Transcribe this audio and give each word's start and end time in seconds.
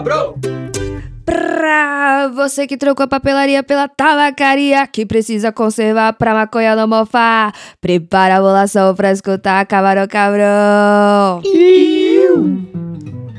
cabrão! 0.00 0.34
Pra 1.24 2.28
você 2.34 2.66
que 2.66 2.76
trocou 2.76 3.04
a 3.04 3.08
papelaria 3.08 3.62
pela 3.62 3.86
tabacaria, 3.86 4.84
que 4.86 5.06
precisa 5.06 5.52
conservar 5.52 6.14
pra 6.14 6.34
maconha 6.34 6.74
não 6.74 6.88
mofar, 6.88 7.54
prepara 7.80 8.36
a 8.36 8.40
bolação 8.40 8.94
pra 8.94 9.12
escutar 9.12 9.64
Camarão 9.66 10.08
Cabrão. 10.08 11.40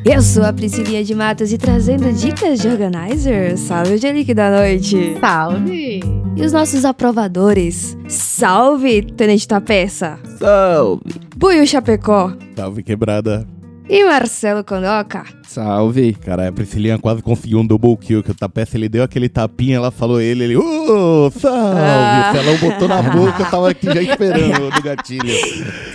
Eu 0.03 0.21
sou 0.21 0.43
a 0.43 0.53
Priscilinha 0.53 1.03
de 1.03 1.13
Matos 1.13 1.51
e 1.51 1.57
trazendo 1.57 2.11
dicas 2.13 2.59
de 2.59 2.69
organizer. 2.69 3.57
Salve, 3.57 3.93
Angelique 3.93 4.33
da 4.33 4.49
Noite. 4.49 5.15
Salve! 5.19 5.99
E 6.35 6.41
os 6.41 6.53
nossos 6.53 6.85
aprovadores. 6.85 7.97
Salve, 8.07 9.03
Tenente 9.03 9.47
Tapeça. 9.47 10.17
Salve! 10.39 11.03
Buiu 11.35 11.67
Chapecó. 11.67 12.33
Salve, 12.55 12.81
quebrada. 12.81 13.45
E 13.93 14.05
Marcelo 14.05 14.63
Condoca. 14.63 15.25
Salve. 15.45 16.13
Cara, 16.13 16.47
a 16.47 16.51
Priscilinha 16.51 16.97
quase 16.97 17.21
conseguiu 17.21 17.59
um 17.59 17.65
double 17.67 17.97
kill, 17.97 18.23
que 18.23 18.31
o 18.31 18.33
Tapeça, 18.33 18.77
ele 18.77 18.87
deu 18.87 19.03
aquele 19.03 19.27
tapinha, 19.27 19.75
ela 19.75 19.91
falou 19.91 20.21
ele, 20.21 20.45
ele, 20.45 20.55
ô, 20.55 21.29
salve! 21.37 21.57
Ah. 21.77 22.31
O 22.33 22.37
Celão 22.37 22.57
botou 22.57 22.87
na 22.87 23.01
boca, 23.11 23.43
eu 23.43 23.49
tava 23.49 23.69
aqui 23.69 23.87
já 23.87 24.01
esperando 24.01 24.71
do 24.71 24.81
gatilho. 24.81 25.25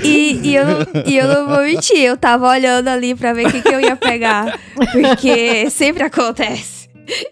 E, 0.05 0.41
e, 0.43 0.55
eu, 0.55 0.67
não- 0.67 0.87
e 1.07 1.17
eu 1.17 1.27
não 1.27 1.49
vou 1.49 1.63
mentir, 1.65 1.97
eu 2.03 2.19
tava 2.19 2.47
olhando 2.47 2.89
ali 2.89 3.15
pra 3.15 3.33
ver 3.33 3.47
o 3.47 3.51
que, 3.51 3.63
que 3.63 3.69
eu 3.75 3.81
ia 3.81 3.97
pegar. 3.97 4.59
Porque 4.93 5.71
sempre 5.71 6.03
acontece. 6.03 6.76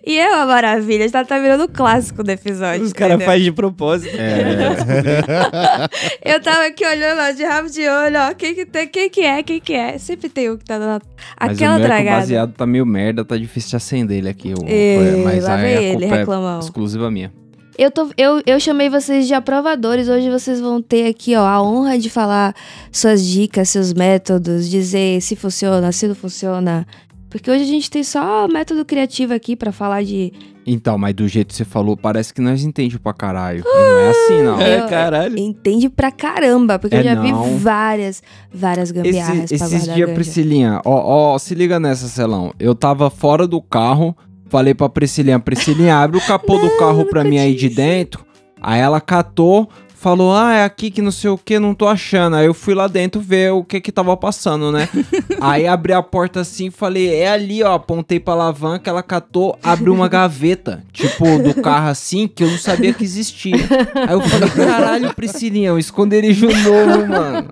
E 0.06 0.18
é 0.18 0.28
uma 0.34 0.46
maravilha, 0.46 1.08
já 1.08 1.24
tá 1.24 1.38
virando 1.38 1.64
um 1.64 1.68
clássico 1.68 2.22
do 2.22 2.30
episódio. 2.30 2.84
Os 2.84 2.92
caras 2.92 3.22
fazem 3.24 3.44
de 3.44 3.52
propósito. 3.52 4.14
Eu 6.24 6.40
tava 6.40 6.66
aqui 6.66 6.84
olhando, 6.86 7.20
ó, 7.20 7.30
de 7.30 7.44
rabo 7.44 7.68
de 7.68 7.88
olho, 7.88 8.16
ó. 8.30 8.34
Quem 8.34 8.54
que, 8.54 8.66
tem, 8.66 8.86
quem 8.88 9.10
que 9.10 9.20
é, 9.22 9.42
quem 9.42 9.60
que 9.60 9.72
é? 9.72 9.98
Sempre 9.98 10.28
tem 10.28 10.50
um 10.50 10.56
que 10.56 10.64
tá 10.64 10.78
dando 10.78 11.02
Mas 11.40 11.56
aquela 11.56 11.76
o 11.76 11.78
meu 11.78 11.84
é 11.84 11.86
o 11.86 11.88
dragada. 11.88 12.20
baseado 12.20 12.52
tá 12.52 12.66
meio 12.66 12.86
merda, 12.86 13.24
tá 13.24 13.36
difícil 13.36 13.70
de 13.70 13.76
acender 13.76 14.18
ele 14.18 14.28
aqui. 14.28 14.52
o- 14.54 14.64
Ei, 14.66 15.22
mas 15.24 15.44
lá 15.44 15.56
vem 15.56 15.76
a 15.76 15.82
ele, 15.82 16.04
é 16.06 16.58
exclusiva 16.60 17.10
minha. 17.10 17.32
Eu, 17.76 17.90
tô, 17.90 18.08
eu, 18.16 18.40
eu 18.46 18.60
chamei 18.60 18.88
vocês 18.88 19.26
de 19.26 19.34
aprovadores. 19.34 20.08
Hoje 20.08 20.30
vocês 20.30 20.60
vão 20.60 20.80
ter 20.80 21.08
aqui, 21.08 21.34
ó, 21.34 21.44
a 21.44 21.60
honra 21.60 21.98
de 21.98 22.08
falar 22.08 22.54
suas 22.92 23.26
dicas, 23.26 23.68
seus 23.68 23.92
métodos, 23.92 24.70
dizer 24.70 25.20
se 25.20 25.34
funciona, 25.34 25.90
se 25.90 26.06
não 26.06 26.14
funciona. 26.14 26.86
Porque 27.34 27.50
hoje 27.50 27.64
a 27.64 27.66
gente 27.66 27.90
tem 27.90 28.04
só 28.04 28.46
método 28.46 28.84
criativo 28.84 29.34
aqui 29.34 29.56
pra 29.56 29.72
falar 29.72 30.04
de. 30.04 30.32
Então, 30.64 30.96
mas 30.96 31.12
do 31.14 31.26
jeito 31.26 31.48
que 31.48 31.54
você 31.56 31.64
falou, 31.64 31.96
parece 31.96 32.32
que 32.32 32.40
nós 32.40 32.62
entendemos 32.62 33.02
pra 33.02 33.12
caralho. 33.12 33.64
E 33.66 33.76
não 33.76 33.98
é 33.98 34.08
assim, 34.10 34.42
não. 34.44 34.60
É, 34.60 34.88
caralho. 34.88 35.36
Entende 35.36 35.88
pra 35.88 36.12
caramba, 36.12 36.78
porque 36.78 36.94
eu 36.94 37.00
É 37.00 37.02
já 37.02 37.16
não. 37.16 37.22
vi 37.24 37.58
várias, 37.58 38.22
várias 38.54 38.92
gambiarras 38.92 39.50
Esse- 39.50 39.58
pra 39.58 39.66
esses 39.66 39.92
dias. 39.92 40.10
Priscilinha, 40.12 40.80
ó, 40.84 41.32
ó, 41.34 41.38
se 41.38 41.56
liga 41.56 41.80
nessa, 41.80 42.06
Celão. 42.06 42.52
Eu 42.60 42.72
tava 42.72 43.10
fora 43.10 43.48
do 43.48 43.60
carro, 43.60 44.16
falei 44.48 44.72
pra 44.72 44.88
Priscilinha, 44.88 45.40
Priscilinha, 45.40 45.96
abre 45.96 46.18
o 46.18 46.24
capô 46.28 46.56
do 46.56 46.70
carro 46.78 47.04
pra 47.06 47.24
mim 47.24 47.38
aí 47.38 47.56
de 47.56 47.68
dentro. 47.68 48.24
Aí 48.62 48.80
ela 48.80 49.00
catou, 49.00 49.68
falou, 50.04 50.34
ah, 50.34 50.52
é 50.52 50.64
aqui 50.64 50.90
que 50.90 51.00
não 51.00 51.10
sei 51.10 51.30
o 51.30 51.38
que, 51.38 51.58
não 51.58 51.74
tô 51.74 51.88
achando. 51.88 52.36
Aí 52.36 52.44
eu 52.44 52.52
fui 52.52 52.74
lá 52.74 52.86
dentro 52.86 53.22
ver 53.22 53.52
o 53.54 53.64
que 53.64 53.80
que 53.80 53.90
tava 53.90 54.14
passando, 54.14 54.70
né? 54.70 54.86
aí 55.40 55.66
abri 55.66 55.94
a 55.94 56.02
porta 56.02 56.40
assim, 56.40 56.68
falei, 56.70 57.14
é 57.14 57.30
ali, 57.30 57.62
ó, 57.62 57.72
apontei 57.72 58.20
pra 58.20 58.34
alavanca, 58.34 58.90
ela 58.90 59.02
catou, 59.02 59.58
abriu 59.62 59.94
uma 59.94 60.06
gaveta, 60.06 60.84
tipo, 60.92 61.38
do 61.38 61.54
carro 61.62 61.88
assim, 61.88 62.28
que 62.28 62.44
eu 62.44 62.50
não 62.50 62.58
sabia 62.58 62.92
que 62.92 63.02
existia. 63.02 63.56
Aí 63.94 64.12
eu 64.12 64.20
falei, 64.20 64.50
caralho, 64.50 65.14
Priscilinha, 65.14 65.72
um 65.72 65.78
esconderijo 65.78 66.48
novo, 66.48 67.06
mano. 67.08 67.48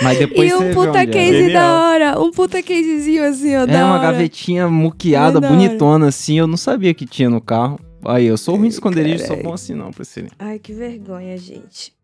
Mas 0.00 0.18
depois 0.18 0.50
E 0.50 0.54
um 0.54 0.72
puta 0.72 0.88
onde 0.88 0.98
é. 0.98 1.06
case 1.06 1.52
da 1.52 1.80
hora. 1.80 2.18
Um 2.18 2.30
puta 2.30 2.62
casezinho 2.62 3.28
assim, 3.28 3.54
ó. 3.56 3.64
É 3.64 3.66
da 3.66 3.84
uma 3.84 3.96
hora. 3.96 4.10
gavetinha 4.10 4.66
muqueada, 4.68 5.36
É 5.36 5.48
bonitona 5.50 6.08
assim, 6.08 6.38
eu 6.38 6.46
não 6.46 6.56
sabia 6.56 6.94
que 6.94 7.04
tinha 7.04 7.28
no 7.28 7.42
carro. 7.42 7.78
Aí, 8.04 8.26
eu 8.26 8.36
sou 8.36 8.56
ruim 8.56 8.68
de 8.68 8.74
esconderijo, 8.74 9.26
sou 9.26 9.42
bom 9.42 9.52
assim 9.52 9.74
não, 9.74 9.90
Priscilinha. 9.90 10.32
Ai, 10.38 10.58
que 10.58 10.72
vergonha, 10.72 11.36
gente. 11.38 11.94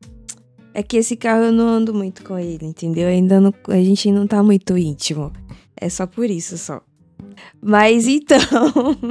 É 0.72 0.82
que 0.82 0.97
esse 0.97 1.16
carro 1.16 1.44
eu 1.44 1.53
não 1.53 1.66
ando 1.66 1.92
muito 1.92 2.22
com 2.22 2.38
ele, 2.38 2.64
entendeu? 2.64 3.09
Ainda 3.09 3.41
não, 3.41 3.53
a 3.69 3.76
gente 3.76 4.12
não 4.12 4.26
tá 4.26 4.42
muito 4.42 4.78
íntimo. 4.78 5.32
É 5.76 5.88
só 5.88 6.06
por 6.06 6.31
isso 6.31 6.56
só. 6.56 6.81
Mas 7.60 8.06
então. 8.06 8.38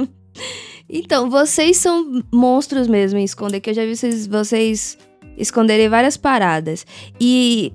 então, 0.88 1.28
vocês 1.28 1.76
são 1.76 2.22
monstros 2.32 2.88
mesmo 2.88 3.18
em 3.18 3.24
esconder, 3.24 3.60
que 3.60 3.70
eu 3.70 3.74
já 3.74 3.84
vi 3.84 3.94
vocês, 3.94 4.26
vocês 4.26 4.98
esconderem 5.36 5.88
várias 5.88 6.16
paradas. 6.16 6.86
E 7.20 7.72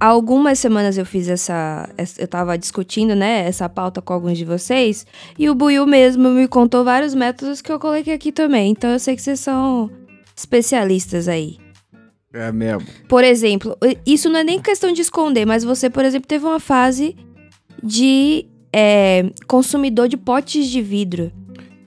há 0.00 0.06
algumas 0.06 0.58
semanas 0.58 0.96
eu 0.98 1.04
fiz 1.06 1.28
essa, 1.28 1.88
essa- 1.96 2.20
Eu 2.20 2.28
tava 2.28 2.56
discutindo, 2.58 3.14
né, 3.14 3.46
essa 3.46 3.68
pauta 3.68 4.00
com 4.02 4.12
alguns 4.12 4.36
de 4.38 4.44
vocês. 4.44 5.06
E 5.38 5.48
o 5.50 5.54
Buiu 5.54 5.86
mesmo 5.86 6.28
me 6.30 6.46
contou 6.48 6.84
vários 6.84 7.14
métodos 7.14 7.60
que 7.60 7.70
eu 7.72 7.78
coloquei 7.78 8.14
aqui 8.14 8.30
também. 8.32 8.70
Então 8.72 8.90
eu 8.90 8.98
sei 8.98 9.14
que 9.16 9.22
vocês 9.22 9.40
são 9.40 9.90
especialistas 10.36 11.28
aí. 11.28 11.56
É 12.32 12.52
mesmo. 12.52 12.86
Por 13.08 13.24
exemplo, 13.24 13.76
isso 14.06 14.28
não 14.28 14.40
é 14.40 14.44
nem 14.44 14.60
questão 14.60 14.92
de 14.92 15.00
esconder, 15.00 15.46
mas 15.46 15.64
você, 15.64 15.88
por 15.88 16.04
exemplo, 16.04 16.28
teve 16.28 16.44
uma 16.44 16.60
fase 16.60 17.16
de 17.82 18.46
é, 18.72 19.30
consumidor 19.46 20.08
de 20.08 20.16
potes 20.16 20.66
de 20.68 20.82
vidro. 20.82 21.32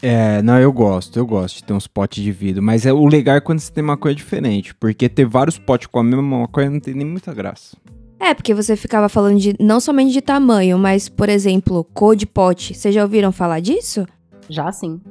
É, 0.01 0.41
não, 0.41 0.59
eu 0.59 0.73
gosto, 0.73 1.19
eu 1.19 1.28
gosto 1.28 1.57
de 1.57 1.63
ter 1.63 1.73
uns 1.73 1.85
potes 1.85 2.23
de 2.23 2.31
vidro. 2.31 2.63
Mas 2.63 2.88
é, 2.88 2.91
o 2.91 3.05
legal 3.05 3.35
é 3.35 3.39
quando 3.39 3.59
você 3.59 3.72
tem 3.72 3.83
uma 3.83 3.95
coisa 3.97 4.16
diferente. 4.16 4.73
Porque 4.73 5.07
ter 5.07 5.25
vários 5.25 5.59
potes 5.59 5.85
com 5.88 5.99
a 5.99 6.03
mesma 6.03 6.23
maconha 6.23 6.72
não 6.72 6.79
tem 6.79 6.95
nem 6.95 7.05
muita 7.05 7.31
graça. 7.35 7.78
É, 8.21 8.33
porque 8.35 8.53
você 8.53 8.75
ficava 8.75 9.09
falando 9.09 9.39
de 9.39 9.55
não 9.59 9.79
somente 9.79 10.13
de 10.13 10.21
tamanho, 10.21 10.77
mas, 10.77 11.09
por 11.09 11.27
exemplo, 11.27 11.83
cor 11.93 12.15
de 12.15 12.27
pote. 12.27 12.75
Vocês 12.75 12.93
já 12.93 13.01
ouviram 13.01 13.31
falar 13.31 13.59
disso? 13.59 14.05
Já 14.47 14.71
sim. 14.71 15.01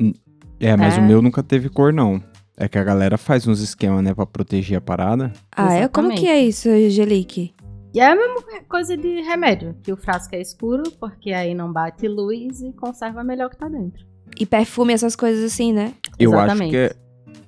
É, 0.60 0.76
mas 0.76 0.97
É. 0.97 1.00
o 1.00 1.04
meu 1.04 1.20
nunca 1.20 1.43
teve 1.43 1.69
cor, 1.69 1.93
não. 1.93 2.22
É 2.56 2.69
que 2.69 2.78
a 2.78 2.84
galera 2.84 3.19
faz 3.19 3.47
uns 3.49 3.60
esquemas, 3.60 4.04
né, 4.04 4.15
pra 4.15 4.26
proteger 4.26 4.78
a 4.78 4.81
parada. 4.81 5.32
Ah, 5.56 5.72
é? 5.75 5.88
Como 5.88 6.09
Exatamente. 6.09 6.20
que 6.20 6.26
é 6.28 6.41
isso, 6.41 6.69
Angelique? 6.69 7.53
E 7.93 7.99
é 7.99 8.06
a 8.12 8.15
mesma 8.15 8.43
coisa 8.69 8.97
de 8.97 9.20
remédio, 9.22 9.75
que 9.82 9.93
o 9.93 9.97
frasco 9.97 10.37
é 10.37 10.41
escuro, 10.41 10.84
porque 11.00 11.32
aí 11.32 11.53
não 11.54 11.72
bate 11.72 12.06
luz 12.06 12.60
e 12.60 12.72
conserva 12.75 13.25
melhor 13.25 13.47
o 13.47 13.50
que 13.50 13.56
tá 13.56 13.69
dentro. 13.69 14.06
E 14.38 14.47
perfume, 14.47 14.93
essas 14.93 15.16
coisas 15.16 15.43
assim, 15.43 15.72
né? 15.72 15.94
Eu 16.19 16.32
acho 16.34 16.44
Exatamente. 16.44 16.70
que 16.70 16.76
é. 16.76 16.94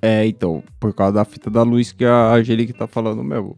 É, 0.01 0.27
então, 0.27 0.61
por 0.81 0.93
causa 0.93 1.13
da 1.13 1.23
fita 1.23 1.49
da 1.49 1.63
luz 1.63 1.93
que 1.93 2.03
a 2.03 2.33
Angelique 2.33 2.73
tá 2.73 2.85
falando 2.87 3.23
mesmo. 3.23 3.57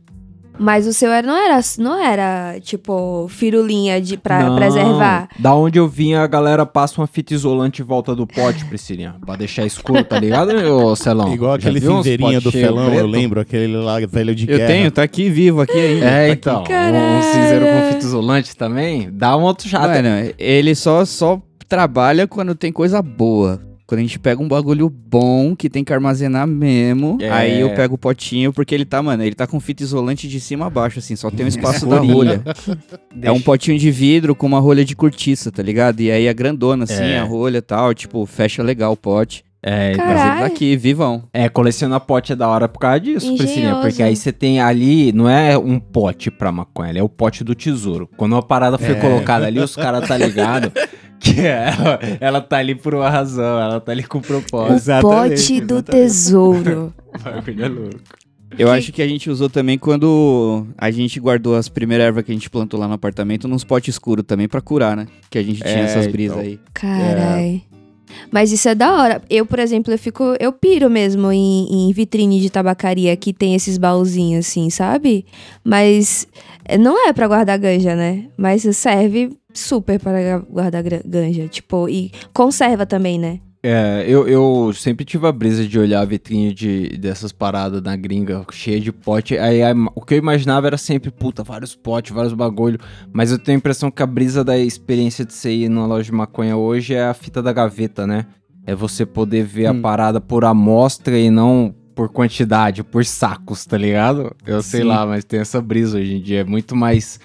Mas 0.58 0.88
o 0.88 0.94
seu 0.94 1.12
era, 1.12 1.26
não 1.28 1.36
era, 1.36 1.60
não 1.80 2.02
era 2.04 2.60
tipo, 2.62 3.28
firulinha 3.30 4.00
de, 4.00 4.18
pra 4.18 4.44
Não, 4.44 4.56
preservar. 4.56 5.28
Da 5.38 5.54
onde 5.56 5.78
eu 5.78 5.88
vim, 5.88 6.14
a 6.14 6.26
galera 6.28 6.66
passa 6.66 7.02
uma 7.02 7.08
fita 7.08 7.34
isolante 7.34 7.82
em 7.82 7.86
volta 7.86 8.16
do 8.16 8.26
pote, 8.26 8.64
Priscilinha. 8.66 9.16
Pra 9.26 9.36
deixar 9.36 9.66
escuro, 9.66 10.04
tá 10.04 10.20
ligado, 10.20 10.52
ô 10.52 10.96
Celão? 10.96 11.34
Igual 11.34 11.60
Já 11.60 11.70
aquele 11.70 11.82
cinzeirinha 11.82 12.40
do 12.40 12.52
cheio 12.52 12.68
felão, 12.68 12.86
eu 12.86 12.92
preto? 12.92 13.06
lembro, 13.08 13.40
aquele 13.42 13.78
lá 13.78 14.00
velho 14.08 14.34
de 14.34 14.50
Eu 14.50 14.58
guerra. 14.58 14.68
tenho, 14.70 14.92
tá 14.92 15.04
aqui 15.04 15.30
vivo 15.30 15.62
aqui 15.62 15.78
ainda. 15.78 16.06
É, 16.06 16.28
tá 16.28 16.34
então. 16.34 16.60
aqui. 16.60 16.70
Caralho. 16.70 17.18
Um 17.18 17.22
cinzeiro 17.22 17.66
com 17.66 17.88
fita 17.94 18.06
isolante 18.06 18.56
também. 18.56 19.10
Dá 19.12 19.36
um 19.36 19.42
outro 19.42 19.68
chato. 19.68 19.88
Mano, 19.90 20.34
ele 20.38 20.74
só, 20.76 21.04
só 21.06 21.42
trabalha 21.68 22.28
quando 22.28 22.56
tem 22.56 22.72
coisa 22.72 23.02
boa. 23.02 23.60
Quando 23.88 24.00
a 24.00 24.02
gente 24.04 24.18
pega 24.18 24.42
um 24.42 24.48
bagulho 24.48 24.90
bom 24.90 25.56
que 25.56 25.70
tem 25.70 25.84
que 25.84 25.94
armazenar 25.94 26.48
mesmo, 26.48 27.18
É. 27.22 27.30
aí 27.30 27.62
eu 27.62 27.70
pego 27.76 27.94
o 27.96 27.98
potinho, 28.00 28.52
porque 28.52 28.74
ele 28.74 28.84
tá, 28.86 29.02
mano, 29.04 29.22
ele 29.24 29.36
tá 29.36 29.46
com 29.46 29.60
fita 29.60 29.84
isolante 29.84 30.28
de 30.28 30.40
cima 30.40 30.66
a 30.66 30.70
baixo, 30.72 30.98
assim, 31.00 31.16
só 31.16 31.30
tem 31.30 31.46
o 31.46 31.50
espaço 31.50 31.86
da 31.88 32.00
rolha. 32.00 32.42
É 33.22 33.32
um 33.32 33.40
potinho 33.40 33.78
de 33.78 33.92
vidro 33.92 34.34
com 34.36 34.48
uma 34.48 34.60
rolha 34.60 34.84
de 34.84 34.96
cortiça, 34.96 35.52
tá 35.52 35.62
ligado? 35.62 36.00
E 36.02 36.10
aí 36.12 36.26
é 36.26 36.34
grandona, 36.34 36.86
assim, 36.86 37.04
É. 37.04 37.20
a 37.20 37.24
rolha 37.24 37.60
e 37.60 37.62
tal, 37.62 37.94
tipo, 37.94 38.26
fecha 38.26 38.64
legal 38.64 38.94
o 38.94 38.98
pote. 38.98 39.44
É, 39.68 39.90
Mas 39.90 39.98
Caralho. 39.98 40.32
ele 40.32 40.40
tá 40.42 40.46
aqui, 40.46 40.78
vivão. 40.78 41.24
é, 41.34 41.50
colecionar 41.50 42.00
pote 42.02 42.32
é 42.32 42.36
da 42.36 42.48
hora 42.48 42.68
por 42.70 42.78
causa 42.78 43.00
disso, 43.00 43.36
Priscilinha. 43.36 43.70
Engenhoso. 43.70 43.82
Porque 43.82 44.04
aí 44.04 44.16
você 44.16 44.32
tem 44.32 44.60
ali, 44.62 45.12
não 45.12 45.28
é 45.28 45.58
um 45.58 45.80
pote 45.80 46.30
pra 46.30 46.52
maconha, 46.52 46.94
é 47.00 47.02
o 47.02 47.10
pote 47.10 47.44
do 47.44 47.56
tesouro. 47.56 48.08
Quando 48.16 48.34
uma 48.34 48.44
parada 48.44 48.78
foi 48.78 48.92
É. 48.92 48.96
colocada 49.00 49.48
ali, 49.48 49.60
os 49.60 49.76
caras 49.76 50.08
tá 50.08 50.16
ligado 50.16 50.72
que 51.20 51.42
ela, 51.42 52.00
ela 52.20 52.42
tá 52.42 52.58
ali 52.58 52.76
por 52.76 52.94
uma 52.96 53.10
razão, 53.10 53.60
ela 53.60 53.80
tá 53.80 53.92
ali 53.92 54.04
com 54.04 54.22
propósito. 54.22 54.92
o 54.98 55.02
pote 55.02 55.62
do 55.62 55.82
tesouro. 55.82 56.94
Bagulho 57.24 57.66
é 57.66 57.68
louco. 57.68 58.00
Eu 58.58 58.72
acho 58.72 58.94
que 58.94 59.02
a 59.02 59.08
gente 59.08 59.30
usou 59.30 59.50
também 59.50 59.78
quando 59.78 60.66
a 60.78 60.90
gente 60.90 61.20
guardou 61.20 61.56
as 61.58 61.68
primeiras 61.68 62.06
ervas 62.08 62.24
que 62.24 62.32
a 62.32 62.34
gente 62.34 62.50
plantou 62.50 62.80
lá 62.80 62.88
no 62.88 62.94
apartamento 62.94 63.48
nos 63.50 63.66
potes 63.66 63.96
escuros 63.96 64.24
também 64.26 64.48
pra 64.48 64.62
curar, 64.62 64.96
né? 64.96 65.08
Que 65.30 65.38
a 65.38 65.44
gente 65.44 65.60
tinha 65.62 65.80
É, 65.80 65.82
essas 65.82 66.08
brisas 66.08 66.38
então. 66.38 66.48
aí. 66.50 66.60
Carai. 66.74 67.64
Mas 68.32 68.52
isso 68.54 68.70
é 68.70 68.76
da 68.76 68.94
hora. 68.94 69.22
Eu, 69.30 69.46
por 69.46 69.60
exemplo, 69.60 69.94
eu 69.94 69.98
fico. 69.98 70.36
Eu 70.40 70.54
piro 70.54 70.90
mesmo 70.90 71.32
em, 71.34 71.90
em 71.90 71.92
vitrine 71.92 72.40
de 72.40 72.50
tabacaria 72.50 73.14
que 73.18 73.34
tem 73.34 73.56
esses 73.56 73.78
baúzinhos 73.78 74.46
assim, 74.48 74.70
sabe? 74.70 75.26
Mas 75.64 76.26
é, 76.36 76.55
não 76.80 77.08
é 77.08 77.14
pra 77.14 77.28
guardar 77.28 77.58
ganja, 77.60 77.96
né? 77.96 78.26
Mas 78.38 78.64
serve 78.76 79.38
super 79.54 80.00
para 80.00 80.40
guardar 80.40 80.84
ganja. 81.06 81.48
Tipo, 81.48 81.88
e 81.90 82.12
conserva 82.34 82.86
também, 82.86 83.18
né? 83.20 83.40
É, 83.68 84.06
eu, 84.08 84.28
eu 84.28 84.72
sempre 84.76 85.04
tive 85.04 85.26
a 85.26 85.32
brisa 85.32 85.66
de 85.68 85.80
olhar 85.80 86.02
a 86.02 86.06
vitrine 86.06 86.54
de, 86.54 86.90
dessas 87.00 87.32
paradas 87.32 87.82
na 87.82 87.96
gringa, 87.96 88.46
cheia 88.52 88.80
de 88.80 88.92
pote. 88.92 89.40
Aí 89.40 89.64
a- 89.64 89.74
o 89.96 90.02
que 90.02 90.14
eu 90.14 90.18
imaginava 90.20 90.68
era 90.68 90.78
sempre, 90.78 91.10
puta, 91.10 91.42
vários 91.44 91.76
potes, 91.76 92.12
vários 92.14 92.34
bagulho. 92.34 92.80
Mas 93.12 93.32
eu 93.32 93.40
tenho 93.40 93.56
a 93.56 93.60
impressão 93.60 93.90
que 93.90 94.04
a 94.04 94.06
brisa 94.06 94.44
da 94.44 94.56
experiência 94.56 95.26
de 95.26 95.34
você 95.34 95.52
ir 95.52 95.70
numa 95.70 95.88
loja 95.88 96.04
de 96.06 96.12
maconha 96.12 96.56
hoje 96.56 96.94
é 96.94 97.06
a 97.06 97.14
fita 97.16 97.42
da 97.42 97.52
gaveta, 97.52 98.06
né? 98.06 98.28
É 98.68 98.76
você 98.76 99.04
poder 99.04 99.44
ver 99.44 99.72
Hum. 99.72 99.80
a 99.80 99.82
parada 99.82 100.22
por 100.22 100.46
amostra 100.46 101.18
e 101.18 101.32
não 101.32 101.74
por 101.96 102.10
quantidade, 102.10 102.84
por 102.84 103.06
sacos, 103.06 103.66
tá 103.66 103.78
ligado? 103.78 104.36
Eu 104.46 104.62
sei 104.62 104.82
Sim. 104.82 104.88
lá, 104.88 105.06
mas 105.06 105.24
tem 105.24 105.40
essa 105.40 105.62
brisa 105.62 105.98
hoje 105.98 106.16
em 106.16 106.22
dia. 106.22 106.42
É 106.42 106.44
muito 106.44 106.76
mais 106.76 107.20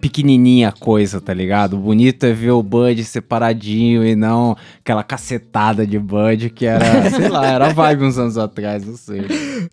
pequenininha 0.00 0.68
a 0.68 0.72
coisa, 0.72 1.20
tá 1.20 1.34
ligado? 1.34 1.74
O 1.74 1.80
bonito 1.80 2.24
é 2.24 2.32
ver 2.32 2.52
o 2.52 2.62
Bud 2.62 3.02
separadinho 3.04 4.06
e 4.06 4.14
não 4.14 4.56
aquela 4.78 5.02
cacetada 5.02 5.84
de 5.84 5.98
Bud 5.98 6.50
que 6.50 6.64
era, 6.66 6.84
sei 7.10 7.28
lá, 7.28 7.46
era 7.46 7.70
vibe 7.70 8.04
uns 8.04 8.16
anos 8.16 8.38
atrás, 8.38 8.86
não 8.86 8.96
sei. 8.96 9.22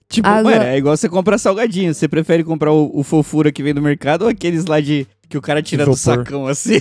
Tipo, 0.09 0.27
Agora- 0.27 0.57
mano, 0.57 0.69
é 0.69 0.77
igual 0.77 0.97
você 0.97 1.07
comprar 1.07 1.37
salgadinho. 1.37 1.93
Você 1.93 2.07
prefere 2.07 2.43
comprar 2.43 2.71
o, 2.71 2.89
o 2.91 3.03
fofura 3.03 3.51
que 3.51 3.61
vem 3.61 3.73
do 3.73 3.81
mercado 3.83 4.23
ou 4.23 4.29
aqueles 4.29 4.65
lá 4.65 4.81
de 4.81 5.05
que 5.29 5.37
o 5.37 5.41
cara 5.41 5.61
tira 5.61 5.85
do 5.85 5.95
sacão 5.95 6.47
assim? 6.47 6.79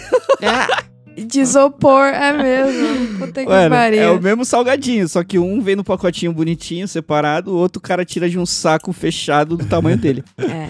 De 1.17 1.41
isopor, 1.41 2.07
é 2.07 2.33
mesmo. 2.33 3.19
Puta 3.19 3.43
que 3.43 3.49
Mano, 3.49 3.71
pariu. 3.71 4.03
é 4.03 4.11
o 4.11 4.21
mesmo 4.21 4.45
salgadinho, 4.45 5.09
só 5.09 5.23
que 5.23 5.39
um 5.39 5.61
vem 5.61 5.77
no 5.77 5.85
pacotinho 5.85 6.33
bonitinho, 6.33 6.89
separado, 6.89 7.51
o 7.53 7.57
outro 7.57 7.81
cara 7.81 8.05
tira 8.05 8.29
de 8.29 8.39
um 8.39 8.47
saco 8.47 8.93
fechado 8.93 9.57
do 9.57 9.65
tamanho 9.67 9.97
dele. 9.99 10.25
É. 10.39 10.69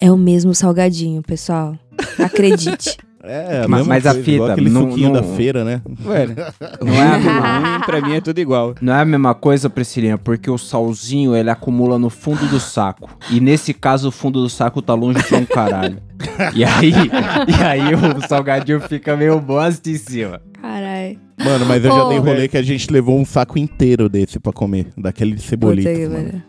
É 0.00 0.10
o 0.10 0.16
mesmo 0.16 0.54
salgadinho, 0.54 1.22
pessoal. 1.22 1.78
Acredite. 2.18 2.96
É, 3.24 3.62
a 3.64 3.68
Mas- 3.68 3.86
mas 3.86 4.04
a 4.06 4.12
coisa, 4.14 4.24
fita, 4.24 4.52
aquele 4.52 4.68
não- 4.70 4.90
suquinho 4.90 5.12
não- 5.12 5.20
da 5.20 5.22
feira, 5.22 5.64
né? 5.64 5.80
Mano, 5.86 6.34
Não 6.84 6.92
é, 6.92 7.06
a 7.06 7.18
mesma, 7.18 7.58
ruim, 7.76 7.80
pra 7.86 8.00
mim 8.00 8.14
é 8.14 8.20
tudo 8.20 8.38
igual. 8.40 8.74
não 8.80 8.92
é 8.94 9.00
a 9.00 9.04
mesma 9.04 9.32
coisa, 9.32 9.70
Priscilinha, 9.70 10.18
porque 10.18 10.50
o 10.50 10.58
salzinho 10.58 11.36
ele 11.36 11.48
acumula 11.48 11.98
no 12.00 12.10
fundo 12.10 12.44
do 12.48 12.58
saco. 12.58 13.08
E 13.30 13.38
nesse 13.38 13.72
caso, 13.72 14.08
o 14.08 14.12
fundo 14.12 14.42
do 14.42 14.48
saco 14.50 14.82
tá 14.82 14.92
longe 14.94 15.22
pra 15.22 15.38
um 15.38 15.44
caralho. 15.46 15.98
E 16.54 16.64
aí, 16.64 16.92
e 16.92 17.62
aí 17.64 17.94
o 17.94 18.20
salgadinho 18.28 18.80
fica 18.80 19.16
meio 19.16 19.40
assim 19.40 19.90
em 19.90 19.96
cima. 19.96 20.40
Caralho. 20.60 21.18
Mano, 21.44 21.66
mas 21.66 21.84
eu 21.84 21.90
já 21.90 22.08
dei 22.08 22.18
rolê 22.18 22.34
velho. 22.36 22.48
que 22.48 22.56
a 22.56 22.62
gente 22.62 22.92
levou 22.92 23.18
um 23.18 23.24
saco 23.24 23.58
inteiro 23.58 24.08
desse 24.08 24.38
pra 24.38 24.52
comer. 24.52 24.86
Daquele 24.96 25.34
de. 25.34 26.44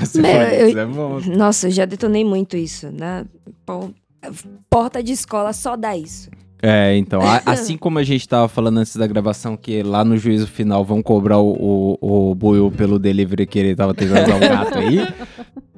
Você 0.00 0.20
Meu, 0.22 0.30
eu- 0.30 0.68
"Isso 0.68 0.78
é 0.78 0.86
bom. 0.86 1.20
Nossa, 1.36 1.66
eu 1.68 1.70
já 1.70 1.84
detonei 1.84 2.24
muito 2.24 2.56
isso, 2.56 2.90
né? 2.90 3.24
Pô, 3.66 3.90
Porta 4.68 5.02
de 5.02 5.12
escola 5.12 5.52
só 5.52 5.76
dá 5.76 5.96
isso. 5.96 6.30
É, 6.62 6.96
então, 6.96 7.20
a- 7.20 7.42
assim 7.46 7.76
como 7.76 7.98
a 7.98 8.02
gente 8.02 8.26
tava 8.28 8.48
falando 8.48 8.78
antes 8.78 8.96
da 8.96 9.06
gravação 9.06 9.56
que 9.56 9.82
lá 9.82 10.04
no 10.04 10.16
juízo 10.16 10.46
final 10.46 10.84
vão 10.84 11.02
cobrar 11.02 11.38
o, 11.38 11.96
o, 12.00 12.30
o 12.30 12.34
Buiu 12.34 12.70
pelo 12.70 12.98
delivery 12.98 13.46
que 13.46 13.58
ele 13.58 13.76
tava 13.76 13.94
tentando 13.94 14.26
dar 14.26 14.36
o 14.36 14.40
gato 14.40 14.78
aí, 14.78 15.06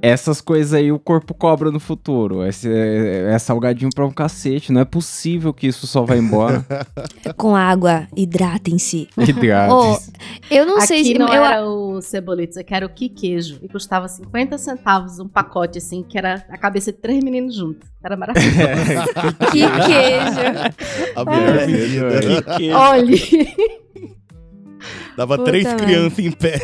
essas 0.01 0.41
coisas 0.41 0.73
aí 0.75 0.93
o 0.93 0.99
corpo 0.99 1.35
cobra 1.35 1.71
no 1.71 1.81
futuro. 1.81 2.45
Esse 2.47 2.69
é, 2.71 3.33
é 3.33 3.39
salgadinho 3.39 3.91
pra 3.95 4.07
um 4.07 4.11
cacete, 4.11 4.73
não 4.73 4.81
é 4.81 4.85
possível 4.85 5.53
que 5.53 5.67
isso 5.67 5.87
só 5.87 6.03
vai 6.03 6.19
embora. 6.19 6.65
Com 7.37 7.55
água, 7.57 8.07
hidratem-se. 8.17 9.09
E 9.19 9.33
grátis. 9.33 10.11
Eu 10.51 10.65
não 10.67 10.81
sei 10.81 11.01
Aqui 11.01 11.13
se. 11.13 11.19
não 11.19 11.29
eu, 11.29 11.45
era 11.45 11.65
o 11.67 12.01
cebolito, 12.01 12.59
aqui 12.59 12.75
era 12.75 12.87
o 12.87 12.89
que 12.89 13.09
queijo. 13.09 13.59
E 13.63 13.69
custava 13.69 14.07
50 14.09 14.57
centavos 14.59 15.19
um 15.19 15.29
pacote, 15.29 15.79
assim, 15.79 16.03
que 16.03 16.17
era 16.17 16.45
a 16.49 16.57
cabeça 16.57 16.93
de 16.93 16.99
três 16.99 17.23
meninos 17.23 17.55
juntos. 17.57 17.89
Era 18.03 18.17
maravilhoso. 18.17 18.57
Que 19.51 19.61
queijo. 19.61 21.17
A 21.17 21.25
melhor 21.25 21.67
medida. 21.67 22.57
Que- 22.57 22.71
Olha, 22.73 23.17
Dava 25.17 25.37
Puta 25.37 25.51
três 25.51 25.75
crianças 25.75 26.19
em 26.21 26.31
pé. 26.31 26.61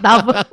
dava. 0.00 0.46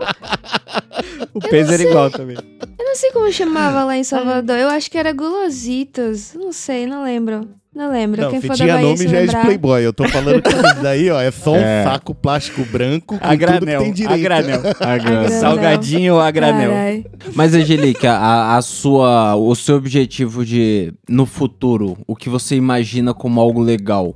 O 1.34 1.40
peso 1.40 1.74
era 1.74 1.84
igual 1.84 2.10
também. 2.10 2.38
Eu 2.80 2.86
não 2.86 2.96
sei 2.96 3.12
como 3.12 3.32
chamava 3.32 3.84
lá 3.84 3.98
em 3.98 4.04
Salvador. 4.04 4.58
Eu 4.58 4.70
acho 4.70 4.90
que 4.92 4.98
era 4.98 5.12
Gulositos. 5.14 6.34
Não 6.36 6.52
sei, 6.52 6.86
não 6.86 7.04
lembro. 7.04 7.48
Não 7.74 7.90
lembro. 7.90 8.22
Não, 8.24 8.32
Quem 8.32 8.42
for 8.42 8.50
da 8.50 8.56
tinha 8.56 8.74
Bahia 8.74 8.88
nome 8.90 8.98
já 9.08 9.18
é 9.18 9.22
de 9.22 9.28
lembrar. 9.28 9.46
Playboy. 9.46 9.82
Eu 9.86 9.94
tô 9.94 10.06
falando 10.10 10.42
que 10.42 10.50
isso 10.54 10.82
daí, 10.84 11.10
ó, 11.10 11.22
é 11.22 11.32
só 11.32 11.54
um 11.54 11.56
É. 11.56 11.84
saco 11.86 12.14
plástico 12.14 12.66
branco 12.66 13.06
com 13.08 13.16
A 13.16 13.20
tudo 13.20 13.30
que 13.30 13.38
granel, 13.38 13.80
tem 13.82 13.92
a 13.92 13.94
direito. 13.94 14.20
granel. 14.24 14.62
A. 14.78 14.98
Granel. 14.98 15.30
Salgadinho 15.40 16.20
a 16.20 16.30
granel. 16.32 16.70
Carai. 16.72 17.06
Mas, 17.34 17.54
Angelica, 17.54 18.12
a, 18.12 18.58
a 18.58 18.62
sua, 18.62 19.36
o 19.38 19.56
seu 19.56 19.78
objetivo 19.78 20.46
de, 20.46 20.94
no 21.08 21.26
futuro, 21.26 21.98
o 22.06 22.14
que 22.14 22.28
você 22.28 22.56
imagina 22.58 23.14
como 23.14 23.40
algo 23.40 23.62
legal, 23.62 24.14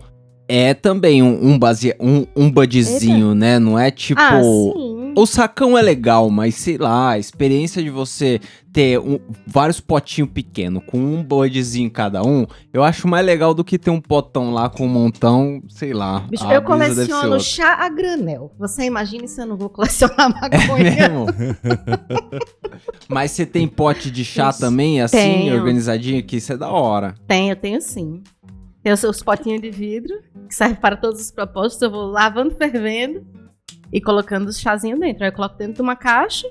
é 0.49 0.73
também 0.73 1.23
um, 1.23 1.51
um, 1.51 1.57
base, 1.57 1.95
um, 1.97 2.25
um 2.35 2.51
budzinho, 2.51 3.33
né? 3.33 3.57
Não 3.57 3.79
é 3.79 3.89
tipo... 3.89 4.19
Ah, 4.21 4.41
sim. 4.43 4.94
O 5.15 5.25
sacão 5.25 5.77
é 5.77 5.81
legal, 5.81 6.29
mas 6.29 6.55
sei 6.55 6.77
lá, 6.77 7.11
a 7.11 7.19
experiência 7.19 7.81
de 7.81 7.89
você 7.89 8.39
ter 8.73 8.99
um- 8.99 9.19
vários 9.47 9.79
potinhos 9.79 10.29
pequenos 10.31 10.83
com 10.85 10.97
um 10.97 11.23
budzinho 11.23 11.89
cada 11.89 12.21
um, 12.21 12.45
eu 12.73 12.83
acho 12.83 13.07
mais 13.07 13.25
legal 13.25 13.53
do 13.53 13.63
que 13.63 13.79
ter 13.79 13.89
um 13.89 14.01
potão 14.01 14.53
lá 14.53 14.69
com 14.69 14.85
um 14.85 14.89
montão, 14.89 15.61
sei 15.69 15.93
lá. 15.93 16.19
Bicho, 16.29 16.45
eu 16.51 16.61
coleciono 16.61 17.39
chá 17.39 17.75
a 17.79 17.87
granel. 17.87 18.51
Você 18.59 18.83
imagina 18.83 19.25
se 19.27 19.41
eu 19.41 19.45
não 19.45 19.55
vou 19.55 19.69
colecionar 19.69 20.29
É 20.51 20.57
maconha? 20.57 20.83
mesmo? 20.83 21.25
Mas 23.07 23.31
você 23.31 23.45
tem 23.45 23.67
pote 23.67 24.11
de 24.11 24.25
chá 24.25 24.49
Isso. 24.49 24.59
também, 24.59 25.01
assim, 25.01 25.17
Tenho. 25.17 25.55
organizadinho, 25.55 26.23
que 26.23 26.37
isso 26.37 26.51
é 26.53 26.57
da 26.57 26.69
hora. 26.69 27.15
Tenho, 27.27 27.55
tenho 27.55 27.81
sim. 27.81 28.21
Tem 28.83 28.91
os 28.93 29.23
potinhos 29.23 29.61
de 29.61 29.69
vidro, 29.71 30.13
que 30.47 30.53
serve 30.53 30.75
para 30.75 30.95
todos 30.97 31.21
os 31.21 31.31
propósitos. 31.31 31.81
Eu 31.81 31.89
vou 31.91 32.05
lavando, 32.07 32.51
fervendo 32.55 33.25
e 33.91 34.01
colocando 34.01 34.47
os 34.47 34.59
chazinhos 34.59 34.99
dentro. 34.99 35.23
Aí 35.23 35.29
eu 35.29 35.33
coloco 35.33 35.57
dentro 35.57 35.75
de 35.75 35.81
uma 35.81 35.95
caixa 35.95 36.47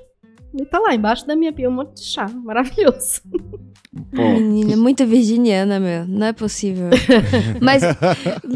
e 0.57 0.65
tá 0.65 0.79
lá, 0.79 0.95
embaixo 0.95 1.27
da 1.27 1.35
minha 1.35 1.51
pia 1.51 1.69
um 1.69 1.73
monte 1.73 1.95
de 1.95 2.03
chá. 2.05 2.29
Maravilhoso. 2.29 3.21
Pô, 4.15 4.21
Menina, 4.21 4.77
muito 4.77 5.05
virginiana, 5.05 5.79
meu. 5.81 6.07
Não 6.07 6.27
é 6.27 6.33
possível. 6.33 6.89
mas, 7.61 7.81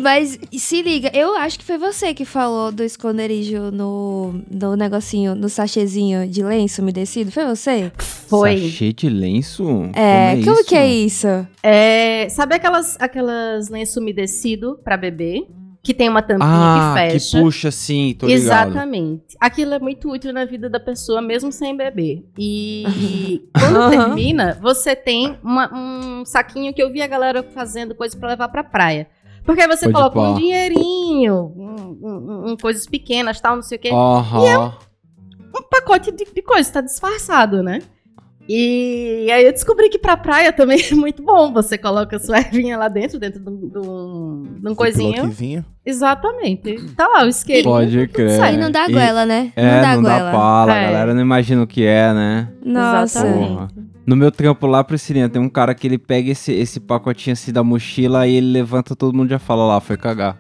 mas 0.02 0.40
se 0.54 0.81
liga, 0.81 1.12
eu 1.14 1.36
acho 1.36 1.60
que 1.60 1.66
foi 1.66 1.78
você 1.78 2.14
que 2.14 2.24
falou 2.24 2.72
do 2.72 2.84
esconderijo 2.84 3.70
no, 3.72 4.42
no 4.50 4.78
negocinho, 4.78 5.36
no 5.36 5.50
sachêzinho 5.50 6.26
de 6.26 6.42
lenço 6.42 6.81
umedecido. 6.81 7.31
Foi 7.31 7.46
você? 7.46 7.92
Foi. 7.98 8.58
Sachê 8.70 8.94
de 8.94 9.10
lenço? 9.10 9.90
É, 9.94 10.42
como, 10.44 10.60
isso? 10.60 10.70
que 10.70 10.76
é 10.76 10.88
isso? 10.88 11.28
É, 11.62 12.30
sabe 12.30 12.56
aquelas, 12.56 12.96
aquelas 13.00 13.68
lenço 13.68 14.00
umedecido 14.00 14.80
para 14.84 14.96
beber? 14.96 15.46
Que 15.81 15.94
tem 15.94 16.10
uma 16.10 16.22
tampinha 16.22 16.46
Ah, 16.50 16.94
que 16.98 17.06
que, 17.06 17.12
fecha. 17.14 17.40
puxa 17.42 17.72
sim, 17.72 18.14
tô 18.20 18.26
ligado. 18.28 18.42
Exatamente. 18.42 19.38
Aquilo 19.40 19.74
é 19.74 19.80
muito 19.80 20.12
útil 20.12 20.34
na 20.34 20.44
vida 20.44 20.69
da 20.69 20.80
pessoa, 20.80 21.21
mesmo 21.21 21.52
sem 21.54 21.76
beber. 21.76 22.26
E 22.38 23.48
quando 23.57 23.78
Aham. 23.78 23.90
termina, 23.90 24.57
você 24.62 24.94
tem 24.95 25.38
uma- 25.42 25.74
um 25.74 26.26
saquinho 26.26 26.74
que 26.74 26.83
eu 26.83 26.92
vi 26.92 27.02
a 27.02 27.07
galera 27.07 27.42
fazendo 27.44 27.95
coisa 27.95 28.18
pra 28.18 28.30
levar 28.30 28.50
pra 28.50 28.64
praia. 28.64 29.07
Porque 29.45 29.62
aí 29.62 29.68
você 29.69 29.86
Pode 29.90 29.94
coloca 29.95 30.16
pá. 30.19 30.30
um 30.30 30.36
dinheirinho, 30.36 31.54
um, 31.56 31.98
um- 32.02 32.52
um- 32.52 32.57
coisas 32.57 32.86
pequenas, 32.86 33.40
tal, 33.40 33.56
não 33.56 33.64
sei 33.64 33.78
o 33.78 33.81
quê. 33.81 33.90
Aham. 33.92 34.74
Um 35.57 35.64
pacote 35.64 36.12
de, 36.12 36.26
de 36.26 36.42
coisa, 36.44 36.71
tá 36.71 36.81
disfarçado, 36.81 37.64
né? 37.64 37.80
E 38.51 39.29
aí 39.31 39.45
eu 39.45 39.51
descobri 39.53 39.89
que 39.89 39.99
pra 39.99 40.18
praia 40.18 40.51
também 40.51 40.79
é 40.91 40.95
muito 40.95 41.21
bom. 41.21 41.53
Você 41.53 41.77
coloca 41.77 42.15
a 42.15 42.19
sua 42.19 42.39
ervinha 42.39 42.77
lá 42.77 42.87
dentro, 42.87 43.19
dentro 43.19 43.39
de 43.39 43.47
um, 43.49 43.69
de 43.69 43.77
um- 43.77 44.44
de 44.59 44.69
um 44.69 44.73
coisinho. 44.75 45.31
Exatamente. 45.85 46.75
Tá 46.95 47.07
lá 47.07 47.25
o 47.25 47.27
isqueirinho. 47.29 47.73
Pode 47.75 48.07
crer. 48.07 48.31
Isso 48.31 48.41
aí 48.41 48.57
não 48.57 48.71
dá 48.71 48.85
E- 48.89 48.91
goela, 48.91 49.25
né? 49.25 49.51
É, 49.56 49.75
não 49.75 49.81
dá 49.81 49.95
não 49.95 50.03
dá 50.03 50.18
goela. 50.18 50.31
pala, 50.31 50.73
a 50.73 50.75
É. 50.77 50.85
galera 50.91 51.13
não 51.13 51.21
imagina 51.21 51.61
o 51.61 51.68
que 51.68 51.85
é, 51.85 52.11
né? 52.13 52.49
Nossa. 52.65 53.23
Porra. 53.23 53.68
No 54.06 54.15
meu 54.15 54.31
trampo 54.31 54.65
lá, 54.65 54.83
Priscilinha, 54.83 55.29
tem 55.29 55.39
um 55.39 55.49
cara 55.49 55.75
que 55.75 55.85
ele 55.85 55.99
pega 55.99 56.31
esse, 56.31 56.51
esse 56.51 56.79
pacotinho 56.79 57.33
assim 57.33 57.53
da 57.53 57.63
mochila 57.63 58.25
e 58.27 58.35
ele 58.35 58.51
levanta, 58.51 58.95
todo 58.95 59.15
mundo 59.15 59.29
já 59.29 59.37
fala 59.37 59.65
lá, 59.68 59.79
foi 59.79 59.97
cagar. 59.97 60.37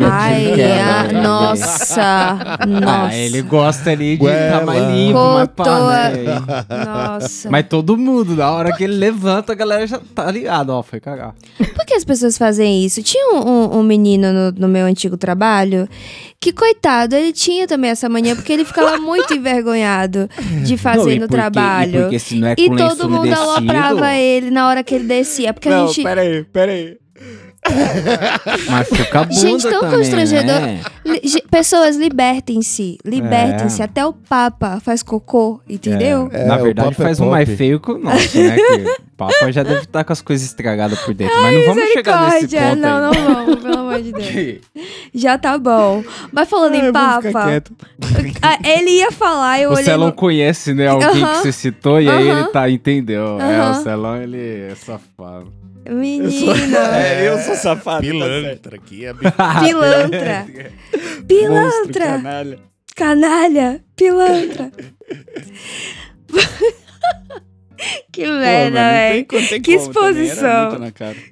Ai, 0.00 0.44
ele 0.46 0.56
quer, 0.56 0.80
ah, 0.82 1.02
né? 1.12 1.20
nossa. 1.20 2.38
Nossa. 2.66 3.06
Ah, 3.08 3.14
ele 3.16 3.42
gosta 3.42 3.90
ali 3.90 4.16
de 4.16 4.24
Ué, 4.24 4.50
tá 4.50 4.64
mais 4.64 4.82
limpo, 4.94 5.18
mais 5.34 5.48
pá, 5.54 5.64
né? 6.10 6.84
Nossa. 6.86 7.50
Mas 7.50 7.66
todo 7.68 7.96
mundo, 7.98 8.34
na 8.34 8.50
hora 8.50 8.72
que 8.74 8.84
ele 8.84 8.94
levanta, 8.94 9.52
a 9.52 9.54
galera 9.54 9.86
já 9.86 10.00
tá 10.14 10.30
ligado, 10.30 10.70
ó, 10.70 10.82
foi 10.82 11.00
cagar. 11.00 11.34
Por 11.58 11.84
que 11.84 11.94
as 11.94 12.02
pessoas 12.04 12.38
fazem 12.38 12.82
isso? 12.84 13.02
Tinha 13.02 13.34
um, 13.34 13.46
um- 13.46 13.78
um 13.78 13.82
menino 13.82 14.32
no, 14.32 14.52
no 14.52 14.68
meu 14.68 14.86
antigo 14.86 15.18
trabalho 15.18 15.86
que, 16.40 16.50
coitado, 16.52 17.14
ele 17.14 17.32
tinha 17.32 17.66
também 17.68 17.90
essa 17.90 18.08
mania 18.08 18.34
porque 18.34 18.52
ele 18.54 18.64
ficava 18.64 18.96
muito 18.96 19.32
envergonhado 19.36 20.30
de 20.64 20.76
fazer 20.78 20.98
Não, 21.16 21.22
no 21.22 21.28
porque- 21.28 21.34
trabalho. 21.34 21.98
E 21.98 22.02
porque 22.02 22.18
se 22.18 22.34
não 22.36 22.48
é 22.48 22.54
E 22.56 22.74
todo 22.74 23.08
mundo 23.08 23.32
aloprava 23.34 24.14
ele 24.14 24.50
na 24.50 24.66
hora 24.66 24.82
que 24.82 24.94
ele 24.94 25.04
descia. 25.04 25.52
Porque 25.52 25.68
a 25.68 25.72
Não, 25.72 25.88
gente. 25.88 26.02
peraí, 26.02 26.42
peraí. 26.44 27.01
Machuca 28.68 29.20
a 29.20 29.24
bunda 29.24 29.34
Gente, 29.40 29.62
tão 29.68 29.80
também, 29.80 29.98
constrangedor. 29.98 30.60
né? 30.60 30.80
Pessoas, 31.50 31.96
libertem-se. 31.96 32.98
Libertem-se. 33.04 33.80
É. 33.80 33.84
Até 33.84 34.04
o 34.04 34.12
Papa 34.12 34.80
faz 34.80 35.02
cocô, 35.02 35.60
entendeu? 35.68 36.28
É, 36.32 36.44
Na 36.44 36.56
o 36.58 36.62
verdade, 36.62 36.88
é 36.90 36.94
faz 36.94 37.20
um 37.20 37.30
mais 37.30 37.48
feio 37.48 37.78
que 37.78 37.92
o 37.92 37.98
nosso, 37.98 38.38
né? 38.38 38.56
Que 38.56 38.82
o 38.98 39.16
Papa 39.16 39.52
já 39.52 39.62
deve 39.62 39.82
estar 39.82 40.02
com 40.02 40.12
as 40.12 40.20
coisas 40.20 40.46
estragadas 40.46 40.98
por 41.00 41.14
dentro. 41.14 41.40
Mas 41.40 41.54
não 41.54 41.74
vamos 41.74 41.90
chegar 41.92 42.30
nesse 42.32 42.48
ponto 42.48 42.76
Não, 42.76 42.96
ainda. 42.96 43.00
não 43.00 43.12
vamos, 43.34 43.62
pelo 43.62 43.78
amor 43.78 44.02
de 44.02 44.10
Deus. 44.12 44.58
Já 45.14 45.38
tá 45.38 45.56
bom. 45.56 46.02
Mas 46.32 46.48
falando 46.48 46.74
É, 46.74 46.88
em 46.88 46.92
Papa, 46.92 47.28
ah, 48.42 48.58
ele 48.64 48.90
ia 48.98 49.12
falar, 49.12 49.60
eu 49.60 49.70
O 49.70 49.72
olhei. 49.74 49.84
Celão 49.84 50.08
no- 50.08 50.12
conhece, 50.12 50.74
né? 50.74 50.88
Alguém 50.88 51.10
que 51.10 51.22
Aham. 51.22 51.34
você 51.36 51.52
citou 51.52 52.00
e 52.00 52.08
aí 52.10 52.28
Aham. 52.30 52.40
ele 52.40 52.48
tá, 52.48 52.68
entendeu? 52.68 53.38
É, 53.40 53.56
Aham. 53.60 53.70
o 53.70 53.82
Celão, 53.82 54.16
ele 54.16 54.66
é 54.70 54.74
safado. 54.74 55.52
Menina. 55.88 56.52
É, 56.98 57.28
eu 57.28 57.38
sou 57.38 57.54
safado. 57.54 58.02
Pilantra 58.02 58.76
aqui. 58.76 59.06
É 59.06 59.14
Pilantra. 59.64 60.46
Pilantra. 61.26 62.06
canalha. 62.06 62.58
Canalha. 62.94 63.84
Pilantra. 63.96 64.70
que 68.12 68.26
merda, 68.26 68.78
velho. 68.90 69.24
Que 69.26 69.60
Que 69.60 69.72
exposição. 69.72 70.70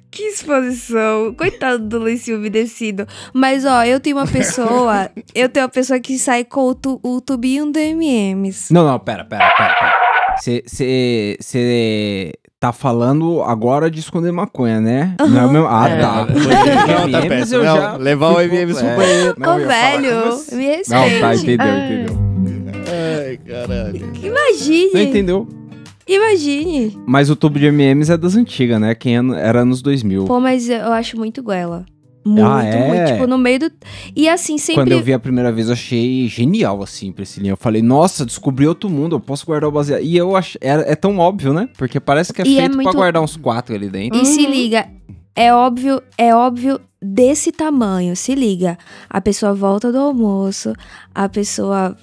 Que 0.09 0.23
exposição. 0.23 1.33
Coitado 1.35 1.87
do 1.87 1.99
lencinho 1.99 2.37
umedecido. 2.37 3.07
Mas, 3.33 3.65
ó, 3.65 3.83
eu 3.85 3.99
tenho 3.99 4.17
uma 4.17 4.27
pessoa. 4.27 5.09
eu 5.33 5.47
tenho 5.47 5.65
uma 5.65 5.71
pessoa 5.71 5.99
que 5.99 6.17
sai 6.19 6.43
com 6.43 6.67
o, 6.67 6.75
tu- 6.75 6.99
o 7.03 7.21
tubinho 7.21 7.71
do 7.71 7.79
MMs. 7.79 8.73
Não, 8.73 8.85
não, 8.85 8.99
pera, 8.99 9.23
pera, 9.23 9.49
pera. 9.55 9.93
Você 10.37 10.63
tá 12.61 12.71
falando 12.71 13.41
agora 13.41 13.89
de 13.89 13.99
esconder 13.99 14.31
maconha, 14.31 14.79
né? 14.79 15.15
Não 15.19 15.41
é 15.41 15.45
o 15.47 15.51
mesmo... 15.51 15.67
Ah, 15.67 15.89
É. 15.89 15.99
tá. 15.99 16.27
Não, 16.27 17.11
tá 17.11 17.17
MMs 17.21 17.27
péssimo. 17.27 17.57
eu 17.59 17.63
Não, 17.65 17.75
já 17.75 17.97
levar 17.97 18.29
o 18.35 18.39
MMs 18.39 18.79
pro 18.79 18.95
banheiro. 18.95 19.35
Ô, 19.39 19.67
velho, 19.67 20.21
você. 20.27 20.55
me 20.55 20.65
respeite. 20.67 20.89
Não, 21.13 21.19
tá, 21.19 21.35
entendeu, 21.35 21.65
Ai. 21.67 21.85
entendeu. 21.93 22.21
Ai, 23.27 23.37
caralho. 23.47 24.11
Imagine. 24.23 24.93
Não 24.93 25.01
entendeu? 25.01 25.47
Imagine. 26.07 26.97
Mas 27.07 27.29
o 27.31 27.35
tubo 27.35 27.57
de 27.57 27.65
MMs 27.65 28.11
é 28.11 28.17
das 28.17 28.35
antigas, 28.35 28.79
né? 28.79 28.93
Quem 28.93 29.17
é- 29.17 29.39
era 29.39 29.65
nos 29.65 29.81
2000. 29.81 30.25
Pô, 30.25 30.39
mas 30.39 30.69
eu 30.69 30.91
acho 30.91 31.17
muito 31.17 31.41
goela. 31.41 31.83
Muito, 32.23 32.45
Ah, 32.47 32.63
é? 32.63 32.87
muito. 32.87 33.11
Tipo, 33.13 33.25
no 33.27 33.37
meio 33.37 33.59
do. 33.59 33.71
E 34.15 34.29
assim, 34.29 34.57
sempre. 34.57 34.83
Quando 34.83 34.91
eu 34.91 35.01
vi 35.01 35.11
a 35.13 35.17
primeira 35.19 35.51
vez, 35.51 35.67
eu 35.67 35.73
achei 35.73 36.27
genial, 36.27 36.83
assim, 36.83 37.11
Priscilinha. 37.11 37.53
Eu 37.53 37.57
falei, 37.57 37.81
nossa, 37.81 38.25
descobri 38.25 38.67
outro 38.67 38.89
mundo, 38.89 39.15
eu 39.15 39.19
posso 39.19 39.45
guardar 39.45 39.67
o 39.69 39.71
baseado. 39.71 40.01
E 40.03 40.15
eu 40.15 40.35
acho. 40.35 40.57
É, 40.61 40.91
é 40.91 40.95
tão 40.95 41.17
óbvio, 41.17 41.51
né? 41.53 41.67
Porque 41.77 41.99
parece 41.99 42.31
que 42.31 42.41
é 42.41 42.45
E 42.45 42.57
é 42.57 42.59
feito 42.61 42.73
pra 42.73 42.83
muito- 42.83 42.95
guardar 42.95 43.21
uns 43.23 43.35
quatro 43.35 43.73
ali 43.73 43.89
dentro. 43.89 44.19
E 44.21 44.25
se 44.25 44.41
Uhum. 44.45 44.51
liga, 44.51 44.87
é 45.35 45.51
óbvio, 45.53 46.01
é 46.17 46.35
óbvio 46.35 46.79
desse 47.01 47.51
tamanho. 47.51 48.15
Se 48.15 48.35
liga, 48.35 48.77
a 49.09 49.19
pessoa 49.19 49.53
volta 49.55 49.91
do 49.91 49.97
almoço, 49.97 50.73
a 51.15 51.27
pessoa 51.27 51.97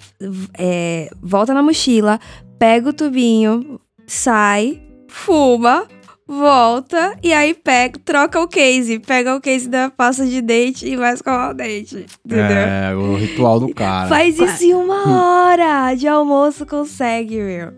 é, 0.58 1.08
volta 1.22 1.54
na 1.54 1.62
mochila, 1.62 2.18
pega 2.58 2.88
o 2.90 2.92
tubinho, 2.92 3.78
sai, 4.04 4.82
fuma, 5.08 5.86
volta 6.28 7.16
e 7.22 7.32
aí 7.32 7.54
pega, 7.54 7.98
troca 8.04 8.38
o 8.40 8.46
case, 8.46 8.98
pega 8.98 9.34
o 9.34 9.40
case 9.40 9.68
da 9.68 9.90
pasta 9.90 10.26
de 10.26 10.42
dente 10.42 10.86
e 10.86 10.94
vai 10.94 11.14
escovar 11.14 11.50
o 11.50 11.54
dente, 11.54 12.04
entendeu? 12.24 12.44
É, 12.44 12.94
o 12.94 13.16
ritual 13.16 13.58
do 13.58 13.72
cara. 13.74 14.08
Faz 14.08 14.38
isso 14.38 14.62
em 14.64 14.74
uma 14.74 15.46
hora 15.46 15.94
de 15.94 16.06
almoço, 16.06 16.66
consegue, 16.66 17.40
meu. 17.40 17.72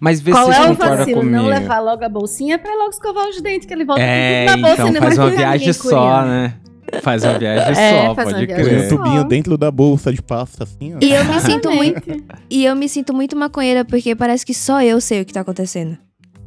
Mas 0.00 0.20
vê 0.20 0.32
Qual 0.32 0.52
se 0.52 0.58
é 0.58 0.70
o 0.70 0.74
vacilo? 0.74 1.20
comigo. 1.20 1.36
Não 1.36 1.46
levar 1.46 1.80
logo 1.80 2.04
a 2.04 2.08
bolsinha 2.08 2.58
pra 2.58 2.74
logo 2.74 2.90
escovar 2.90 3.28
os 3.28 3.40
dentes, 3.40 3.66
que 3.66 3.72
ele 3.72 3.84
volta 3.84 4.02
É, 4.02 4.44
com 4.46 4.52
tudo 4.52 4.60
na 4.62 4.68
bolsa 4.68 4.88
então 4.88 5.02
faz 5.02 5.18
uma 5.18 5.30
viagem 5.30 5.72
só, 5.72 5.88
curiando. 5.88 6.28
né? 6.28 6.54
Faz 7.02 7.24
uma 7.24 7.38
viagem 7.38 7.72
É, 7.82 8.06
só, 8.06 8.14
pode 8.14 8.46
crer. 8.46 8.88
só. 8.88 8.96
tubinho 8.96 9.24
dentro 9.24 9.56
da 9.56 9.70
bolsa 9.70 10.12
de 10.12 10.20
pasta, 10.20 10.64
assim, 10.64 10.94
ó. 10.94 10.98
E 11.00 11.12
eu 11.12 11.24
me 11.24 11.38
sinto 11.40 11.70
muito, 11.70 12.02
e 12.50 12.64
eu 12.64 12.76
me 12.76 12.88
sinto 12.88 13.14
muito 13.14 13.36
maconheira 13.36 13.84
porque 13.84 14.14
parece 14.14 14.44
que 14.44 14.52
só 14.52 14.82
eu 14.82 15.00
sei 15.00 15.22
o 15.22 15.24
que 15.24 15.32
tá 15.32 15.40
acontecendo. 15.40 15.96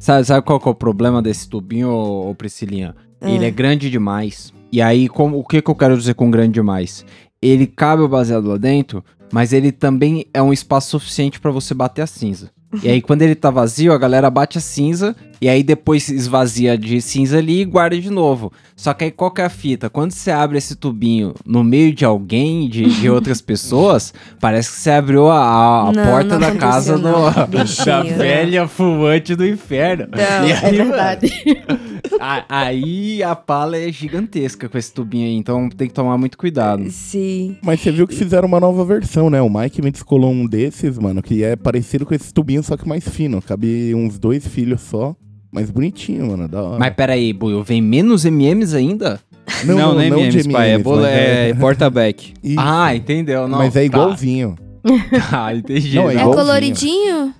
Sabe, 0.00 0.24
sabe 0.24 0.46
qual 0.46 0.58
que 0.58 0.66
é 0.66 0.70
o 0.70 0.74
problema 0.74 1.20
desse 1.20 1.46
tubinho, 1.46 1.90
ô, 1.90 2.30
ô 2.30 2.34
Priscilinha? 2.34 2.96
Ele 3.20 3.44
Ah. 3.44 3.48
é 3.48 3.50
grande 3.50 3.90
demais. 3.90 4.50
E 4.72 4.80
aí, 4.80 5.08
como, 5.08 5.38
o 5.38 5.44
que, 5.44 5.60
que 5.60 5.70
eu 5.70 5.74
quero 5.74 5.96
dizer 5.96 6.14
com 6.14 6.30
grande 6.30 6.54
demais? 6.54 7.04
Ele 7.42 7.66
cabe 7.66 8.02
o 8.02 8.08
baseado 8.08 8.48
lá 8.48 8.56
dentro, 8.56 9.04
mas 9.30 9.52
ele 9.52 9.70
também 9.70 10.24
é 10.32 10.40
um 10.40 10.54
espaço 10.54 10.88
suficiente 10.98 11.38
pra 11.38 11.50
você 11.50 11.74
bater 11.74 12.00
a 12.02 12.06
cinza. 12.06 12.50
E 12.82 12.88
aí, 12.88 13.00
quando 13.02 13.20
ele 13.20 13.34
tá 13.34 13.50
vazio, 13.50 13.92
a 13.92 13.98
galera 13.98 14.30
bate 14.30 14.56
a 14.56 14.60
cinza, 14.60 15.14
e 15.40 15.48
aí 15.48 15.62
depois 15.62 16.08
esvazia 16.08 16.76
de 16.76 17.00
cinza 17.00 17.38
ali 17.38 17.60
e 17.60 17.64
guarda 17.64 17.98
de 18.00 18.10
novo. 18.10 18.52
Só 18.76 18.94
que 18.94 19.04
aí, 19.04 19.10
qual 19.10 19.30
que 19.30 19.40
é 19.42 19.44
a 19.44 19.50
fita? 19.50 19.90
Quando 19.90 20.12
você 20.12 20.30
abre 20.30 20.56
esse 20.58 20.74
tubinho 20.74 21.34
no 21.44 21.62
meio 21.62 21.92
de 21.94 22.04
alguém, 22.04 22.68
de, 22.68 22.84
de 22.86 23.08
outras 23.10 23.40
pessoas, 23.42 24.12
parece 24.40 24.70
que 24.70 24.76
você 24.78 24.90
abriu 24.90 25.28
a, 25.30 25.88
a 25.88 25.92
Não, 25.92 26.04
porta 26.04 26.38
não 26.38 26.40
da 26.40 26.54
casa 26.56 26.96
do, 26.98 27.02
da 27.50 28.04
né? 28.04 28.12
velha 28.16 28.66
fumante 28.66 29.34
do 29.36 29.46
inferno. 29.46 30.08
Não, 30.10 30.48
E 30.48 30.50
É 30.52 30.64
aí, 30.66 30.76
verdade. 30.76 31.32
a- 32.18 32.44
aí 32.48 33.22
a 33.22 33.36
pala 33.36 33.76
é 33.76 33.90
gigantesca 33.92 34.68
com 34.68 34.78
esse 34.78 34.92
tubinho 34.92 35.26
aí, 35.26 35.34
então 35.36 35.68
tem 35.68 35.88
que 35.88 35.94
tomar 35.94 36.16
muito 36.16 36.38
cuidado. 36.38 36.90
Sim. 36.90 37.56
Mas 37.62 37.80
você 37.80 37.90
viu 37.92 38.06
que 38.06 38.14
fizeram 38.14 38.48
uma 38.48 38.60
nova 38.60 38.84
versão, 38.84 39.28
né? 39.30 39.40
O 39.42 39.50
Mike 39.50 39.82
me 39.82 39.90
descolou 39.90 40.30
um 40.30 40.46
desses, 40.46 40.98
mano, 40.98 41.22
que 41.22 41.42
é 41.44 41.54
parecido 41.56 42.06
com 42.06 42.14
esse 42.14 42.32
tubinho, 42.32 42.62
só 42.62 42.76
que 42.76 42.88
mais 42.88 43.06
fino. 43.08 43.40
Cabe 43.42 43.94
uns 43.94 44.18
dois 44.18 44.46
filhos 44.46 44.80
só. 44.80 45.14
Mas 45.52 45.70
bonitinho, 45.70 46.28
mano. 46.28 46.46
Da 46.46 46.62
hora. 46.62 46.78
Mas 46.78 46.94
peraí, 46.94 47.32
Buio, 47.32 47.62
vem 47.62 47.82
menos 47.82 48.24
MMs 48.24 48.74
ainda? 48.74 49.20
Não, 49.64 49.94
não, 49.94 50.00
é 50.00 50.06
MMs, 50.08 50.48
pai. 50.48 50.70
É, 50.72 50.78
bola, 50.78 51.02
mas 51.02 51.10
é 51.12 51.54
porta-back. 51.54 52.34
Ah, 52.56 52.94
entendeu? 52.94 53.48
Não, 53.48 53.58
mas 53.58 53.74
é 53.74 53.80
tá. 53.80 53.84
igualzinho. 53.84 54.56
Ah, 55.32 55.54
entendi. 55.54 55.96
Não, 55.96 56.10
é 56.10 56.14
É 56.14 56.24
coloridinho? 56.24 57.34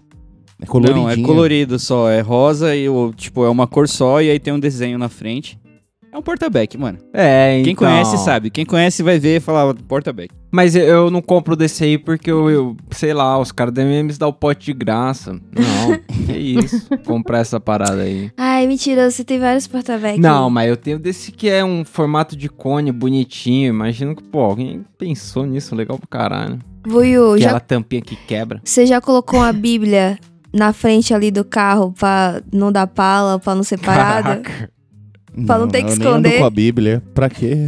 É 0.61 0.67
coloridinho. 0.67 1.03
Não, 1.05 1.11
é 1.11 1.17
colorido 1.17 1.79
só. 1.79 2.11
É 2.11 2.21
rosa 2.21 2.75
e, 2.75 2.89
o, 2.89 3.13
tipo, 3.17 3.45
é 3.45 3.49
uma 3.49 3.67
cor 3.67 3.89
só 3.89 4.21
e 4.21 4.31
aí 4.31 4.39
tem 4.39 4.53
um 4.53 4.61
desenho 4.61 4.99
na 4.99 5.09
frente. 5.09 5.59
É 6.13 6.19
um 6.19 6.23
porta-back, 6.23 6.77
mano. 6.77 6.99
É, 7.15 7.55
então. 7.55 7.65
Quem 7.65 7.75
conhece 7.77 8.19
sabe. 8.19 8.51
Quem 8.51 8.65
conhece 8.65 9.03
vai 9.03 9.19
ver 9.19 9.37
e 9.37 9.41
falar 9.41 9.73
porta-back. 9.75 10.35
Mas 10.51 10.75
eu, 10.75 11.09
não 11.11 11.23
compro 11.23 11.55
desse 11.55 11.85
aí 11.85 11.97
porque 11.97 12.29
eu, 12.31 12.51
eu- 12.51 12.77
sei 12.91 13.15
lá, 13.15 13.39
os 13.39 13.53
caras 13.53 13.73
da 13.73 13.83
MMs 13.83 14.19
dão 14.19 14.31
o 14.31 14.33
pote 14.33 14.67
de 14.67 14.73
graça. 14.73 15.33
Não, 15.33 15.99
que 16.27 16.33
isso. 16.37 16.89
Comprar 17.07 17.39
essa 17.39 17.61
parada 17.61 18.03
aí. 18.03 18.31
Ai, 18.37 18.67
mentira, 18.67 19.09
você 19.09 19.23
tem 19.23 19.39
vários 19.39 19.69
porta-back. 19.69 20.19
Não, 20.19 20.51
mas 20.51 20.69
eu 20.69 20.77
tenho 20.77 20.99
desse 20.99 21.31
que 21.31 21.49
é 21.49 21.65
um 21.65 21.85
formato 21.85 22.37
de 22.37 22.49
cone 22.49 22.91
bonitinho. 22.91 23.69
Imagino 23.69 24.17
que, 24.17 24.23
pô, 24.25 24.41
alguém 24.41 24.85
pensou 24.99 25.47
nisso, 25.47 25.77
legal 25.77 25.97
pra 25.97 26.09
caralho. 26.09 26.59
Buiu, 26.87 27.39
já, 27.39 27.45
Aquela 27.47 27.61
tampinha 27.61 28.03
que 28.03 28.17
quebra. 28.17 28.61
você 28.65 28.85
já 28.87 29.01
colocou 29.01 29.39
uma 29.39 29.53
bíblia 29.53 30.19
na 30.53 30.73
frente 30.73 31.15
ali 31.15 31.31
do 31.31 31.45
carro 31.45 31.93
pra 31.97 32.43
não 32.53 32.73
dar 32.73 32.89
pala, 32.89 33.39
pra 33.39 33.55
não 33.55 33.63
ser 33.63 33.79
parada? 33.79 34.39
Caraca. 34.41 34.71
Pra 35.47 35.59
não 35.59 35.69
ter 35.69 35.85
que 35.85 35.91
esconder. 35.93 36.39
com 36.39 36.45
a 36.45 36.51
Bíblia. 36.51 37.03
Pra 37.15 37.31
quê? 37.31 37.57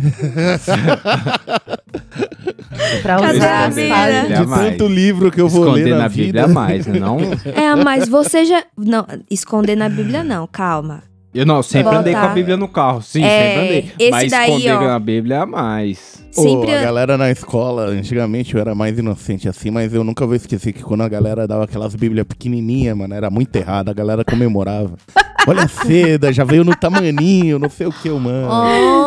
Pra 3.03 3.17
usar 3.21 3.65
a 3.65 3.69
Bíblia? 3.69 4.45
De 4.45 4.47
tanto 4.47 4.87
livro 4.89 5.31
que 5.31 5.41
eu 5.41 5.49
vou 5.49 5.65
Esconder 5.65 5.85
ler 5.85 5.91
na, 5.93 5.99
na 5.99 6.09
vida. 6.09 6.25
Bíblia 6.27 6.43
é 6.43 6.47
mais, 6.49 6.87
né? 6.87 6.99
Não, 6.99 7.19
É, 7.55 7.75
mas 7.77 8.09
você 8.09 8.45
já. 8.45 8.63
Não, 8.77 9.07
esconder 9.31 9.77
na 9.77 9.89
Bíblia 9.89 10.25
não, 10.25 10.47
calma. 10.47 11.03
eu 11.35 11.47
não, 11.47 11.63
sempre 11.63 11.85
Botar. 11.85 11.99
andei 12.01 12.13
com 12.15 12.19
a 12.21 12.29
Bíblia 12.29 12.57
no 12.57 12.69
carro. 12.69 13.03
Sim, 13.03 13.23
É, 13.23 13.55
sempre 13.55 13.67
andei. 13.67 13.93
esse 13.99 14.11
Mas 14.11 14.31
daí, 14.31 14.51
esconder 14.51 14.73
ó. 14.73 14.81
na 14.89 14.99
Bíblia 14.99 15.37
é 15.37 15.47
mais. 15.47 16.23
Sempre. 16.33 16.75
a 16.75 16.83
galera 16.83 17.19
na 17.19 17.31
escola, 17.31 17.87
antigamente 17.89 18.55
eu 18.55 18.61
era 18.61 18.75
mais 18.75 18.99
inocente 18.99 19.49
assim, 19.51 19.71
mas 19.71 19.93
eu 19.93 20.03
nunca 20.03 20.27
vou 20.27 20.35
esquecer 20.35 20.73
que 20.73 20.83
quando 20.83 21.03
a 21.03 21.09
galera 21.09 21.47
dava 21.47 21.65
aquelas 21.65 21.95
bíblias 21.95 22.27
pequenininhas, 22.27 22.97
mano, 22.97 23.15
era 23.15 23.29
muito 23.31 23.55
errado, 23.55 23.91
a 23.91 23.93
galera 23.93 24.25
comemorava. 24.25 24.95
Olha 25.47 25.65
a 25.65 25.69
seda, 25.69 26.33
já 26.33 26.45
veio 26.45 26.65
no 26.65 26.75
tamaninho, 26.77 27.59
não 27.59 27.69
sei 27.69 27.87
o 27.87 27.93
que, 27.93 28.09
mano. 28.11 28.49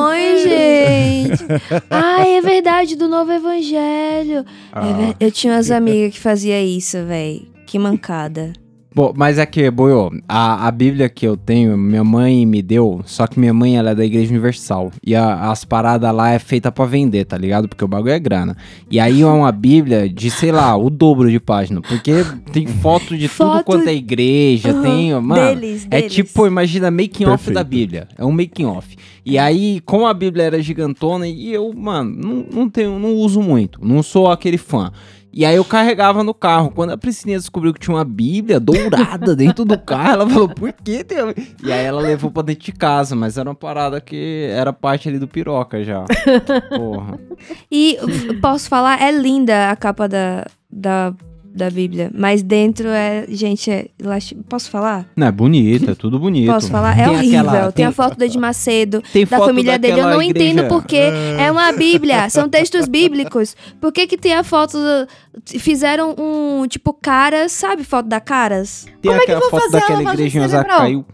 Oi, 0.08 0.38
gente. 0.44 1.46
Ai, 1.89 2.38
é 2.38 2.42
verdade, 2.42 2.96
do 2.96 3.08
novo 3.08 3.32
evangelho. 3.32 4.46
Ah. 4.72 4.88
É 4.88 4.94
ver- 4.94 5.15
Eu 5.20 5.32
tinha 5.32 5.54
umas 5.54 5.72
amigas 5.72 6.13
que 6.13 6.20
fazia 6.20 6.62
isso, 6.62 6.98
véi. 7.06 7.48
Que 7.65 7.80
mancada. 7.80 8.51
Bom, 8.96 9.12
mas 9.14 9.38
é 9.38 9.46
que, 9.46 9.70
Boiô, 9.70 10.10
a, 10.25 10.68
a 10.68 10.72
Bíblia 10.72 11.10
que 11.10 11.28
eu 11.28 11.36
tenho, 11.36 11.78
minha 11.78 12.04
mãe 12.04 12.46
me 12.46 12.62
deu, 12.62 13.02
só 13.06 13.28
que 13.28 13.38
minha 13.38 13.54
mãe 13.54 13.75
ela 13.75 13.90
é 13.92 13.96
da 13.96 14.06
Igreja 14.06 14.32
Universal. 14.32 14.90
E 15.06 15.14
a- 15.14 15.52
as 15.52 15.66
paradas 15.66 16.16
lá 16.16 16.32
é 16.32 16.40
feita 16.40 16.72
pra 16.72 16.86
vender, 16.86 17.25
tá 17.25 17.38
ligado? 17.38 17.68
Porque 17.68 17.84
o 17.84 17.88
bagulho 17.90 18.14
é 18.14 18.20
grana. 18.20 18.56
E 18.90 18.98
aí 18.98 19.22
é 19.22 19.25
uma 19.28 19.52
Bíblia 19.52 20.08
de, 20.08 20.32
sei 20.32 20.50
lá, 20.50 20.78
o 20.78 20.90
dobro 20.90 21.30
de 21.30 21.42
página. 21.42 21.82
Porque 21.82 22.14
tem 22.54 22.66
foto 22.68 23.18
de 23.18 23.28
tudo 23.28 23.36
Foto- 23.52 23.66
quanto 23.66 23.90
é 23.90 23.94
igreja, 23.94 24.70
Aham, 24.72 24.82
tem. 24.82 25.14
Mano, 25.22 25.60
deles, 25.60 25.86
é 25.92 25.98
deles. 26.00 26.14
tipo, 26.14 26.48
imagina, 26.48 26.90
making 26.90 27.25
off 27.25 27.52
da 27.52 27.66
Bíblia. 27.66 28.08
É 28.18 28.24
um 28.24 28.32
making 28.32 28.64
off. 28.66 28.96
E 29.25 29.38
aí, 29.38 29.82
como 29.86 30.06
a 30.06 30.14
Bíblia 30.14 30.44
era 30.46 30.62
gigantona, 30.62 31.28
e 31.28 31.52
eu, 31.52 31.74
mano, 31.75 32.16
não, 32.16 32.46
não 32.62 32.70
tenho, 32.70 32.98
não 32.98 33.14
uso 33.16 33.42
muito. 33.42 33.78
Não 33.86 34.02
sou 34.02 34.32
aquele 34.32 34.58
fã. 34.58 34.90
E 35.36 35.46
aí 35.46 35.58
eu 35.58 35.65
carregava 35.65 36.24
no 36.24 36.34
carro. 36.34 36.72
Quando 36.72 36.92
a 36.92 36.98
Priscilinha 36.98 37.38
descobriu 37.38 37.74
que 37.74 37.80
tinha 37.82 37.94
uma 37.94 38.06
Bíblia 38.06 38.58
dourada 38.58 39.36
dentro 39.36 39.65
do 39.65 39.77
carro, 39.77 40.13
ela 40.13 40.30
falou, 40.30 40.48
por 40.48 40.72
que 40.72 41.04
tem. 41.04 41.18
E 41.62 41.74
aí 41.74 41.84
ela 41.84 42.01
levou 42.01 42.32
pra 42.32 42.42
dentro 42.42 42.63
de 42.63 42.72
casa, 42.72 43.18
mas 43.18 43.38
era 43.38 43.50
uma 43.50 43.56
parada 43.56 44.00
que 44.00 44.48
era 44.50 44.72
parte 44.72 45.10
ali 45.10 45.20
do 45.20 45.27
piroca 45.27 45.84
já. 45.84 46.06
Porra. 46.74 47.20
E 47.70 47.98
posso 48.42 48.70
falar, 48.70 49.01
é 49.01 49.12
linda 49.12 49.72
a 49.72 49.75
capa 49.75 50.08
da, 50.08 50.46
da, 50.72 51.13
da 51.55 51.69
Bíblia. 51.69 52.12
Mas 52.13 52.43
dentro 52.43 52.88
é. 52.89 53.25
Gente, 53.29 53.71
é. 53.71 53.85
lasti- 54.01 54.35
Posso 54.50 54.69
falar? 54.69 55.07
Não, 55.15 55.27
é 55.27 55.31
bonito, 55.31 55.89
é 55.91 55.95
tudo 55.95 56.19
bonito. 56.19 56.51
Posso 56.51 56.69
falar? 56.69 56.91
É 57.00 57.05
Tem 57.05 57.15
horrível. 57.15 57.39
aquela- 57.39 57.62
tem, 57.63 57.71
tem- 57.71 57.85
a 57.85 57.91
foto 57.91 58.17
do 58.17 58.24
Ed 58.25 58.38
Macedo, 58.38 59.01
Tem 59.13 59.25
da 59.25 59.38
família 59.39 59.79
dele. 59.79 60.00
Eu 60.01 60.09
não 60.09 60.21
entendo 60.21 60.59
igreja- 60.59 60.67
porque 60.67 60.97
é 61.39 61.50
uma 61.51 61.71
Bíblia, 61.71 62.29
são 62.29 62.50
textos 62.50 62.88
bíblicos. 62.88 63.55
Por 63.79 63.91
que 63.91 64.05
que 64.07 64.17
tem 64.17 64.33
a 64.33 64.43
foto. 64.43 64.77
do- 64.77 65.07
Fizeram 65.59 66.15
um, 66.17 66.67
tipo, 66.67 66.93
caras, 66.93 67.51
sabe 67.51 67.83
foto 67.83 68.07
da 68.07 68.19
caras? 68.19 68.85
Tem 69.01 69.12
Como 69.12 69.21
é 69.21 69.25
que 69.25 69.31
eu 69.31 69.39
vou 69.39 69.50
foto 69.50 69.62
fazer 69.63 69.79
daquela 69.79 70.00
lavagem 70.00 70.25
igreja 70.27 70.39
em? 70.39 70.45
Osaka 70.45 70.77
caiu. 70.77 71.05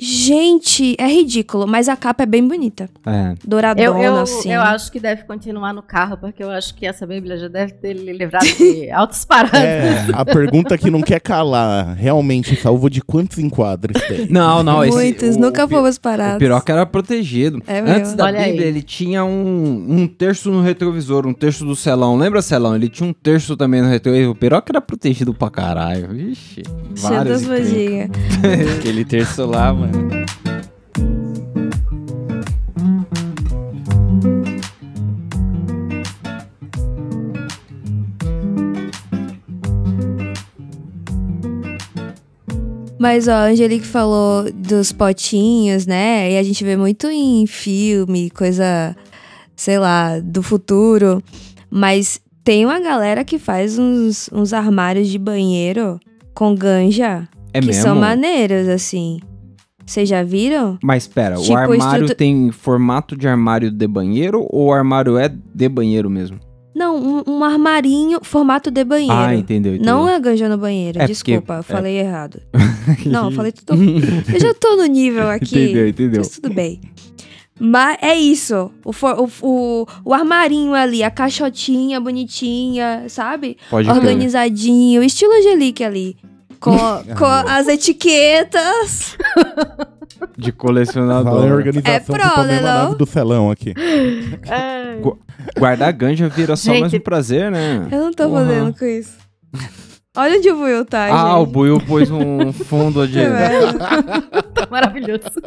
Gente, 0.00 0.96
é 0.98 1.06
ridículo, 1.06 1.66
mas 1.66 1.88
a 1.88 1.96
capa 1.96 2.22
é 2.22 2.26
bem 2.26 2.46
bonita. 2.46 2.88
É. 3.06 3.34
Douradona, 3.46 3.86
Eu, 3.86 3.96
eu, 3.98 4.16
assim. 4.16 4.52
eu 4.52 4.60
acho 4.62 4.90
que 4.90 4.98
deve 4.98 5.24
continuar 5.24 5.72
no 5.74 5.82
carro, 5.82 6.16
porque 6.16 6.42
eu 6.42 6.50
acho 6.50 6.74
que 6.74 6.86
essa 6.86 7.06
Bíblia 7.06 7.36
já 7.36 7.48
deve 7.48 7.72
ter 7.74 7.92
lhe 7.92 8.12
livrado 8.12 8.46
de 8.46 8.90
altos 8.92 9.24
paradas. 9.24 9.60
É, 9.60 10.06
a 10.12 10.24
pergunta 10.24 10.76
que 10.78 10.90
não 10.90 11.02
quer 11.02 11.20
calar. 11.20 11.94
Realmente, 11.96 12.56
salvo 12.56 12.88
de 12.88 13.00
quantos 13.02 13.38
enquadros 13.38 14.00
tem? 14.08 14.26
Não, 14.30 14.62
não, 14.62 14.82
esse... 14.84 14.96
Muitos, 14.96 15.36
o- 15.36 15.40
nunca 15.40 15.64
o 15.64 15.68
fomos 15.68 15.96
O 15.96 16.00
parados. 16.00 16.38
piroca 16.38 16.72
era 16.72 16.86
protegido. 16.86 17.62
É 17.66 17.82
mesmo. 17.82 17.96
Antes 17.98 18.14
da 18.14 18.24
Olha 18.24 18.40
aí. 18.40 18.50
Bíblia, 18.52 18.68
ele 18.68 18.82
tinha 18.82 19.24
um, 19.24 19.86
um 19.88 20.06
terço 20.06 20.50
no 20.50 20.62
retrovisor, 20.62 21.26
um 21.26 21.34
terço 21.34 21.64
do 21.64 21.76
celão. 21.76 22.16
Lembra, 22.16 22.40
celão? 22.40 22.74
Ele 22.74 22.88
tinha 22.88 23.08
um 23.08 23.12
terço 23.12 23.56
também 23.56 23.82
no 23.82 23.88
retrovisor. 23.88 24.30
O 24.30 24.34
piroca 24.34 24.72
era 24.72 24.80
protegido 24.80 25.34
pra 25.34 25.50
caralho. 25.50 26.08
Vixe. 26.08 26.62
Cheio 26.96 27.24
das. 27.24 27.42
Aquele 28.78 29.04
terço 29.04 29.44
lá, 29.46 29.72
mano. 29.72 29.89
Mas, 43.00 43.28
ó, 43.28 43.32
a 43.32 43.44
Angelique 43.46 43.86
falou 43.86 44.52
dos 44.52 44.92
potinhos, 44.92 45.86
né? 45.86 46.32
E 46.32 46.36
a 46.36 46.42
gente 46.42 46.62
vê 46.62 46.76
muito 46.76 47.06
em 47.08 47.46
filme, 47.46 48.28
coisa, 48.28 48.94
sei 49.56 49.78
lá, 49.78 50.20
do 50.20 50.42
futuro. 50.42 51.22
Mas 51.70 52.20
tem 52.44 52.66
uma 52.66 52.78
galera 52.78 53.24
que 53.24 53.38
faz 53.38 53.78
uns, 53.78 54.28
uns 54.30 54.52
armários 54.52 55.08
de 55.08 55.18
banheiro 55.18 55.98
com 56.34 56.54
ganja 56.54 57.26
É 57.54 57.60
que 57.60 57.68
mesmo? 57.68 57.82
são 57.82 57.96
maneiros, 57.96 58.68
assim. 58.68 59.18
Vocês 59.86 60.06
já 60.08 60.22
viram? 60.22 60.78
Mas 60.82 61.08
pera, 61.08 61.36
Tipo, 61.36 61.52
o 61.54 61.56
armário 61.56 62.04
estrutu- 62.04 62.14
tem 62.16 62.52
formato 62.52 63.16
de 63.16 63.26
armário 63.26 63.70
de 63.70 63.86
banheiro 63.88 64.46
ou 64.50 64.66
o 64.68 64.72
armário 64.74 65.16
é 65.16 65.28
de 65.28 65.68
banheiro 65.70 66.08
mesmo? 66.10 66.38
Não, 66.80 66.96
um, 66.96 67.22
um 67.26 67.44
armarinho, 67.44 68.20
formato 68.22 68.70
de 68.70 68.82
banheiro. 68.82 69.12
Ah, 69.12 69.34
entendeu, 69.34 69.74
entendeu. 69.74 69.94
Não 69.94 70.08
é 70.08 70.18
ganja 70.18 70.48
no 70.48 70.56
banheiro, 70.56 70.98
É 71.02 71.06
desculpa, 71.06 71.56
porque- 71.58 71.72
eu 71.72 71.76
falei 71.76 71.98
errado. 71.98 72.40
Não, 73.04 73.26
eu 73.26 73.32
falei 73.32 73.52
tudo. 73.52 73.74
Eu 74.32 74.40
já 74.40 74.54
tô 74.54 74.76
no 74.76 74.86
nível 74.86 75.28
aqui. 75.28 75.58
Entendeu, 75.58 75.88
entendeu. 75.88 76.20
Mas 76.20 76.30
tudo 76.30 76.54
bem. 76.54 76.80
Mas 77.62 77.98
é 78.00 78.14
isso. 78.18 78.70
O, 78.82 78.90
o, 78.90 79.30
o, 79.42 79.86
o 80.06 80.14
armarinho 80.14 80.72
ali, 80.72 81.02
a 81.02 81.10
caixotinha 81.10 82.00
bonitinha, 82.00 83.04
sabe? 83.08 83.58
Pode. 83.68 83.86
Organizadinho, 83.90 85.02
estilo 85.02 85.32
Angelique 85.34 85.84
ali. 85.84 86.16
Com, 86.60 86.76
com 87.18 87.24
as 87.24 87.66
etiquetas. 87.68 89.16
De 90.36 90.52
colecionador. 90.52 91.50
organização 91.50 92.14
É 92.16 92.18
pro, 92.18 92.42
né, 92.44 92.60
nave 92.60 92.94
do 92.96 93.06
celão 93.06 93.50
aqui. 93.50 93.74
Guardar 95.58 95.92
ganja 95.92 96.28
vira 96.28 96.56
só 96.56 96.70
Gente. 96.72 96.80
mais 96.82 96.94
um 96.94 97.00
prazer, 97.00 97.50
né? 97.50 97.88
Eu 97.90 98.00
não 98.04 98.12
tô 98.12 98.28
Porra. 98.28 98.44
fazendo 98.44 98.78
com 98.78 98.84
isso. 98.84 99.16
Olha 100.16 100.36
onde 100.38 100.50
o 100.50 100.60
Will 100.62 100.84
tá, 100.84 101.06
Ah, 101.06 101.38
o 101.38 101.44
gente. 101.44 101.52
Buiu 101.54 101.80
pôs 101.80 102.10
um 102.10 102.52
fundo 102.52 103.06
de... 103.06 103.20
Puta 103.24 103.30
merda. 103.30 104.28
Maravilhoso. 104.70 105.40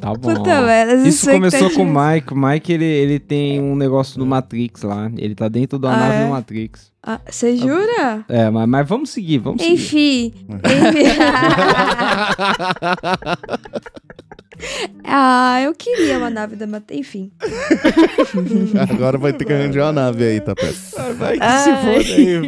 Tá 0.00 0.14
bom. 0.14 0.34
Puta 0.34 0.62
merda. 0.62 0.94
Isso 1.06 1.30
começou 1.30 1.70
com 1.70 1.82
o. 1.82 1.86
Mike. 1.86 2.32
O 2.32 2.36
Mike, 2.36 2.72
ele, 2.72 2.84
ele 2.84 3.18
tem 3.18 3.60
um 3.60 3.76
negócio 3.76 4.18
do 4.18 4.26
Matrix 4.26 4.82
lá. 4.82 5.10
Ele 5.16 5.34
tá 5.34 5.48
dentro 5.48 5.78
da 5.78 5.92
Ah, 5.92 5.96
nave 5.96 6.14
é? 6.14 6.24
do 6.24 6.30
Matrix. 6.30 6.90
Ah, 7.08 7.20
Você 7.30 7.56
jura? 7.56 8.24
É, 8.28 8.50
mas, 8.50 8.68
mas 8.68 8.88
vamos 8.88 9.10
seguir, 9.10 9.38
vamos 9.38 9.62
seguir. 9.62 9.74
Enfim. 9.74 10.34
Enfim. 10.48 11.06
ah, 15.04 15.60
eu 15.62 15.72
queria 15.72 16.18
uma 16.18 16.30
nave 16.30 16.56
da 16.56 16.66
Mata. 16.66 16.92
Enfim. 16.92 17.30
Agora 18.90 19.18
vai 19.18 19.32
ter 19.32 19.44
que 19.44 19.52
arranjar 19.52 19.84
uma 19.84 19.92
nave 19.92 20.24
aí, 20.24 20.40
tá 20.40 20.52
perto. 20.56 20.76
Vai 21.16 21.38
que 21.38 21.44
Ai. 21.44 21.58
se 21.58 21.76
foda 21.76 22.14
aí. 22.16 22.40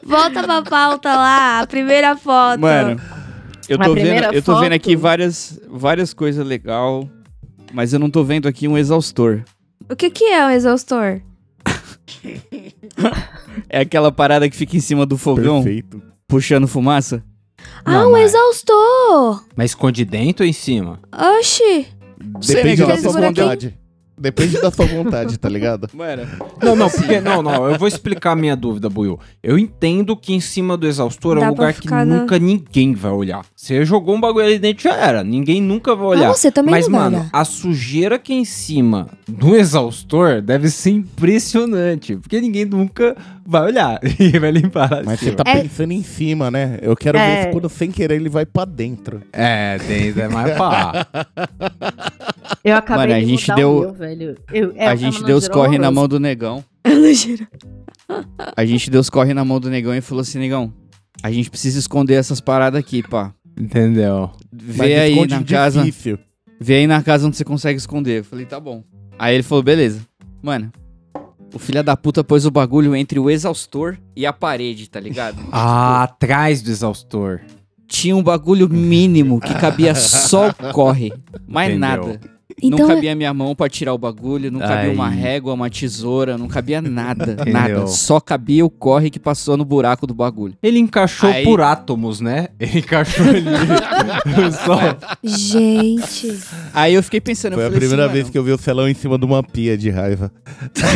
Volta 0.02 0.42
pra 0.42 0.62
pauta 0.62 1.14
lá, 1.14 1.60
a 1.60 1.66
primeira 1.66 2.16
foto. 2.16 2.60
Mano, 2.60 2.98
eu 3.68 3.76
tô 3.76 3.92
vendo, 3.92 3.94
primeira 3.94 4.30
eu 4.32 4.42
tô 4.42 4.58
vendo 4.58 4.72
aqui 4.72 4.92
foto. 4.92 5.02
várias, 5.02 5.60
várias 5.68 6.14
coisas 6.14 6.46
legal, 6.46 7.06
mas 7.74 7.92
eu 7.92 7.98
não 7.98 8.08
tô 8.08 8.24
vendo 8.24 8.48
aqui 8.48 8.66
um 8.66 8.78
exaustor. 8.78 9.42
O 9.90 9.94
que 9.94 10.08
que 10.08 10.24
é 10.24 10.46
um 10.46 10.50
exaustor? 10.50 11.20
É 13.68 13.80
aquela 13.80 14.10
parada 14.12 14.48
que 14.48 14.56
fica 14.56 14.76
em 14.76 14.80
cima 14.80 15.04
do 15.04 15.16
fogão, 15.18 15.62
Perfeito. 15.62 16.02
puxando 16.26 16.66
fumaça. 16.68 17.22
ah, 17.84 17.92
Não, 17.92 18.08
um 18.08 18.12
mas- 18.12 18.30
exaustor! 18.30 19.44
Mas 19.56 19.70
esconde 19.72 20.04
dentro 20.04 20.44
ou 20.44 20.48
em 20.48 20.52
cima? 20.52 21.00
Oxi! 21.38 21.86
Depende 22.46 22.82
né, 22.82 22.86
da 22.88 22.96
sua 22.96 23.02
eles 23.10 23.12
por 23.12 23.24
aqui- 23.24 23.40
vontade. 23.40 23.78
Depende 24.18 24.60
da 24.60 24.70
sua 24.70 24.86
vontade, 24.86 25.38
tá 25.38 25.48
ligado? 25.48 25.88
Mano, 25.94 26.26
Não, 26.62 26.74
não, 26.76 26.90
porque, 26.90 27.20
não, 27.20 27.42
não, 27.42 27.70
eu 27.70 27.78
vou 27.78 27.86
explicar 27.88 28.32
a 28.32 28.36
minha 28.36 28.56
dúvida, 28.56 28.88
Buiu. 28.88 29.18
Eu 29.42 29.58
entendo 29.58 30.16
que 30.16 30.32
em 30.34 30.40
cima 30.40 30.76
do 30.76 30.86
exaustor 30.86 31.36
é 31.38 31.40
Dá 31.40 31.50
um 31.50 31.54
pra 31.54 31.66
lugar 31.68 31.80
que 31.80 31.88
na- 31.88 32.04
nunca 32.04 32.38
ninguém 32.38 32.94
vai 32.94 33.12
olhar. 33.12 33.44
Você 33.54 33.84
jogou 33.84 34.14
um 34.16 34.20
bagulho 34.20 34.46
ali 34.46 34.58
dentro, 34.58 34.82
já 34.84 34.94
era. 34.96 35.22
Ninguém 35.22 35.60
nunca 35.62 35.94
vai 35.94 36.06
olhar. 36.06 36.30
Ah, 36.30 36.34
você 36.34 36.50
também 36.50 36.72
Mas, 36.72 36.88
não 36.88 36.98
vai 36.98 37.10
mano, 37.10 37.30
a 37.32 37.44
sujeira 37.44 38.18
que 38.18 38.32
é 38.32 38.36
em 38.36 38.44
cima 38.44 39.08
do 39.26 39.54
exaustor 39.54 40.40
deve 40.42 40.68
ser 40.68 40.90
impressionante. 40.90 42.16
Porque 42.16 42.40
ninguém 42.40 42.64
nunca 42.64 43.16
vai 43.46 43.62
olhar 43.62 43.98
e 44.18 44.38
vai 44.38 44.50
limpar 44.50 45.02
Mas 45.04 45.20
você 45.20 45.32
tá 45.32 45.42
É- 45.46 45.62
pensando 45.62 45.92
em 45.92 46.02
cima, 46.02 46.50
né? 46.50 46.78
Eu 46.82 46.96
quero 46.96 47.16
É. 47.18 47.36
ver 47.36 47.42
se 47.46 47.52
quando 47.52 47.68
sem 47.68 47.90
querer 47.90 48.16
ele 48.16 48.28
vai 48.28 48.44
pra 48.44 48.64
dentro. 48.64 49.22
É, 49.32 49.78
tem, 49.78 50.12
é 50.16 50.28
mais 50.28 50.56
pá. 50.56 51.06
Eu 52.64 52.76
acabei 52.76 53.06
Mano, 53.06 53.14
a 53.18 53.20
de 53.20 53.26
gente 53.26 53.42
mudar 53.42 53.54
deu- 53.56 53.76
o 53.76 53.80
meu, 53.80 53.92
velho. 53.94 54.36
Eu- 54.52 54.72
é- 54.76 54.88
a 54.88 54.92
é 54.92 54.96
gente 54.96 55.22
deu 55.24 55.36
os 55.36 55.48
corre 55.48 55.78
na 55.78 55.90
mão 55.90 56.06
do 56.08 56.18
negão. 56.20 56.64
Ela 56.84 57.12
gira. 57.14 57.48
A 58.56 58.64
gente 58.64 58.90
deu 58.90 59.00
os 59.00 59.10
corre 59.10 59.34
na 59.34 59.44
mão 59.44 59.60
do 59.60 59.68
negão 59.70 59.94
e 59.94 60.00
falou 60.00 60.22
assim, 60.22 60.38
negão, 60.38 60.72
a 61.22 61.30
gente 61.30 61.50
precisa 61.50 61.78
esconder 61.78 62.14
essas 62.14 62.40
paradas 62.40 62.78
aqui, 62.80 63.02
pá. 63.02 63.32
Entendeu? 63.58 64.30
Mas 64.52 64.76
Vê 64.76 64.94
aí 64.98 65.12
esconde 65.12 65.34
na 65.34 65.42
casa, 65.44 65.82
difícil. 65.82 66.18
vê 66.60 66.74
aí 66.76 66.86
na 66.86 67.02
casa 67.02 67.26
onde 67.26 67.36
você 67.36 67.44
consegue 67.44 67.78
esconder. 67.78 68.20
Eu 68.20 68.24
falei, 68.24 68.46
tá 68.46 68.58
bom. 68.58 68.82
Aí 69.18 69.34
ele 69.34 69.42
falou, 69.42 69.62
beleza. 69.62 70.00
Mano, 70.42 70.70
o 71.52 71.58
filho 71.58 71.82
da 71.82 71.96
puta 71.96 72.22
pôs 72.22 72.46
o 72.46 72.50
bagulho 72.50 72.94
entre 72.94 73.18
o 73.18 73.28
exaustor 73.28 73.98
e 74.16 74.24
a 74.24 74.32
parede, 74.32 74.88
tá 74.88 75.00
ligado? 75.00 75.38
Ah, 75.52 76.04
atrás 76.04 76.62
do 76.62 76.70
exaustor. 76.70 77.40
Tinha 77.88 78.14
um 78.14 78.22
bagulho 78.22 78.68
mínimo 78.68 79.40
que 79.40 79.54
cabia 79.54 79.94
só 79.94 80.50
o 80.50 80.72
corre. 80.72 81.10
Mais 81.48 81.70
Entendeu. 81.70 81.88
nada. 82.06 82.20
Então, 82.62 82.80
não 82.80 82.88
cabia 82.94 83.14
minha 83.14 83.32
mão 83.32 83.54
pra 83.54 83.68
tirar 83.68 83.94
o 83.94 83.98
bagulho, 83.98 84.50
não 84.50 84.60
cabia 84.60 84.90
Aí. 84.90 84.94
uma 84.94 85.08
régua, 85.08 85.54
uma 85.54 85.70
tesoura, 85.70 86.36
não 86.36 86.48
cabia 86.48 86.82
nada, 86.82 87.36
nada. 87.46 87.86
Só 87.86 88.18
cabia 88.20 88.64
o 88.64 88.70
corre 88.70 89.10
que 89.10 89.18
passou 89.18 89.56
no 89.56 89.64
buraco 89.64 90.06
do 90.06 90.14
bagulho. 90.14 90.54
Ele 90.62 90.78
encaixou 90.78 91.30
Aí- 91.30 91.44
por 91.44 91.60
átomos, 91.60 92.20
né? 92.20 92.48
Ele 92.58 92.78
encaixou 92.80 93.26
ali. 93.26 93.44
Só. 94.64 94.78
gente. 95.22 96.38
Aí 96.74 96.94
eu 96.94 97.02
fiquei 97.02 97.20
pensando, 97.20 97.54
Foi 97.54 97.62
eu 97.62 97.66
a 97.66 97.70
falei 97.70 97.80
primeira 97.80 98.04
assim, 98.04 98.12
vez 98.12 98.24
mano, 98.24 98.32
que 98.32 98.38
eu 98.38 98.44
vi 98.44 98.52
o 98.52 98.58
celão 98.58 98.88
em 98.88 98.94
cima 98.94 99.18
de 99.18 99.24
uma 99.24 99.42
pia 99.42 99.76
de 99.76 99.90
raiva. 99.90 100.30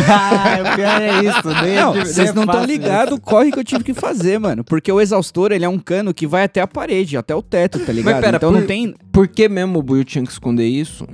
ah, 0.08 0.58
o 0.72 0.76
pior 0.76 1.02
é 1.02 1.24
isso. 1.24 1.64
Nem 1.64 1.74
Não, 1.76 1.94
nem 1.94 2.04
vocês 2.04 2.30
é 2.30 2.32
não 2.32 2.44
estão 2.44 2.64
ligados 2.64 3.14
o 3.16 3.20
corre 3.20 3.50
que 3.52 3.58
eu 3.58 3.64
tive 3.64 3.84
que 3.84 3.94
fazer, 3.94 4.38
mano. 4.38 4.64
Porque 4.64 4.90
o 4.90 5.00
exaustor, 5.00 5.52
ele 5.52 5.64
é 5.64 5.68
um 5.68 5.78
cano 5.78 6.12
que 6.14 6.26
vai 6.26 6.44
até 6.44 6.60
a 6.60 6.66
parede, 6.66 7.16
até 7.16 7.34
o 7.34 7.42
teto, 7.42 7.78
tá 7.78 7.92
ligado? 7.92 8.20
pera, 8.20 8.36
então 8.36 8.52
por- 8.52 8.60
não 8.60 8.66
tem... 8.66 8.94
Por 9.12 9.28
que 9.28 9.48
mesmo 9.48 9.78
o 9.78 9.82
Buiu 9.82 10.04
tinha 10.04 10.24
que 10.24 10.30
esconder 10.32 10.66
isso? 10.66 11.06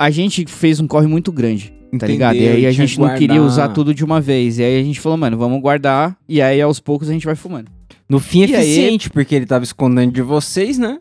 A 0.00 0.08
gente 0.10 0.46
fez 0.46 0.80
um 0.80 0.86
corre 0.86 1.06
muito 1.06 1.30
grande, 1.30 1.68
tá 1.68 1.74
Entendeu, 1.92 2.08
ligado? 2.08 2.36
E 2.36 2.48
aí 2.48 2.64
a 2.64 2.72
gente 2.72 2.98
não 2.98 3.14
queria 3.14 3.42
usar 3.42 3.68
tudo 3.68 3.92
de 3.92 4.02
uma 4.02 4.18
vez. 4.18 4.58
E 4.58 4.64
aí 4.64 4.80
a 4.80 4.82
gente 4.82 4.98
falou, 4.98 5.18
mano, 5.18 5.36
vamos 5.36 5.60
guardar. 5.60 6.16
E 6.26 6.40
aí 6.40 6.58
aos 6.58 6.80
poucos 6.80 7.10
a 7.10 7.12
gente 7.12 7.26
vai 7.26 7.34
fumando. 7.34 7.70
No 8.08 8.18
fim, 8.18 8.40
E 8.40 8.44
aí? 8.44 8.62
eficiente, 8.62 9.10
porque 9.10 9.34
ele 9.34 9.44
tava 9.44 9.62
escondendo 9.62 10.10
de 10.10 10.22
vocês, 10.22 10.78
né? 10.78 10.98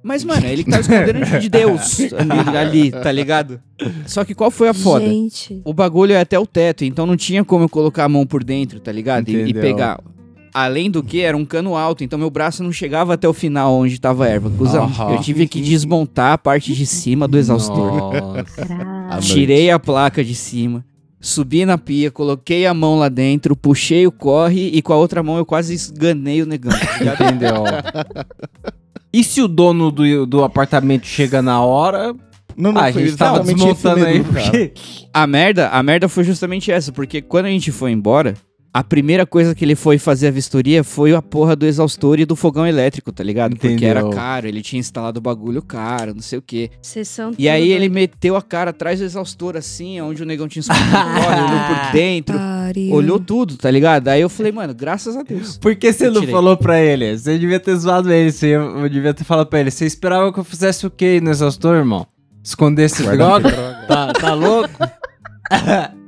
Mas, 0.00 0.22
mano, 0.22 0.46
ele 0.46 0.62
tá 0.62 0.78
escondendo 0.80 1.40
de 1.40 1.48
Deus 1.48 1.98
ali, 2.14 2.56
ali, 2.56 2.90
tá 2.92 3.10
ligado? 3.10 3.60
Só 4.06 4.24
que 4.24 4.32
qual 4.32 4.52
foi 4.52 4.68
a 4.68 4.74
foda? 4.74 5.04
Gente. 5.04 5.60
O 5.64 5.74
bagulho 5.74 6.12
é 6.12 6.20
até 6.20 6.38
o 6.38 6.46
teto, 6.46 6.84
então 6.84 7.04
não 7.06 7.16
tinha 7.16 7.44
como 7.44 7.64
eu 7.64 7.68
colocar 7.68 8.04
a 8.04 8.08
mão 8.08 8.24
por 8.24 8.44
dentro, 8.44 8.78
tá 8.78 8.92
ligado? 8.92 9.28
E, 9.28 9.48
e 9.48 9.52
pegar. 9.52 10.00
Além 10.52 10.90
do 10.90 11.02
que, 11.02 11.20
era 11.20 11.36
um 11.36 11.44
cano 11.44 11.76
alto, 11.76 12.02
então 12.02 12.18
meu 12.18 12.30
braço 12.30 12.62
não 12.62 12.72
chegava 12.72 13.14
até 13.14 13.28
o 13.28 13.32
final 13.32 13.72
onde 13.74 14.00
tava 14.00 14.24
a 14.24 14.28
erva. 14.28 14.50
Cusão, 14.50 14.84
Aham. 14.84 15.12
eu 15.12 15.20
tive 15.20 15.46
que 15.46 15.60
desmontar 15.60 16.32
a 16.32 16.38
parte 16.38 16.74
de 16.74 16.84
cima 16.86 17.28
do 17.28 17.38
exaustor. 17.38 18.12
Tirei 19.20 19.70
a 19.70 19.78
placa 19.78 20.24
de 20.24 20.34
cima, 20.34 20.84
subi 21.20 21.64
na 21.64 21.76
pia, 21.78 22.10
coloquei 22.10 22.66
a 22.66 22.74
mão 22.74 22.98
lá 22.98 23.08
dentro, 23.08 23.54
puxei 23.54 24.06
o 24.06 24.12
corre 24.12 24.68
e 24.72 24.82
com 24.82 24.92
a 24.92 24.96
outra 24.96 25.22
mão 25.22 25.36
eu 25.36 25.46
quase 25.46 25.74
esganei 25.74 26.42
o 26.42 26.46
negão. 26.46 26.72
tá? 26.72 27.24
Entendeu? 27.24 27.64
E 29.12 29.24
se 29.24 29.42
o 29.42 29.48
dono 29.48 29.90
do, 29.90 30.24
do 30.24 30.44
apartamento 30.44 31.04
chega 31.04 31.42
na 31.42 31.60
hora? 31.60 32.14
Não, 32.56 32.70
não, 32.72 32.80
Ah, 32.80 32.86
a 32.86 32.92
foi 32.92 33.06
gente 33.06 33.16
tava 33.16 33.40
desmontando 33.40 34.04
aí. 34.06 34.22
Porque... 34.22 34.72
A 35.12 35.26
merda, 35.26 35.68
a 35.68 35.82
merda 35.82 36.08
foi 36.08 36.22
justamente 36.22 36.70
essa, 36.70 36.92
porque 36.92 37.20
quando 37.20 37.46
a 37.46 37.48
gente 37.48 37.72
foi 37.72 37.90
embora, 37.90 38.34
a 38.72 38.84
primeira 38.84 39.26
coisa 39.26 39.52
que 39.54 39.64
ele 39.64 39.74
foi 39.74 39.98
fazer 39.98 40.28
a 40.28 40.30
vistoria 40.30 40.84
foi 40.84 41.12
a 41.12 41.20
porra 41.20 41.56
do 41.56 41.66
exaustor 41.66 42.20
e 42.20 42.24
do 42.24 42.36
fogão 42.36 42.64
elétrico, 42.64 43.10
tá 43.10 43.24
ligado? 43.24 43.52
Porque 43.56 43.66
Entendeu. 43.66 43.88
era 43.88 44.08
caro, 44.10 44.46
ele 44.46 44.62
tinha 44.62 44.78
instalado 44.78 45.18
o 45.18 45.20
bagulho 45.20 45.60
caro, 45.60 46.14
não 46.14 46.22
sei 46.22 46.38
o 46.38 46.42
quê. 46.42 46.70
Vocês 46.80 47.08
são 47.08 47.32
E 47.36 47.48
aí 47.48 47.72
ele 47.72 47.88
meteu 47.88 48.36
a 48.36 48.42
cara 48.42 48.70
atrás 48.70 49.00
do 49.00 49.04
exaustor 49.04 49.56
assim, 49.56 50.00
onde 50.00 50.22
o 50.22 50.26
negão 50.26 50.46
tinha 50.46 50.60
escondido 50.60 50.86
olhou 51.26 51.60
por 51.66 51.92
dentro, 51.92 52.38
pariu. 52.38 52.94
olhou 52.94 53.18
tudo, 53.18 53.56
tá 53.56 53.68
ligado? 53.70 54.06
Aí 54.06 54.20
eu 54.20 54.28
falei, 54.28 54.52
mano, 54.52 54.72
graças 54.72 55.16
a 55.16 55.22
Deus. 55.22 55.58
Por 55.58 55.74
que 55.74 55.92
você 55.92 56.06
Eu 56.06 56.12
não 56.12 56.26
falou 56.28 56.56
pra 56.56 56.80
ele? 56.80 57.18
Você 57.18 57.38
devia 57.38 57.58
ter 57.58 57.74
zoado 57.76 58.12
ele. 58.12 58.30
Você 58.30 58.46
eu 58.54 58.88
devia 58.88 59.12
ter 59.12 59.24
falado 59.24 59.48
pra 59.48 59.58
ele. 59.58 59.70
Você 59.72 59.84
esperava 59.84 60.32
que 60.32 60.38
eu 60.38 60.44
fizesse 60.44 60.86
o 60.86 60.90
quê 60.90 61.20
no 61.20 61.30
exaustor, 61.30 61.76
irmão? 61.76 62.06
Escondesse 62.44 63.02
Guardar 63.02 63.40
droga? 63.40 63.50
droga. 63.50 63.86
Tá, 63.88 64.12
tá 64.12 64.34
louco? 64.34 64.70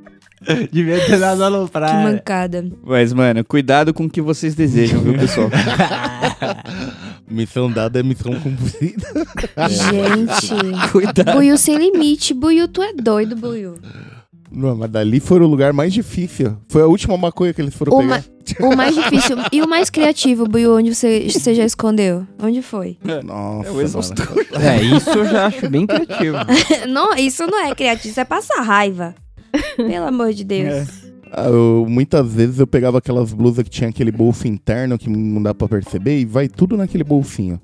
devia 0.71 0.99
ter 1.05 1.19
dado 1.19 1.37
Que 1.37 1.43
aloprar. 1.43 2.03
mancada. 2.03 2.65
Mas, 2.83 3.13
mano, 3.13 3.43
cuidado 3.43 3.93
com 3.93 4.05
o 4.05 4.09
que 4.09 4.21
vocês 4.21 4.55
desejam, 4.55 4.99
viu, 5.01 5.13
pessoal? 5.17 5.49
Missão 7.29 7.71
dada 7.71 7.99
é 7.99 8.03
missão 8.03 8.33
cumprida. 8.39 9.07
Gente. 9.69 10.55
cuidado. 10.91 11.33
Buiu 11.33 11.57
sem 11.57 11.77
limite. 11.77 12.33
Buiu, 12.33 12.67
tu 12.67 12.81
é 12.83 12.93
doido, 12.93 13.35
Buiu. 13.35 13.75
Não, 14.51 14.75
mas 14.75 14.91
dali 14.91 15.19
foi 15.19 15.39
o 15.39 15.47
lugar 15.47 15.73
mais 15.73 15.91
difícil. 15.91 16.55
Foi 16.69 16.83
a 16.83 16.85
última 16.85 17.17
maconha 17.17 17.51
que 17.53 17.59
eles 17.61 17.73
foram 17.73 17.93
O, 17.93 17.97
pegar. 18.01 18.23
ma- 18.59 18.67
o 18.67 18.75
mais 18.75 18.93
difícil 18.93 19.35
e 19.51 19.61
o 19.63 19.67
mais 19.67 19.89
criativo, 19.89 20.45
Buiu, 20.47 20.75
onde 20.77 20.93
você, 20.93 21.27
você 21.27 21.55
já 21.55 21.65
escondeu? 21.65 22.27
Onde 22.39 22.61
foi? 22.61 22.97
Nossa, 23.23 24.13
É. 24.61 24.77
É, 24.77 24.81
isso 24.83 25.09
eu 25.09 25.25
já 25.25 25.47
acho 25.47 25.67
bem 25.69 25.87
criativo. 25.87 26.37
não, 26.87 27.15
isso 27.15 27.47
não 27.47 27.65
é 27.65 27.73
criativo, 27.73 28.09
isso 28.09 28.19
é 28.19 28.25
passar 28.25 28.61
raiva. 28.61 29.15
Pelo 29.77 30.05
amor 30.07 30.33
de 30.33 30.43
Deus. 30.43 30.87
Ah, 31.31 31.47
eu- 31.47 31.85
muitas 31.89 32.33
vezes 32.33 32.59
eu 32.59 32.67
pegava 32.67 32.97
aquelas 32.99 33.33
blusas 33.33 33.63
que 33.63 33.69
tinha 33.69 33.89
aquele 33.89 34.11
bolso 34.11 34.47
interno 34.47 34.97
que 34.97 35.09
não 35.09 35.41
dá 35.41 35.53
pra 35.53 35.67
perceber 35.67 36.19
e 36.19 36.25
vai 36.25 36.47
tudo 36.47 36.77
naquele 36.77 37.03
bolsinho. 37.03 37.59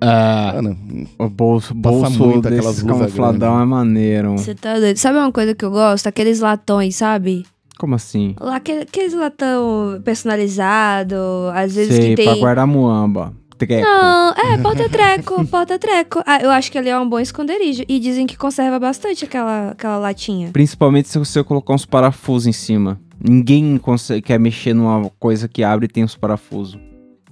Ah, 0.00 0.52
Mano, 0.54 0.76
o 1.18 1.28
bolso, 1.28 1.74
bolso 1.74 2.10
muito 2.24 2.46
aquelas 2.46 2.80
blusas 2.80 3.00
camufladão 3.00 3.38
grandes. 3.56 3.62
é 3.62 3.66
maneiro. 3.66 4.32
Você 4.38 4.54
tá 4.54 4.78
doido. 4.78 4.96
Sabe 4.96 5.18
uma 5.18 5.32
coisa 5.32 5.54
que 5.54 5.64
eu 5.64 5.70
gosto? 5.72 6.06
Aqueles 6.06 6.38
latões, 6.40 6.94
sabe? 6.94 7.44
Como 7.78 7.94
assim? 7.96 8.34
Lá, 8.40 8.56
aquele- 8.56 8.82
Aqueles 8.82 9.12
latão 9.12 10.00
personalizado, 10.04 11.16
às 11.54 11.74
vezes 11.74 11.94
Sei, 11.96 12.14
que 12.14 12.22
pra 12.22 12.32
tem. 12.32 12.40
guardar 12.40 12.66
muamba. 12.66 13.32
Treco. 13.58 13.86
Não, 13.86 14.32
é, 14.32 14.58
porta-treco, 14.58 15.46
porta-treco. 15.46 16.22
Ah, 16.28 16.40
eu 16.42 16.50
acho 16.50 16.70
que 16.70 16.76
ali 16.76 16.90
é 16.90 16.98
um 16.98 17.08
bom 17.08 17.18
esconderijo. 17.18 17.82
E 17.88 17.98
dizem 17.98 18.26
que 18.26 18.36
conserva 18.36 18.78
bastante 18.78 19.24
aquela, 19.24 19.70
aquela 19.70 19.96
latinha. 19.96 20.50
Principalmente 20.52 21.08
se 21.08 21.18
você 21.18 21.42
colocar 21.42 21.72
uns 21.74 21.86
parafusos 21.86 22.46
em 22.46 22.52
cima. 22.52 23.00
Ninguém 23.18 23.78
consegue, 23.78 24.22
quer 24.22 24.38
mexer 24.38 24.74
numa 24.74 25.10
coisa 25.18 25.48
que 25.48 25.64
abre 25.64 25.86
e 25.86 25.88
tem 25.88 26.04
uns 26.04 26.14
parafusos. 26.14 26.78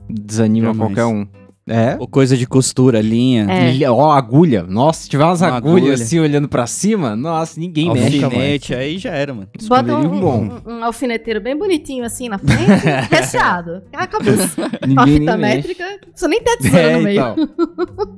Desanima 0.09 0.69
Jamais. 0.73 0.95
qualquer 0.95 1.05
um. 1.05 1.27
É? 1.69 1.97
Ou 1.99 2.07
coisa 2.07 2.37
de 2.37 2.47
costura, 2.47 3.01
linha. 3.01 3.45
É. 3.51 3.91
Ó, 3.91 4.13
agulha. 4.13 4.63
Nossa, 4.63 5.03
se 5.03 5.09
tiver 5.09 5.25
umas 5.25 5.41
Uma 5.41 5.49
agulhas 5.57 5.79
agulha. 5.79 5.95
assim 5.95 6.21
olhando 6.21 6.49
pra 6.49 6.65
cima, 6.67 7.17
nossa, 7.17 7.59
ninguém 7.59 7.93
mexe. 7.93 8.23
Alfinete, 8.23 8.75
aí 8.75 8.99
já 8.99 9.11
era, 9.11 9.35
mano. 9.35 9.49
Bota 9.67 9.97
um, 9.97 10.21
bom. 10.21 10.61
um, 10.65 10.73
um 10.79 10.85
alfineteiro 10.85 11.41
bem 11.41 11.57
bonitinho 11.59 12.05
assim 12.05 12.29
na 12.29 12.39
frente, 12.39 12.63
recheado. 13.11 13.83
Acabou. 13.93 14.33
Uma 14.87 15.07
fita 15.09 15.37
nem 15.37 15.39
mexe. 15.39 15.69
métrica, 15.69 15.85
não 15.91 15.99
precisa 15.99 16.29
nem 16.29 16.41
ter 16.43 16.57
tesoura 16.59 16.81
É, 16.83 16.97
no 16.97 17.03
meio. 17.03 17.21
então. 17.21 18.17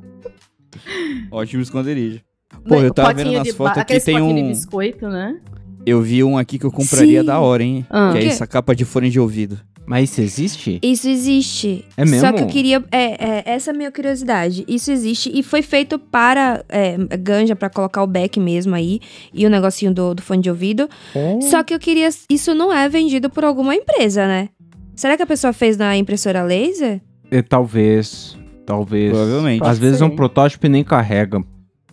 Ótimo 1.31 1.63
esconderijo. 1.63 2.21
Pô, 2.67 2.77
eu 2.77 2.93
tava 2.93 3.15
vendo 3.15 3.33
nas 3.33 3.49
fotos 3.51 3.79
aqui, 3.79 3.99
tem 4.01 4.15
potinhos 4.19 4.35
de 4.35 4.43
um... 4.43 4.49
biscoito, 4.49 5.09
né? 5.09 5.39
Eu 5.87 6.03
vi 6.03 6.23
um 6.23 6.37
aqui 6.37 6.59
que 6.59 6.67
eu 6.67 6.73
compraria 6.73 7.21
Sim. 7.21 7.27
da 7.27 7.41
hora, 7.41 7.63
hein? 7.63 7.87
Ah. 7.89 8.11
Que 8.13 8.19
é 8.19 8.27
essa 8.27 8.47
capa 8.47 8.75
de 8.75 8.85
fone 8.85 9.09
de 9.09 9.19
ouvido. 9.19 9.59
Mas 9.89 10.11
isso 10.11 10.21
existe? 10.21 10.79
Isso 10.83 11.09
existe. 11.09 11.83
É 11.97 12.05
mesmo? 12.05 12.21
Só 12.21 12.31
que 12.31 12.43
eu 12.43 12.47
queria. 12.47 12.85
É, 12.93 13.39
é, 13.39 13.43
essa 13.47 13.71
é 13.71 13.75
a 13.75 13.77
minha 13.77 13.91
curiosidade. 13.91 14.63
Isso 14.69 14.93
existe 14.93 15.31
e 15.33 15.43
foi 15.43 15.63
feito 15.63 15.99
para 15.99 16.63
é, 16.69 16.99
ganja, 17.17 17.57
pra 17.57 17.71
colocar 17.71 18.03
o 18.03 18.07
back 18.07 18.39
mesmo 18.39 18.75
aí. 18.75 19.01
E 19.33 19.47
o 19.47 19.51
negocinho 19.51 19.93
do, 19.95 20.15
do 20.15 20.21
fone 20.21 20.43
de 20.43 20.51
ouvido. 20.51 20.91
Só 21.51 21.63
que 21.63 21.73
eu 21.73 21.79
queria. 21.79 22.11
Isso 22.29 22.55
não 22.55 22.71
é 22.71 22.87
vendido 22.87 23.31
por 23.31 23.45
alguma 23.45 23.75
empresa, 23.75 24.27
né? 24.27 24.51
Será 24.95 25.17
que 25.17 25.23
a 25.23 25.27
pessoa 25.27 25.55
fez 25.55 25.79
na 25.79 25.97
impressora 25.97 26.43
laser? 26.43 27.01
É, 27.31 27.41
talvez. 27.41 28.37
Talvez. 28.67 29.11
Provavelmente. 29.11 29.65
Às 29.65 29.79
vezes 29.79 30.03
é 30.03 30.05
um 30.05 30.15
protótipo 30.15 30.67
e 30.67 30.69
nem 30.69 30.85
carrega. 30.85 31.43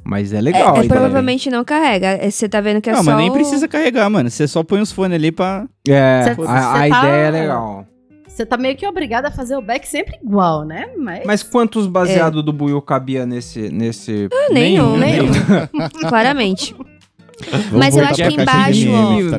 Mas 0.06 0.32
é 0.32 0.38
É, 0.38 0.42
legal. 0.42 0.78
é, 0.78 0.82
a 0.82 0.84
provavelmente 0.88 1.50
não 1.50 1.64
carrega. 1.66 2.08
É, 2.10 2.30
Você 2.30 2.48
tá 2.48 2.62
vendo 2.62 2.80
que 2.80 2.90
é 2.90 2.94
não, 2.94 3.04
só. 3.04 3.12
mas 3.12 3.20
nem 3.22 3.30
o- 3.32 3.34
precisa 3.34 3.68
carregar, 3.68 4.08
mano. 4.10 4.30
Você 4.30 4.48
só 4.48 4.64
põe 4.64 4.80
os 4.80 4.92
fones 4.92 5.16
ali 5.16 5.32
pra... 5.32 5.66
É, 5.88 6.24
Cê- 6.36 6.42
a, 6.48 6.74
a 6.74 6.84
cê 6.84 6.90
tá- 6.90 7.00
ideia 7.00 7.28
é 7.28 7.32
legal. 7.32 7.88
Você 8.28 8.46
tá 8.46 8.58
meio 8.58 8.76
que 8.76 8.86
obrigado 8.86 9.26
a 9.28 9.32
fazer 9.32 9.56
o 9.56 9.62
back 9.62 9.88
sempre 9.88 10.18
igual, 10.22 10.64
né? 10.66 10.88
Mas. 10.98 11.24
Mas 11.26 11.42
quantos 11.44 11.88
baseados 11.88 12.44
do 12.44 12.52
Buiu 12.54 12.82
cabia 12.82 13.26
nesse. 13.26 13.70
nesse... 13.70 14.28
Ah, 14.32 14.54
nenhum. 14.54 14.98
Nenhum. 14.98 15.26
Claramente. 16.08 16.76
Vamos 16.76 17.72
Mas 17.72 17.98
eu 17.98 18.06
acho 18.06 18.16
que 18.16 18.42
embaixo, 18.42 18.90
ó. 18.92 19.10
memes, 19.12 19.32
tá? 19.32 19.38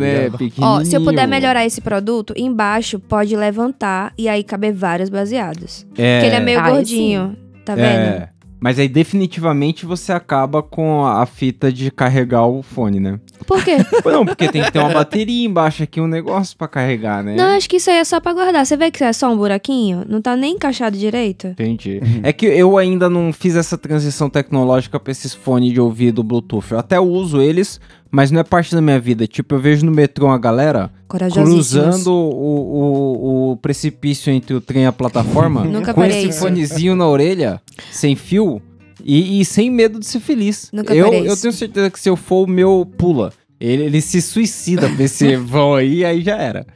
Ó, 0.67 0.85
se 0.85 0.95
eu 0.97 1.03
puder 1.03 1.27
melhorar 1.29 1.65
esse 1.65 1.81
produto, 1.81 2.35
embaixo 2.37 2.99
pode 2.99 3.35
levantar 3.37 4.13
e 4.19 4.29
aí 4.29 4.43
caber 4.45 4.73
vários 4.73 5.09
baseados. 5.09 5.87
É, 5.97 6.19
Porque 6.19 6.27
ele 6.27 6.37
é 6.37 6.41
meio 6.41 6.61
Aí 6.61 6.73
gordinho. 6.73 7.37
Tá 7.65 7.75
vendo? 7.75 7.87
é. 7.87 8.29
Mas 8.67 8.81
aí 8.81 8.89
definitivamente 8.89 9.87
você 9.87 10.11
acaba 10.11 10.61
com 10.61 11.07
a 11.07 11.25
fita 11.25 11.73
de 11.73 11.89
carregar 11.89 12.49
o 12.49 12.65
fone, 12.65 12.99
né? 12.99 13.21
Por 13.47 13.63
quê? 13.63 13.77
Não, 14.05 14.27
porque 14.27 14.49
tem 14.49 14.61
que 14.61 14.73
ter 14.73 14.81
uma 14.81 14.93
bateria 14.93 15.47
embaixo 15.47 15.85
aqui, 15.85 16.01
um 16.01 16.09
negócio 16.09 16.57
pra 16.57 16.67
carregar, 16.67 17.23
né? 17.23 17.37
Não, 17.37 17.57
acho 17.57 17.69
que 17.69 17.77
isso 17.77 17.89
aí 17.89 17.99
é 17.99 18.05
só 18.05 18.19
pra 18.19 18.33
guardar. 18.33 18.67
Você 18.67 18.77
vê 18.77 18.91
que 18.91 19.05
é 19.05 19.13
só 19.13 19.33
um 19.33 19.37
buraquinho? 19.37 20.05
Não 20.09 20.21
tá 20.21 20.35
nem 20.35 20.55
encaixado 20.55 20.99
direito? 20.99 21.47
Entendi. 21.47 22.01
É 22.25 22.33
que 22.33 22.45
eu 22.45 22.77
ainda 22.77 23.09
não 23.09 23.33
fiz 23.33 23.55
essa 23.55 23.79
transição 23.79 24.29
tecnológica 24.29 24.99
pra 24.99 25.13
esses 25.13 25.33
fones 25.33 25.73
de 25.73 25.81
ouvido 25.81 26.25
Bluetooth. 26.25 26.73
Eu 26.73 26.81
até 26.81 26.99
uso 26.99 27.41
eles, 27.41 27.81
mas 28.11 28.31
não 28.31 28.41
é 28.41 28.45
parte 28.45 28.75
da 28.75 28.81
minha 28.81 28.99
vida. 28.99 29.27
Tipo, 29.27 29.55
eu 29.55 29.61
vejo 29.61 29.85
no 29.85 29.93
metrô 29.93 30.27
uma 30.27 30.39
galera 30.39 30.91
cruzando 31.09 32.13
o, 32.13 33.51
o, 33.51 33.53
o 33.53 33.57
precipício 33.57 34.33
entre 34.33 34.55
o 34.55 34.61
trem 34.61 34.85
e 34.85 34.87
a 34.87 34.93
plataforma 34.93 35.65
Nunca 35.67 35.93
com 35.93 36.05
esse 36.05 36.29
isso. 36.29 36.41
fonezinho 36.41 36.95
na 36.95 37.07
orelha, 37.07 37.61
sem 37.91 38.17
fio, 38.17 38.61
e, 39.05 39.41
e 39.41 39.45
sem 39.45 39.71
medo 39.71 39.99
de 39.99 40.07
ser 40.07 40.21
feliz. 40.21 40.71
Nunca 40.73 40.95
eu, 40.95 41.13
eu 41.13 41.37
tenho 41.37 41.53
certeza 41.53 41.91
que 41.91 42.01
se 42.01 42.09
eu 42.09 42.17
for 42.17 42.45
o 42.45 42.51
meu 42.51 42.87
pula, 42.97 43.33
ele, 43.61 43.85
ele 43.85 44.01
se 44.01 44.21
suicida 44.21 44.89
pra 44.89 45.05
esse 45.05 45.37
vão 45.37 45.75
aí, 45.75 46.05
aí 46.05 46.23
já 46.23 46.37
era. 46.37 46.67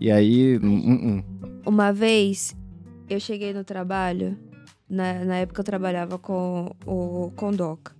E 0.00 0.10
aí. 0.10 0.58
hum, 0.62 1.22
hum. 1.22 1.22
Uma 1.66 1.92
vez, 1.92 2.56
eu 3.10 3.20
cheguei 3.20 3.52
no 3.52 3.62
trabalho, 3.62 4.36
na, 4.88 5.24
na 5.24 5.36
época 5.36 5.60
eu 5.60 5.64
trabalhava 5.64 6.18
com 6.18 6.70
o 6.86 7.30
Condoca. 7.36 7.97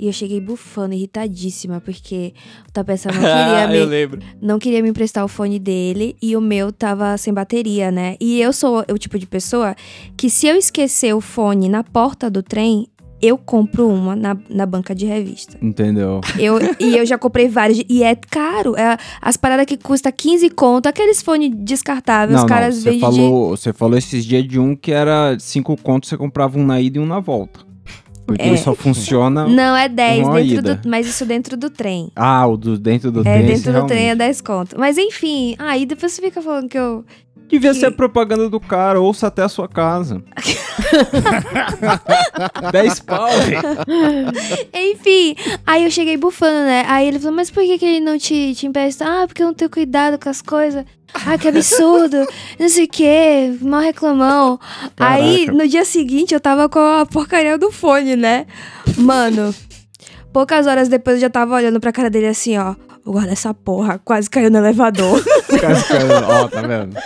E 0.00 0.06
eu 0.06 0.12
cheguei 0.12 0.40
bufando, 0.40 0.94
irritadíssima, 0.94 1.80
porque 1.80 2.32
o 2.68 2.72
Tapessa 2.72 3.08
não 3.12 3.18
queria, 3.20 3.66
Ah, 3.68 3.74
eu 3.76 3.84
me, 3.84 3.90
lembro. 3.90 4.20
não 4.40 4.58
queria 4.58 4.82
me 4.82 4.88
emprestar 4.88 5.24
o 5.24 5.28
fone 5.28 5.58
dele 5.58 6.16
e 6.22 6.34
o 6.36 6.40
meu 6.40 6.72
tava 6.72 7.16
sem 7.18 7.34
bateria, 7.34 7.90
né? 7.90 8.16
E 8.20 8.40
eu 8.40 8.52
sou 8.52 8.84
o 8.90 8.96
tipo 8.98 9.18
de 9.18 9.26
pessoa 9.26 9.76
que 10.16 10.30
se 10.30 10.46
eu 10.46 10.56
esquecer 10.56 11.14
o 11.14 11.20
fone 11.20 11.68
na 11.68 11.84
porta 11.84 12.30
do 12.30 12.42
trem, 12.42 12.88
eu 13.22 13.36
compro 13.36 13.86
uma 13.86 14.16
na, 14.16 14.34
na 14.48 14.64
banca 14.64 14.94
de 14.94 15.04
revista. 15.04 15.58
Entendeu? 15.60 16.22
Eu, 16.38 16.56
e 16.80 16.96
eu 16.96 17.04
já 17.04 17.18
comprei 17.18 17.48
vários. 17.48 17.82
E 17.86 18.02
é 18.02 18.14
caro. 18.14 18.74
É, 18.78 18.96
as 19.20 19.36
paradas 19.36 19.66
que 19.66 19.76
custa 19.76 20.10
15 20.10 20.48
conto, 20.48 20.86
aqueles 20.86 21.20
fones 21.20 21.50
descartáveis, 21.54 22.38
Não, 22.38 22.44
os 22.46 22.48
caras 22.48 22.76
você 22.76 22.84
vendem. 22.92 23.00
falou, 23.00 23.50
você 23.54 23.72
falou 23.74 23.98
esses 23.98 24.24
dias 24.24 24.48
de 24.48 24.58
um 24.58 24.74
que 24.74 24.90
era 24.90 25.36
cinco 25.38 25.76
contos, 25.76 26.08
você 26.08 26.16
comprava 26.16 26.58
um 26.58 26.64
na 26.64 26.80
ida 26.80 26.96
e 26.96 27.00
um 27.02 27.04
na 27.04 27.20
volta. 27.20 27.60
Porque 28.36 28.48
É. 28.48 28.56
só 28.56 28.74
funciona. 28.74 29.48
Não, 29.48 29.76
é 29.76 29.88
10 29.88 30.26
Uma 30.26 30.40
dentro 30.42 30.76
do. 30.76 30.88
Mas 30.88 31.06
isso 31.08 31.26
dentro 31.26 31.56
do 31.56 31.68
trem. 31.68 32.10
Ah, 32.14 32.46
o 32.46 32.56
do 32.56 32.78
dentro 32.78 33.10
do 33.10 33.20
É, 33.20 33.22
trem. 33.24 33.50
esse 33.50 33.64
dentro 33.64 33.80
do 33.82 33.86
trem 33.86 33.98
é 33.98 34.02
realmente. 34.06 34.18
10 34.18 34.40
conto. 34.40 34.78
Mas 34.78 34.96
enfim, 34.98 35.56
aí 35.58 35.84
depois 35.84 36.12
você 36.12 36.22
fica 36.22 36.40
falando 36.40 36.68
que 36.68 36.78
eu. 36.78 37.04
Devia 37.50 37.74
ser 37.74 37.86
a 37.86 37.90
propaganda 37.90 38.48
do 38.48 38.60
cara, 38.60 39.00
ouça 39.00 39.26
até 39.26 39.42
a 39.42 39.48
sua 39.48 39.68
casa. 39.68 40.22
10 42.70 43.00
pau. 43.00 43.28
Enfim, 44.72 45.36
aí 45.66 45.84
eu 45.84 45.90
cheguei 45.90 46.16
bufando, 46.16 46.64
né? 46.64 46.84
Aí 46.86 47.08
ele 47.08 47.18
falou, 47.18 47.34
mas 47.34 47.50
por 47.50 47.62
que, 47.62 47.78
que 47.78 47.84
ele 47.84 48.00
não 48.00 48.16
te, 48.16 48.54
te 48.54 48.66
empresta? 48.66 49.04
Ah, 49.04 49.26
porque 49.26 49.42
eu 49.42 49.48
não 49.48 49.54
tenho 49.54 49.70
cuidado 49.70 50.18
com 50.18 50.28
as 50.28 50.40
coisas. 50.40 50.84
Ah, 51.12 51.36
que 51.36 51.48
absurdo. 51.48 52.24
não 52.58 52.68
sei 52.68 52.84
o 52.84 52.88
quê, 52.88 53.56
mal 53.60 53.80
reclamão. 53.80 54.58
Aí, 54.96 55.46
no 55.46 55.66
dia 55.66 55.84
seguinte, 55.84 56.32
eu 56.32 56.40
tava 56.40 56.68
com 56.68 56.78
a 56.78 57.04
porcaria 57.04 57.58
do 57.58 57.72
fone, 57.72 58.16
né? 58.16 58.46
Mano, 58.96 59.54
poucas 60.32 60.66
horas 60.66 60.88
depois 60.88 61.16
eu 61.16 61.22
já 61.22 61.30
tava 61.30 61.54
olhando 61.54 61.80
pra 61.80 61.92
cara 61.92 62.10
dele 62.10 62.28
assim, 62.28 62.56
ó. 62.56 62.74
Guarda 63.04 63.32
essa 63.32 63.54
porra, 63.54 63.98
quase 64.04 64.28
caiu 64.28 64.50
no 64.50 64.58
elevador. 64.58 65.22
Quase 65.48 65.84
caiu. 65.84 66.08
Ó, 66.28 66.48
tá 66.48 66.60
vendo? 66.62 66.96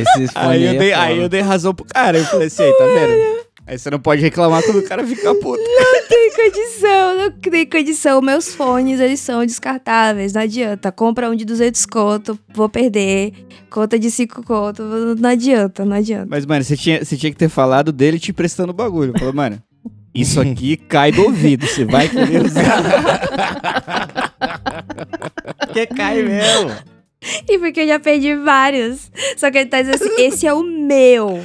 Esses 0.00 0.30
Aí 0.34 0.62
eu, 0.62 0.68
fones 0.68 0.78
dei, 0.78 0.90
é 0.90 0.94
aí 0.94 1.18
eu 1.18 1.28
dei 1.28 1.40
razão 1.40 1.74
pro 1.74 1.84
cara. 1.84 2.18
Eu 2.18 2.24
falei 2.24 2.46
assim, 2.46 2.62
aí, 2.62 2.72
tá 2.72 2.84
vendo? 2.86 3.48
Aí 3.66 3.78
você 3.78 3.90
não 3.90 4.00
pode 4.00 4.22
reclamar 4.22 4.62
quando 4.62 4.78
o 4.78 4.82
cara 4.82 5.06
fica 5.06 5.34
puto. 5.34 5.62
tem 6.08 6.30
condição, 6.32 7.16
não 7.18 7.30
tem 7.30 7.66
condição. 7.66 8.22
Meus 8.22 8.54
fones, 8.54 8.98
eles 8.98 9.20
são 9.20 9.44
descartáveis, 9.44 10.32
não 10.32 10.40
adianta. 10.40 10.90
Compra 10.90 11.28
um 11.28 11.34
de 11.34 11.44
200 11.44 11.84
conto, 11.84 12.38
vou 12.54 12.68
perder. 12.68 13.34
Conta 13.68 13.98
de 13.98 14.10
5 14.10 14.42
conto, 14.42 14.82
não 15.18 15.28
adianta, 15.28 15.84
não 15.84 15.96
adianta. 15.96 16.26
Mas, 16.30 16.46
mano, 16.46 16.64
você 16.64 16.78
tinha, 16.78 17.04
você 17.04 17.14
tinha 17.14 17.30
que 17.30 17.36
ter 17.36 17.50
falado 17.50 17.92
dele 17.92 18.18
te 18.18 18.30
emprestando 18.30 18.70
o 18.70 18.74
bagulho. 18.74 19.12
Falou, 19.18 19.34
mano, 19.34 19.62
isso 20.14 20.40
aqui 20.40 20.76
cai 20.76 21.12
do 21.12 21.24
ouvido. 21.24 21.66
Você 21.66 21.84
vai 21.84 22.08
querer 22.08 22.46
usar. 22.46 22.82
Que 25.72 25.86
cai 25.86 26.22
mesmo. 26.22 26.70
E 27.48 27.58
porque 27.58 27.80
eu 27.80 27.86
já 27.88 27.98
perdi 27.98 28.34
vários. 28.36 29.10
Só 29.36 29.50
que 29.50 29.58
ele 29.58 29.68
tá 29.70 29.80
dizendo 29.82 29.96
assim, 29.96 30.22
esse 30.22 30.46
é 30.46 30.52
o 30.54 30.62
meu. 30.62 31.42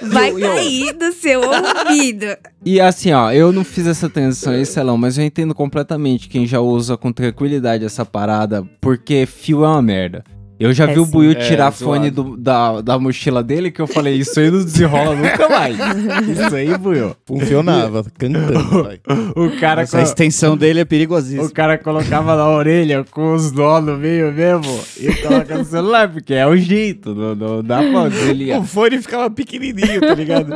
Vai 0.00 0.30
Eu- 0.30 0.38
eu- 0.40 0.48
cair 0.54 0.92
do 0.94 1.12
seu 1.12 1.40
ouvido. 1.40 2.26
E 2.64 2.80
assim, 2.80 3.12
ó, 3.12 3.30
eu 3.32 3.50
não 3.52 3.64
fiz 3.64 3.86
essa 3.88 4.08
transição 4.08 4.52
aí, 4.52 4.64
Celão, 4.64 4.96
mas 4.96 5.18
eu 5.18 5.24
entendo 5.24 5.52
completamente 5.54 6.28
quem 6.28 6.46
já 6.46 6.60
usa 6.60 6.96
com 6.96 7.12
tranquilidade 7.12 7.84
essa 7.84 8.04
parada, 8.04 8.64
porque 8.80 9.26
fio 9.26 9.64
é 9.64 9.68
uma 9.68 9.82
merda. 9.82 10.22
Eu 10.60 10.72
já 10.72 10.84
É 10.84 10.94
vi 10.94 11.00
o 11.00 11.04
sim. 11.04 11.10
Buiu 11.10 11.32
É, 11.32 11.34
tirar 11.34 11.70
zoado. 11.72 11.84
fone 11.84 12.10
do- 12.10 12.36
da, 12.36 12.80
da 12.80 12.98
mochila 12.98 13.42
dele, 13.42 13.70
que 13.70 13.80
eu 13.80 13.86
falei, 13.86 14.14
isso 14.14 14.38
aí 14.38 14.48
não 14.50 14.62
desenrola 14.64 15.16
nunca 15.16 15.48
mais. 15.48 15.76
Isso 16.28 16.54
aí, 16.54 16.78
Buiu. 16.78 17.16
Funcionava, 17.26 18.04
cantando. 18.16 18.82
vai. 18.84 19.00
O 19.34 19.50
cara, 19.58 19.82
Essa 19.82 20.00
extensão 20.02 20.56
dele 20.56 20.80
é 20.80 20.84
perigosíssima. 20.84 21.42
o 21.44 21.52
cara 21.52 21.76
colocava 21.78 22.36
na 22.36 22.48
orelha 22.48 23.04
com 23.10 23.34
os 23.34 23.50
nó 23.50 23.80
no 23.80 23.96
meio 23.96 24.32
mesmo 24.32 24.80
e 25.00 25.12
coloca 25.16 25.58
no 25.58 25.64
celular, 25.64 26.08
porque 26.08 26.34
é 26.34 26.46
o 26.46 26.56
jeito, 26.56 27.12
não, 27.14 27.34
não 27.34 27.62
dá 27.62 27.78
pra 27.82 28.08
desligar. 28.08 28.60
O 28.60 28.64
fone 28.64 29.00
ficava 29.02 29.28
pequenininho, 29.30 30.00
tá 30.00 30.14
ligado? 30.14 30.54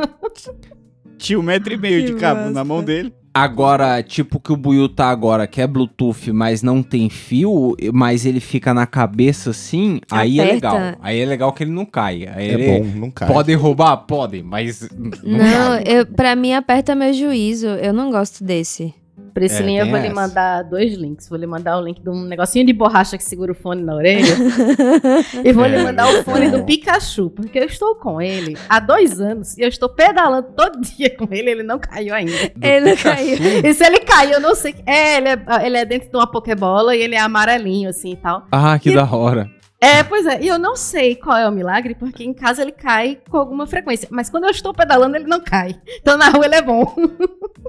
Tinha 1.17 1.39
um 1.39 1.43
metro 1.43 1.73
e 1.73 1.77
meio 1.77 2.05
Que 2.05 2.13
de 2.13 2.19
cabo 2.19 2.41
massa. 2.41 2.53
na 2.53 2.63
mão 2.63 2.83
dele. 2.83 3.11
Agora, 3.43 4.01
tipo 4.01 4.39
que 4.39 4.51
o 4.51 4.57
Buiu 4.57 4.89
tá 4.89 5.09
agora, 5.09 5.45
que 5.47 5.61
é 5.61 5.67
Bluetooth, 5.67 6.31
mas 6.31 6.63
não 6.63 6.81
tem 6.81 7.09
fio, 7.09 7.75
mas 7.93 8.25
ele 8.25 8.39
fica 8.39 8.73
na 8.73 8.85
cabeça 8.87 9.51
assim, 9.51 9.99
aí 10.11 10.39
é 10.39 10.43
Aperta. 10.43 10.71
legal. 10.73 10.97
Aí 11.01 11.19
é 11.19 11.25
legal 11.25 11.53
que 11.53 11.63
ele 11.63 11.71
não 11.71 11.85
cai. 11.85 12.27
Aí 12.27 12.49
É 12.49 12.53
ele... 12.53 12.79
bom, 12.79 12.99
não 12.99 13.11
cai. 13.11 13.27
Podem 13.27 13.55
roubar? 13.55 13.97
Podem, 13.97 14.41
mas 14.43 14.89
não, 14.91 15.37
Não, 15.37 15.69
cai. 15.69 15.83
eu, 15.85 16.05
pra 16.05 16.35
mim 16.35 16.53
aperta 16.53 16.95
meu 16.95 17.13
juízo. 17.13 17.67
Eu 17.67 17.93
não 17.93 18.09
gosto 18.11 18.43
desse. 18.43 18.93
Priscilinha, 19.37 19.81
É, 19.81 19.85
eu 19.85 19.89
vou 19.91 19.99
lhe 19.99 20.05
essa. 20.07 20.15
mandar 20.15 20.63
dois 20.63 20.93
links. 20.95 21.29
Vou 21.29 21.37
lhe 21.37 21.45
mandar 21.45 21.77
o 21.77 21.81
link 21.81 22.01
de 22.01 22.09
um 22.09 22.23
negocinho 22.23 22.65
de 22.65 22.73
borracha 22.73 23.17
que 23.17 23.23
segura 23.23 23.51
o 23.51 23.55
fone 23.55 23.83
na 23.83 23.93
orelha. 23.95 24.25
e 25.45 25.51
vou 25.53 25.65
lhe 25.65 25.75
É, 25.75 25.83
mandar 25.83 26.07
o 26.09 26.23
fone 26.23 26.49
do 26.49 26.63
Pikachu, 26.63 27.29
porque 27.29 27.59
eu 27.59 27.65
estou 27.65 27.93
com 27.95 28.19
ele 28.19 28.57
há 28.67 28.79
dois 28.79 29.21
anos 29.21 29.55
e 29.55 29.61
eu 29.61 29.67
estou 29.69 29.89
pedalando 29.89 30.47
todo 30.55 30.81
dia 30.81 31.15
com 31.15 31.27
ele 31.31 31.51
ele 31.51 31.63
não 31.63 31.77
caiu 31.77 32.15
ainda. 32.15 32.31
Ele 32.61 32.89
não 32.89 32.97
caiu. 32.97 33.37
E 33.63 33.73
se 33.73 33.85
ele 33.85 33.99
caiu, 33.99 34.31
eu 34.33 34.39
não 34.41 34.55
sei. 34.55 34.73
É, 34.87 35.17
ele 35.17 35.29
é, 35.29 35.39
ele 35.65 35.77
é 35.77 35.85
dentro 35.85 36.09
de 36.09 36.15
uma 36.17 36.25
Pokébola 36.25 36.95
e 36.95 37.01
ele 37.01 37.13
é 37.13 37.19
amarelinho, 37.19 37.89
assim 37.89 38.13
e 38.13 38.17
tal. 38.17 38.47
Ah, 38.51 38.77
que 38.79 38.91
da 38.93 39.05
hora. 39.05 39.49
É, 39.79 40.01
pois 40.01 40.25
é, 40.25 40.41
e 40.41 40.47
eu 40.47 40.57
não 40.57 40.75
sei 40.75 41.15
qual 41.15 41.37
é 41.37 41.47
o 41.47 41.51
milagre, 41.51 41.93
porque 41.93 42.23
em 42.23 42.33
casa 42.33 42.63
ele 42.63 42.71
cai 42.71 43.19
com 43.29 43.37
alguma 43.37 43.67
frequência. 43.67 44.07
Mas 44.11 44.27
quando 44.27 44.45
eu 44.45 44.49
estou 44.49 44.73
pedalando, 44.73 45.15
ele 45.15 45.27
não 45.27 45.39
cai. 45.39 45.75
Então 46.01 46.17
na 46.17 46.29
rua 46.29 46.45
ele 46.45 46.55
é 46.55 46.61
bom. 46.63 46.83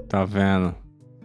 Tá 0.09 0.25
vendo? 0.25 0.73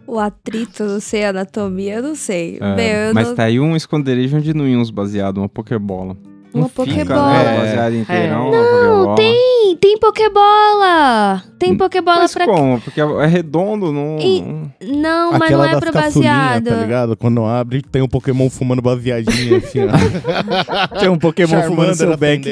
O 0.07 0.19
atrito, 0.19 0.83
não 0.83 0.99
sei, 0.99 1.25
a 1.25 1.29
anatomia, 1.29 1.95
eu 1.95 2.03
não 2.03 2.15
sei. 2.15 2.57
É, 2.61 2.75
Meu, 2.75 2.85
eu 3.09 3.13
mas 3.13 3.27
não... 3.29 3.35
tá 3.35 3.43
aí 3.45 3.59
um 3.59 3.75
esconderijo 3.75 4.37
onde 4.37 4.53
não 4.53 4.67
ia 4.67 4.77
uns 4.77 4.91
baseado, 4.91 5.37
uma 5.39 5.49
Pokébola. 5.49 6.15
Uma 6.53 6.61
Não 6.61 6.69
fica, 6.69 6.85
Pokébola. 6.85 7.33
né, 7.33 7.43
É. 7.55 7.59
baseado 7.59 7.95
inteirão, 7.95 8.53
É. 8.53 8.57
uma 8.57 8.63
Pokébola. 8.65 9.15
Tem, 9.17 9.77
tem 9.81 9.97
Pokébola! 9.99 11.43
Tem 11.59 11.75
Pokébola 11.75 12.19
Mas 12.19 12.33
pra. 12.33 12.45
como? 12.45 12.79
Porque 12.79 13.01
é 13.01 13.25
redondo, 13.25 13.91
não... 13.91 14.17
E- 14.19 14.41
não- 14.41 14.71
Não, 15.01 15.31
mas 15.33 15.41
Aquela 15.41 15.63
não 15.63 15.69
é 15.69 15.71
das 15.73 15.79
pro 15.83 15.91
caçulinhas, 15.93 16.33
baseado. 16.37 16.63
tá 16.69 16.75
ligado? 16.75 17.17
Quando 17.17 17.43
abre, 17.43 17.81
tem 17.81 18.01
um 18.01 18.07
Pokémon 18.07 18.49
fumando 18.49 18.81
baseadinha, 18.81 19.57
assim, 19.57 19.79
ó. 19.83 19.89
Tinha 20.99 21.11
um 21.11 21.17
Pokémon 21.17 21.61
fumando 21.63 21.93
seu 21.95 22.15
beck. 22.15 22.45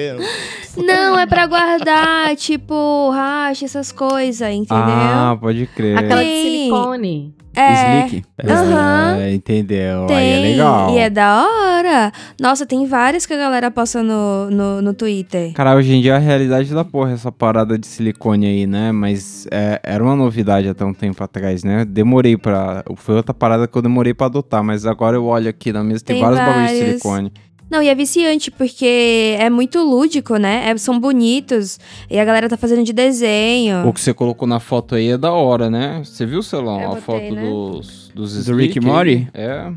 Não, 0.76 1.18
é 1.18 1.26
pra 1.26 1.46
guardar, 1.48 2.36
tipo, 2.36 3.10
racha, 3.12 3.64
essas 3.66 3.92
coisas, 3.92 4.42
entendeu? 4.52 4.84
Ah, 4.86 5.38
pode 5.40 5.66
crer. 5.68 5.98
Aquela 5.98 6.22
de 6.24 6.30
Tem. 6.30 6.44
silicone. 6.44 7.36
É. 7.56 8.06
Slick. 8.08 8.26
Aham. 8.44 9.18
É, 9.20 9.34
entendeu? 9.34 10.06
Tem, 10.08 10.18
Aí 10.18 10.30
é 10.30 10.40
legal. 10.40 10.94
e 10.94 10.98
é 11.00 11.10
da 11.10 11.44
hora. 11.46 12.12
Nossa, 12.40 12.66
tem 12.66 12.86
várias 12.86 13.26
que 13.26 13.34
a 13.34 13.38
galera 13.38 13.70
posta 13.70 14.02
no, 14.02 14.50
no, 14.50 14.82
no 14.82 14.94
Twitter. 14.94 15.54
Cara, 15.54 15.76
hoje 15.76 15.94
em 15.94 16.02
dia 16.02 16.14
é 16.14 16.16
a 16.16 16.20
realidade 16.20 16.74
da 16.74 16.84
porra, 16.84 17.12
essa 17.14 17.32
parada 17.32 17.78
de 17.78 17.86
silicone 17.88 18.46
aí, 18.48 18.68
né? 18.68 18.92
Mas 18.92 19.48
é, 19.52 19.80
era 19.84 20.04
uma 20.04 20.16
novidade 20.16 20.68
até 20.68 20.84
um 20.84 20.94
tempo 20.94 21.24
atrás, 21.24 21.64
né? 21.64 21.86
Demorei 21.86 22.38
pra. 22.38 22.84
Foi 22.96 23.16
outra 23.16 23.34
parada 23.34 23.68
que 23.68 23.78
eu 23.78 23.82
demorei 23.82 24.14
pra 24.14 24.28
adotar, 24.28 24.64
mas 24.64 24.86
agora 24.86 25.16
eu 25.18 25.26
olho 25.26 25.50
aqui 25.50 25.72
na 25.72 25.84
mesa, 25.84 26.04
tem, 26.04 26.16
Tem 26.16 26.24
vários 26.24 26.40
bagulhos 26.40 26.70
de 26.72 26.78
vários. 26.78 26.90
silicone. 27.02 27.32
Não, 27.74 27.82
e 27.82 27.90
é 27.90 27.96
viciante, 27.96 28.52
porque 28.52 29.36
é 29.40 29.50
muito 29.50 29.80
lúdico, 29.84 30.38
né? 30.38 30.70
É- 30.70 30.78
são 30.78 31.00
bonitos. 31.00 31.80
E 32.08 32.20
a 32.20 32.24
galera 32.24 32.48
tá 32.48 32.56
fazendo 32.56 32.84
de 32.84 32.94
desenho. 32.94 33.88
O 33.88 33.92
que 33.92 34.00
você 34.00 34.14
colocou 34.14 34.48
na 34.48 34.60
foto 34.60 34.94
aí 34.94 35.08
é 35.10 35.18
da 35.18 35.32
hora, 35.32 35.72
né? 35.72 36.04
Você 36.06 36.24
viu, 36.24 36.44
Celão, 36.44 36.80
Eu 36.80 36.92
a 36.92 36.96
botei, 36.96 37.02
foto 37.02 37.34
né? 37.34 37.42
dos, 37.50 38.12
dos 38.14 38.46
Do 38.46 38.56
Rick 38.56 38.78
aí? 38.78 39.28
É. 39.34 39.72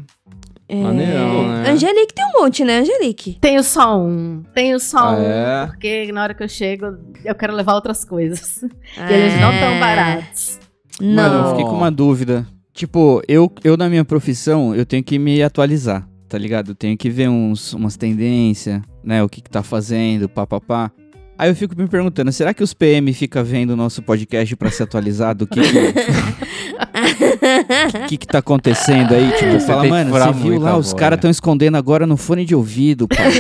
É. 0.68 0.76
maneirão, 0.82 1.48
né? 1.48 1.70
Angelique 1.70 2.12
tem 2.12 2.24
um 2.26 2.42
monte, 2.42 2.64
né, 2.64 2.80
Angelique? 2.80 3.38
Tenho 3.40 3.62
só 3.62 3.98
um. 3.98 4.42
Tenho 4.54 4.78
só 4.78 4.98
Ah, 4.98 5.12
um. 5.12 5.22
é? 5.22 5.66
Porque 5.68 6.12
na 6.12 6.22
hora 6.22 6.34
que 6.34 6.42
eu 6.42 6.48
chego, 6.50 6.98
eu 7.24 7.34
quero 7.34 7.54
levar 7.54 7.74
outras 7.76 8.04
coisas. 8.04 8.62
É. 8.62 8.68
E 9.10 9.14
eles 9.14 9.40
não 9.40 9.54
estão 9.54 9.80
baratos. 9.80 10.58
Não. 11.00 11.14
Mano, 11.30 11.34
eu 11.44 11.48
fiquei 11.50 11.64
com 11.64 11.76
uma 11.76 11.90
dúvida. 11.90 12.46
Tipo, 12.74 13.22
eu, 13.26 13.50
eu 13.64 13.74
na 13.74 13.88
minha 13.88 14.04
profissão, 14.04 14.74
eu 14.74 14.84
tenho 14.84 15.02
que 15.02 15.18
me 15.18 15.42
atualizar, 15.42 16.06
tá 16.28 16.38
ligado? 16.38 16.72
Eu 16.72 16.74
tenho 16.74 16.96
que 16.96 17.10
ver 17.10 17.28
uns, 17.28 17.72
umas 17.72 17.96
tendências, 17.96 18.80
né? 19.02 19.22
O 19.22 19.28
que 19.28 19.40
que 19.40 19.50
tá 19.50 19.62
fazendo, 19.62 20.28
pá, 20.28 20.46
pá, 20.46 20.60
pá. 20.60 20.90
Aí 21.38 21.50
eu 21.50 21.54
fico 21.54 21.74
me 21.76 21.86
perguntando, 21.86 22.32
será 22.32 22.54
que 22.54 22.62
os 22.62 22.72
PM 22.72 23.12
fica 23.12 23.44
vendo 23.44 23.70
o 23.70 23.76
nosso 23.76 24.00
podcast 24.02 24.56
pra 24.56 24.70
se 24.70 24.82
atualizar 24.82 25.34
do 25.34 25.46
que 25.46 25.60
que, 25.60 25.92
que, 28.08 28.16
que 28.16 28.26
tá 28.26 28.38
acontecendo 28.38 29.12
aí? 29.14 29.30
Tipo, 29.32 29.52
Você 29.52 29.66
fala, 29.66 29.84
mano, 29.84 30.10
você 30.12 30.32
viu 30.32 30.58
lá, 30.58 30.78
os 30.78 30.94
caras 30.94 31.20
tão 31.20 31.30
escondendo 31.30 31.76
agora 31.76 32.06
no 32.06 32.16
fone 32.16 32.42
de 32.44 32.54
ouvido, 32.54 33.06
pai. 33.06 33.26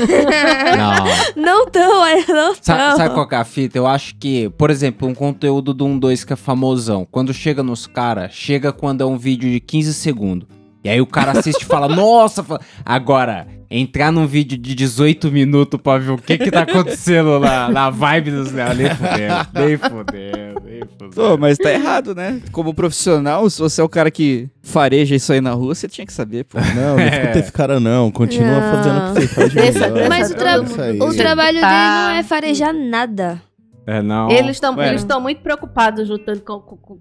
Não. 0.76 1.42
Não 1.42 1.66
tão, 1.70 2.02
não 2.28 2.54
Sa- 2.60 2.76
tão. 2.76 2.96
Sabe, 2.98 3.14
qual 3.14 3.26
que 3.26 3.34
é 3.34 3.38
a 3.38 3.44
fita? 3.44 3.78
Eu 3.78 3.86
acho 3.86 4.14
que, 4.16 4.50
por 4.50 4.68
exemplo, 4.70 5.08
um 5.08 5.14
conteúdo 5.14 5.72
do 5.72 5.86
1-2 5.86 6.26
que 6.26 6.32
é 6.34 6.36
famosão, 6.36 7.06
quando 7.10 7.32
chega 7.32 7.62
nos 7.62 7.86
caras, 7.86 8.32
chega 8.34 8.72
quando 8.72 9.00
é 9.00 9.06
um 9.06 9.16
vídeo 9.16 9.50
de 9.50 9.58
15 9.60 9.94
segundos. 9.94 10.46
E 10.86 10.88
aí 10.88 11.00
o 11.00 11.06
cara 11.06 11.32
assiste 11.32 11.62
e 11.62 11.66
fala, 11.66 11.88
nossa, 11.88 12.42
fa- 12.44 12.60
agora, 12.84 13.46
entrar 13.70 14.12
num 14.12 14.26
vídeo 14.26 14.56
de 14.56 14.74
18 14.74 15.30
minutos 15.32 15.80
pra 15.80 15.98
ver 15.98 16.12
o 16.12 16.16
que 16.18 16.38
que 16.38 16.50
tá 16.50 16.62
acontecendo 16.62 17.40
na, 17.40 17.68
na 17.68 17.90
vibe 17.90 18.30
dos 18.30 18.52
caras, 18.52 18.76
nem 18.78 18.88
fudendo, 18.88 19.48
nem 19.54 19.76
fudendo, 19.76 20.62
nem 20.64 20.80
Pô, 20.80 21.10
fudendo. 21.12 21.38
mas 21.38 21.58
tá 21.58 21.72
errado, 21.72 22.14
né? 22.14 22.40
Como 22.52 22.72
profissional, 22.72 23.50
se 23.50 23.58
você 23.60 23.80
é 23.80 23.84
o 23.84 23.88
cara 23.88 24.10
que 24.10 24.48
fareja 24.62 25.14
isso 25.16 25.32
aí 25.32 25.40
na 25.40 25.50
rua, 25.52 25.74
você 25.74 25.88
tinha 25.88 26.06
que 26.06 26.12
saber, 26.12 26.44
pô. 26.44 26.58
Não, 26.60 26.96
não 26.96 27.04
escuta 27.04 27.38
esse 27.40 27.52
cara 27.52 27.80
não. 27.80 28.10
Continua 28.10 28.60
Não. 28.60 28.72
fazendo 28.76 28.96
o 28.98 29.14
que 29.14 29.20
você 29.22 29.28
faz 29.28 29.50
de 29.50 29.56
melhor. 29.56 30.08
Mas 30.08 30.30
o, 30.30 30.34
Todo 30.34 30.38
tra- 30.74 31.04
o 31.06 31.14
trabalho 31.16 31.60
Tá. 31.60 31.68
dele 31.68 32.08
não 32.12 32.20
é 32.20 32.22
farejar 32.22 32.72
nada. 32.72 33.42
É, 33.86 34.00
não. 34.02 34.30
Eles 34.30 34.52
estão 34.56 34.76
Ué. 34.76 34.88
eles 34.88 35.00
estão 35.00 35.20
muito 35.20 35.40
preocupados 35.42 36.08
lutando 36.08 36.40
com- 36.40 36.60
com- 36.60 36.76
com- 36.76 36.98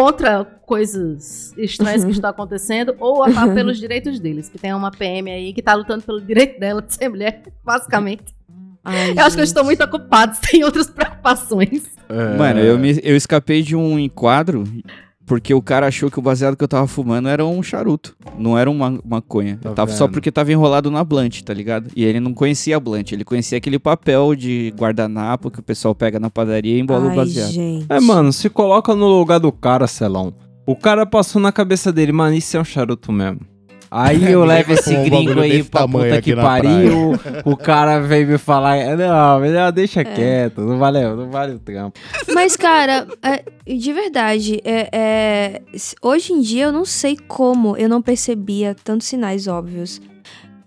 contra 0.00 0.44
coisas 0.44 1.54
estranhas 1.56 2.04
que 2.04 2.10
estão 2.12 2.28
acontecendo 2.30 2.94
ou 3.00 3.22
a, 3.24 3.28
a- 3.28 3.48
pelos 3.48 3.78
direitos 3.78 4.20
deles. 4.20 4.48
Que 4.48 4.58
tem 4.58 4.74
uma 4.74 4.90
PM 4.90 5.30
aí 5.30 5.52
que 5.52 5.62
tá 5.62 5.74
lutando 5.74 6.02
pelo 6.04 6.20
direito 6.20 6.60
dela 6.60 6.82
de 6.82 6.94
ser 6.94 7.08
mulher, 7.08 7.42
basicamente. 7.64 8.34
Ai, 8.84 9.12
Eu 9.12 9.24
acho 9.24 9.34
que 9.34 9.40
eles 9.40 9.50
estão 9.50 9.64
gente. 9.64 9.78
muito 9.78 9.84
ocupados, 9.84 10.38
têm 10.50 10.62
outras 10.64 10.88
preocupações. 10.90 11.84
É. 12.08 12.36
Mano, 12.36 12.60
eu, 12.60 12.78
me, 12.78 13.00
eu 13.02 13.16
escapei 13.16 13.62
de 13.62 13.74
um 13.74 13.98
enquadro 13.98 14.64
porque 15.26 15.52
o 15.52 15.60
cara 15.60 15.88
achou 15.88 16.08
que 16.10 16.18
o 16.18 16.22
baseado 16.22 16.56
que 16.56 16.62
eu 16.62 16.68
tava 16.68 16.86
fumando 16.86 17.28
era 17.28 17.44
um 17.44 17.62
charuto, 17.62 18.16
não 18.38 18.56
era 18.56 18.70
uma 18.70 18.98
maconha. 19.04 19.58
Tá 19.60 19.72
tava 19.72 19.90
só 19.90 20.06
porque 20.06 20.30
tava 20.30 20.52
enrolado 20.52 20.90
na 20.90 21.02
blunt, 21.02 21.42
tá 21.42 21.52
ligado? 21.52 21.90
E 21.96 22.04
ele 22.04 22.20
não 22.20 22.32
conhecia 22.32 22.76
a 22.76 22.80
blunt, 22.80 23.10
ele 23.12 23.24
conhecia 23.24 23.58
aquele 23.58 23.78
papel 23.78 24.36
de 24.36 24.72
guardanapo 24.78 25.50
que 25.50 25.58
o 25.58 25.62
pessoal 25.62 25.94
pega 25.94 26.20
na 26.20 26.30
padaria 26.30 26.76
e 26.76 26.80
embola 26.80 27.06
o 27.06 27.10
Ai, 27.10 27.16
baseado. 27.16 27.50
gente. 27.50 27.86
É, 27.88 28.00
mano, 28.00 28.32
se 28.32 28.48
coloca 28.48 28.94
no 28.94 29.06
lugar 29.08 29.40
do 29.40 29.50
cara, 29.50 29.86
Celão. 29.86 30.32
O 30.64 30.76
cara 30.76 31.04
passou 31.04 31.42
na 31.42 31.50
cabeça 31.50 31.92
dele, 31.92 32.12
mano, 32.12 32.34
isso 32.34 32.56
é 32.56 32.60
um 32.60 32.64
charuto 32.64 33.12
mesmo. 33.12 33.40
Aí 33.90 34.24
eu 34.30 34.44
levo 34.44 34.72
esse 34.72 34.94
um 34.96 35.04
gringo 35.04 35.40
aí 35.40 35.62
pra 35.62 35.86
puta 35.86 36.20
que 36.20 36.34
pariu. 36.34 37.12
O 37.44 37.56
cara 37.56 38.00
veio 38.00 38.26
me 38.26 38.38
falar, 38.38 38.96
não, 38.96 39.40
melhor 39.40 39.72
deixa 39.72 40.00
É. 40.00 40.04
quieto, 40.04 40.60
não 40.60 40.78
vale, 40.78 41.02
não 41.02 41.30
vale 41.30 41.54
o 41.54 41.58
trampo. 41.58 41.98
Mas, 42.34 42.56
cara, 42.56 43.06
é, 43.22 43.42
de 43.74 43.92
verdade, 43.92 44.60
é, 44.64 44.88
é, 44.92 45.62
hoje 46.02 46.32
em 46.32 46.40
dia 46.40 46.64
eu 46.64 46.72
não 46.72 46.84
sei 46.84 47.16
como 47.28 47.76
eu 47.76 47.88
não 47.88 48.02
percebia 48.02 48.74
tantos 48.84 49.06
sinais 49.06 49.46
óbvios. 49.46 50.00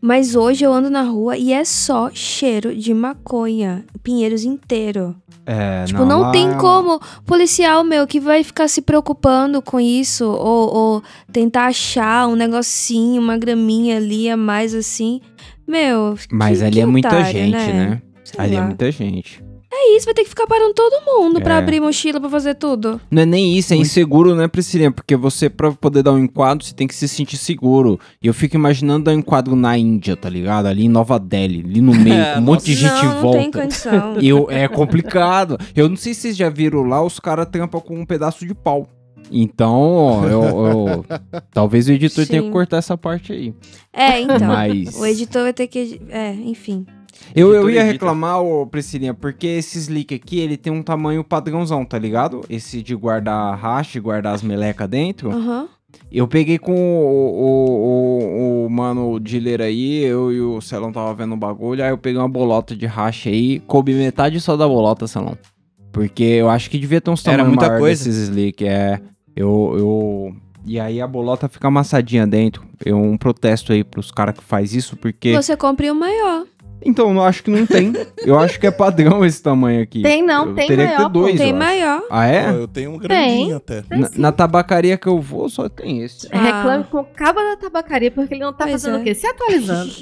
Mas 0.01 0.35
hoje 0.35 0.63
eu 0.63 0.71
ando 0.71 0.89
na 0.89 1.01
rua 1.03 1.35
e 1.37 1.51
é 1.51 1.63
só 1.65 2.09
cheiro 2.13 2.73
de 2.75 2.93
maconha. 2.93 3.83
Pinheiros 4.01 4.43
inteiro. 4.45 5.15
É, 5.45 5.83
Tipo, 5.85 6.05
não, 6.05 6.21
lá 6.21 6.31
tem 6.31 6.47
é 6.47 6.51
um- 6.51 6.57
como 6.57 6.99
policial, 7.25 7.83
meu, 7.83 8.05
que 8.07 8.19
vai 8.19 8.43
ficar 8.43 8.67
se 8.67 8.81
preocupando 8.81 9.61
com 9.61 9.79
isso. 9.79 10.25
Ou, 10.25 10.73
ou 10.75 11.03
tentar 11.33 11.65
achar 11.65 12.27
um 12.27 12.35
negocinho, 12.35 13.21
uma 13.21 13.37
graminha 13.37 13.97
ali 13.97 14.29
a 14.29 14.37
mais 14.37 14.73
assim. 14.75 15.19
Meu. 15.67 16.15
Mas 16.31 16.59
que- 16.59 16.63
ali 16.65 16.73
que 16.75 16.81
é 16.81 16.85
muita 16.85 17.07
otário, 17.09 17.25
gente, 17.31 17.51
né? 17.55 18.01
Sei 18.23 18.39
Ali 18.39 18.55
é 18.55 18.59
lá. 18.59 18.65
muita 18.67 18.91
gente. 18.91 19.43
É 19.71 19.95
isso, 19.95 20.05
vai 20.05 20.15
ter 20.15 20.23
que 20.23 20.29
ficar 20.29 20.47
parando 20.47 20.73
todo 20.73 21.05
mundo 21.05 21.39
pra 21.41 21.55
É. 21.55 21.57
abrir 21.59 21.79
mochila 21.79 22.19
pra 22.19 22.27
fazer 22.29 22.55
tudo. 22.55 22.99
Não 23.11 23.21
é 23.21 23.25
nem 23.25 23.55
isso, 23.55 23.71
é 23.71 23.77
inseguro, 23.77 24.33
né, 24.35 24.47
Priscilinha? 24.47 24.91
Porque 24.91 25.15
você, 25.15 25.47
pra 25.47 25.71
poder 25.71 26.01
dar 26.01 26.11
um 26.11 26.17
enquadro, 26.17 26.65
você 26.65 26.73
tem 26.73 26.87
que 26.87 26.95
se 26.95 27.07
sentir 27.07 27.37
seguro. 27.37 27.99
E 28.21 28.25
eu 28.25 28.33
fico 28.33 28.55
imaginando 28.55 29.05
dar 29.05 29.11
um 29.11 29.19
enquadro 29.19 29.55
na 29.55 29.77
Índia, 29.77 30.15
tá 30.15 30.27
ligado? 30.27 30.65
Ali 30.65 30.85
em 30.85 30.89
Nova 30.89 31.19
Delhi, 31.19 31.63
ali 31.63 31.81
no 31.81 31.93
meio, 31.95 32.33
com 32.33 32.39
um 32.39 32.43
monte 32.43 32.65
de 32.65 32.73
gente 32.73 32.91
não, 32.93 32.99
em 33.03 33.05
não 33.23 33.31
tem 33.31 33.41
volta. 33.43 33.61
condição. 33.61 34.15
E 34.19 34.27
eu, 34.27 34.47
é 34.49 34.67
complicado. 34.67 35.55
Eu 35.75 35.87
não 35.87 35.95
sei 35.95 36.15
se 36.15 36.21
vocês 36.21 36.35
já 36.37 36.49
viram 36.49 36.83
lá, 36.83 37.03
os 37.03 37.19
caras 37.19 37.47
trampam 37.51 37.79
com 37.79 37.95
um 37.99 38.05
pedaço 38.05 38.45
de 38.47 38.55
pau. 38.55 38.87
Então, 39.31 40.23
eu, 40.27 40.43
eu- 40.43 41.05
talvez 41.53 41.87
o 41.87 41.91
editor 41.91 42.25
tenha 42.25 42.41
que 42.41 42.47
Sim. 42.47 42.51
cortar 42.51 42.77
essa 42.77 42.97
parte 42.97 43.31
aí. 43.31 43.53
É, 43.93 44.19
então. 44.19 44.39
Mas 44.47 44.95
O 44.99 45.05
editor 45.05 45.43
vai 45.43 45.53
ter 45.53 45.67
que. 45.67 46.01
É, 46.09 46.33
enfim. 46.33 46.85
Eu, 47.35 47.53
eu 47.53 47.69
ia 47.69 47.81
edita. 47.81 47.91
reclamar, 47.93 48.41
ô 48.41 48.65
Priscilinha, 48.65 49.13
porque 49.13 49.47
esse 49.47 49.77
slick 49.77 50.13
aqui, 50.13 50.39
ele 50.39 50.57
tem 50.57 50.71
um 50.71 50.83
tamanho 50.83 51.23
padrãozão, 51.23 51.85
tá 51.85 51.97
ligado? 51.97 52.41
Esse 52.49 52.81
de 52.81 52.95
guardar 52.95 53.57
hash, 53.57 53.97
guardar 53.97 54.33
as 54.33 54.41
melecas 54.41 54.87
dentro. 54.87 55.31
Aham. 55.31 55.67
Eu 56.11 56.27
peguei 56.27 56.57
com 56.59 56.71
o, 56.71 57.05
o, 57.05 58.63
o, 58.63 58.65
o 58.65 58.69
mano 58.69 59.11
o 59.13 59.19
dealer 59.19 59.61
aí, 59.61 60.03
eu 60.03 60.31
e 60.31 60.39
o 60.39 60.61
Celão 60.61 60.91
tava 60.91 61.13
vendo 61.13 61.33
o 61.33 61.37
bagulho, 61.37 61.83
aí 61.83 61.89
eu 61.89 61.97
peguei 61.97 62.19
uma 62.19 62.29
bolota 62.29 62.75
de 62.75 62.85
hash 62.85 63.27
aí, 63.27 63.59
coube 63.61 63.93
metade 63.93 64.39
só 64.39 64.55
da 64.55 64.67
bolota, 64.67 65.07
Celão. 65.07 65.37
Porque 65.91 66.23
eu 66.23 66.49
acho 66.49 66.69
que 66.69 66.77
devia 66.77 67.01
ter 67.01 67.09
uns 67.09 67.25
Era 67.25 67.37
tamanhos 67.37 67.55
muita 67.55 67.67
maior 67.67 67.79
coisa. 67.79 68.05
desses 68.05 68.29
slick, 68.29 68.63
é. 68.65 69.01
Eu, 69.35 69.75
eu... 69.77 70.35
E 70.65 70.79
aí 70.79 71.01
a 71.01 71.07
bolota 71.07 71.47
fica 71.47 71.67
amassadinha 71.67 72.27
dentro. 72.27 72.63
Eu 72.85 72.97
um 72.97 73.17
protesto 73.17 73.73
aí 73.73 73.83
pros 73.83 74.11
caras 74.11 74.35
que 74.35 74.43
faz 74.43 74.73
isso, 74.75 74.95
porque... 74.95 75.33
Você 75.33 75.57
compre 75.57 75.89
o 75.89 75.95
maior. 75.95 76.45
Então, 76.85 77.13
eu 77.13 77.21
acho 77.23 77.43
que 77.43 77.51
não 77.51 77.65
tem. 77.65 77.93
eu 78.25 78.39
acho 78.39 78.59
que 78.59 78.65
é 78.67 78.71
padrão 78.71 79.23
esse 79.25 79.41
tamanho 79.43 79.81
aqui. 79.83 80.01
Tem 80.01 80.25
não, 80.25 80.47
Eu 80.49 80.55
tem 80.55 80.67
teria 80.67 80.85
maior, 80.85 80.97
que 80.97 81.03
ter 81.03 81.03
pô. 81.03 81.19
dois, 81.19 81.37
Tem 81.37 81.49
eu 81.49 81.55
acho. 81.57 81.65
maior. 81.65 82.03
Ah, 82.09 82.27
é? 82.27 82.49
Eu 82.51 82.67
tenho 82.67 82.91
um 82.91 82.97
grandinho 82.97 83.57
até. 83.57 83.83
Na, 83.89 84.09
na 84.15 84.31
tabacaria 84.31 84.97
que 84.97 85.07
eu 85.07 85.19
vou, 85.19 85.49
só 85.49 85.67
tem 85.67 86.01
esse. 86.03 86.27
Ah. 86.31 86.41
Reclame 86.41 86.83
com 86.85 86.99
o 86.99 87.03
cabo 87.05 87.39
da 87.39 87.57
tabacaria, 87.57 88.09
porque 88.11 88.33
ele 88.33 88.43
não 88.43 88.53
tá 88.53 88.65
Pois 88.65 88.71
fazendo 88.81 88.97
é. 88.97 89.01
o 89.01 89.03
quê? 89.03 89.13
Se 89.13 89.27
atualizando. 89.27 89.91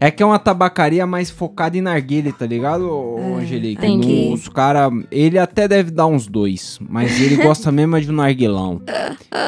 É. 0.00 0.06
É 0.08 0.10
que 0.10 0.22
é 0.22 0.26
uma 0.26 0.38
tabacaria 0.38 1.06
mais 1.06 1.30
focada 1.30 1.76
em 1.76 1.80
narguile, 1.82 2.32
tá 2.32 2.46
ligado, 2.46 3.16
É, 3.18 3.34
Angelique? 3.42 3.80
tem 3.80 4.00
que- 4.00 4.30
Os 4.32 4.48
cara, 4.48 4.88
ele 5.10 5.38
até 5.38 5.68
deve 5.68 5.90
dar 5.90 6.06
uns 6.06 6.26
dois, 6.26 6.78
mas 6.88 7.20
ele 7.20 7.36
gosta 7.36 7.70
mesmo 7.72 7.96
é 7.96 8.00
de 8.00 8.10
um 8.10 8.14
narguilão. 8.14 8.80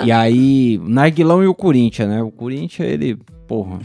E 0.05 0.13
aí, 0.13 0.79
o 0.83 0.89
narguilão 0.89 1.43
e 1.43 1.47
o 1.47 1.55
Corinthians, 1.55 2.09
né? 2.09 2.23
O 2.23 2.31
Corinthians, 2.31 2.89
ele, 2.89 3.17
porra. 3.47 3.79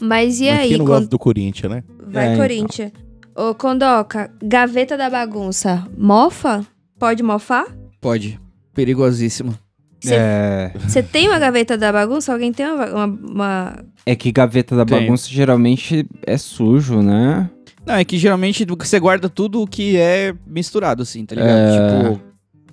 Mas 0.00 0.40
e 0.40 0.44
Mas 0.50 0.58
aí? 0.60 0.68
quem 0.68 0.78
não 0.78 0.84
quando- 0.84 0.88
gosta 0.98 1.08
do 1.08 1.18
Corinthians, 1.18 1.70
né? 1.72 1.84
Vai, 2.08 2.24
É, 2.24 2.32
então. 2.32 2.42
Corinthians. 2.42 2.92
Ô, 3.34 3.54
Condoca, 3.54 4.30
gaveta 4.42 4.96
da 4.96 5.10
bagunça. 5.10 5.86
Mofa? 5.96 6.64
Pode 6.98 7.22
mofar? 7.22 7.66
Pode. 8.00 8.40
Perigosíssimo. 8.74 9.54
Cê- 10.00 10.14
É, 10.14 10.72
Você 10.86 11.02
tem 11.02 11.28
uma 11.28 11.38
gaveta 11.38 11.76
da 11.76 11.90
bagunça? 11.92 12.32
Alguém 12.32 12.52
tem 12.52 12.66
uma. 12.66 12.86
uma- 12.86 13.06
uma- 13.06 13.84
é 14.04 14.14
que 14.14 14.30
gaveta 14.30 14.76
da 14.76 14.84
Tenho. 14.84 15.00
bagunça 15.02 15.28
geralmente 15.28 16.06
é 16.26 16.36
sujo, 16.38 17.02
né? 17.02 17.50
Não, 17.84 17.94
é 17.94 18.04
que 18.04 18.18
geralmente 18.18 18.64
você 18.78 18.98
guarda 19.00 19.28
tudo 19.28 19.62
o 19.62 19.66
que 19.66 19.96
é 19.96 20.34
misturado, 20.46 21.02
assim, 21.02 21.24
tá 21.24 21.34
ligado? 21.34 21.50
É. 21.56 22.00
Tipo, 22.12 22.22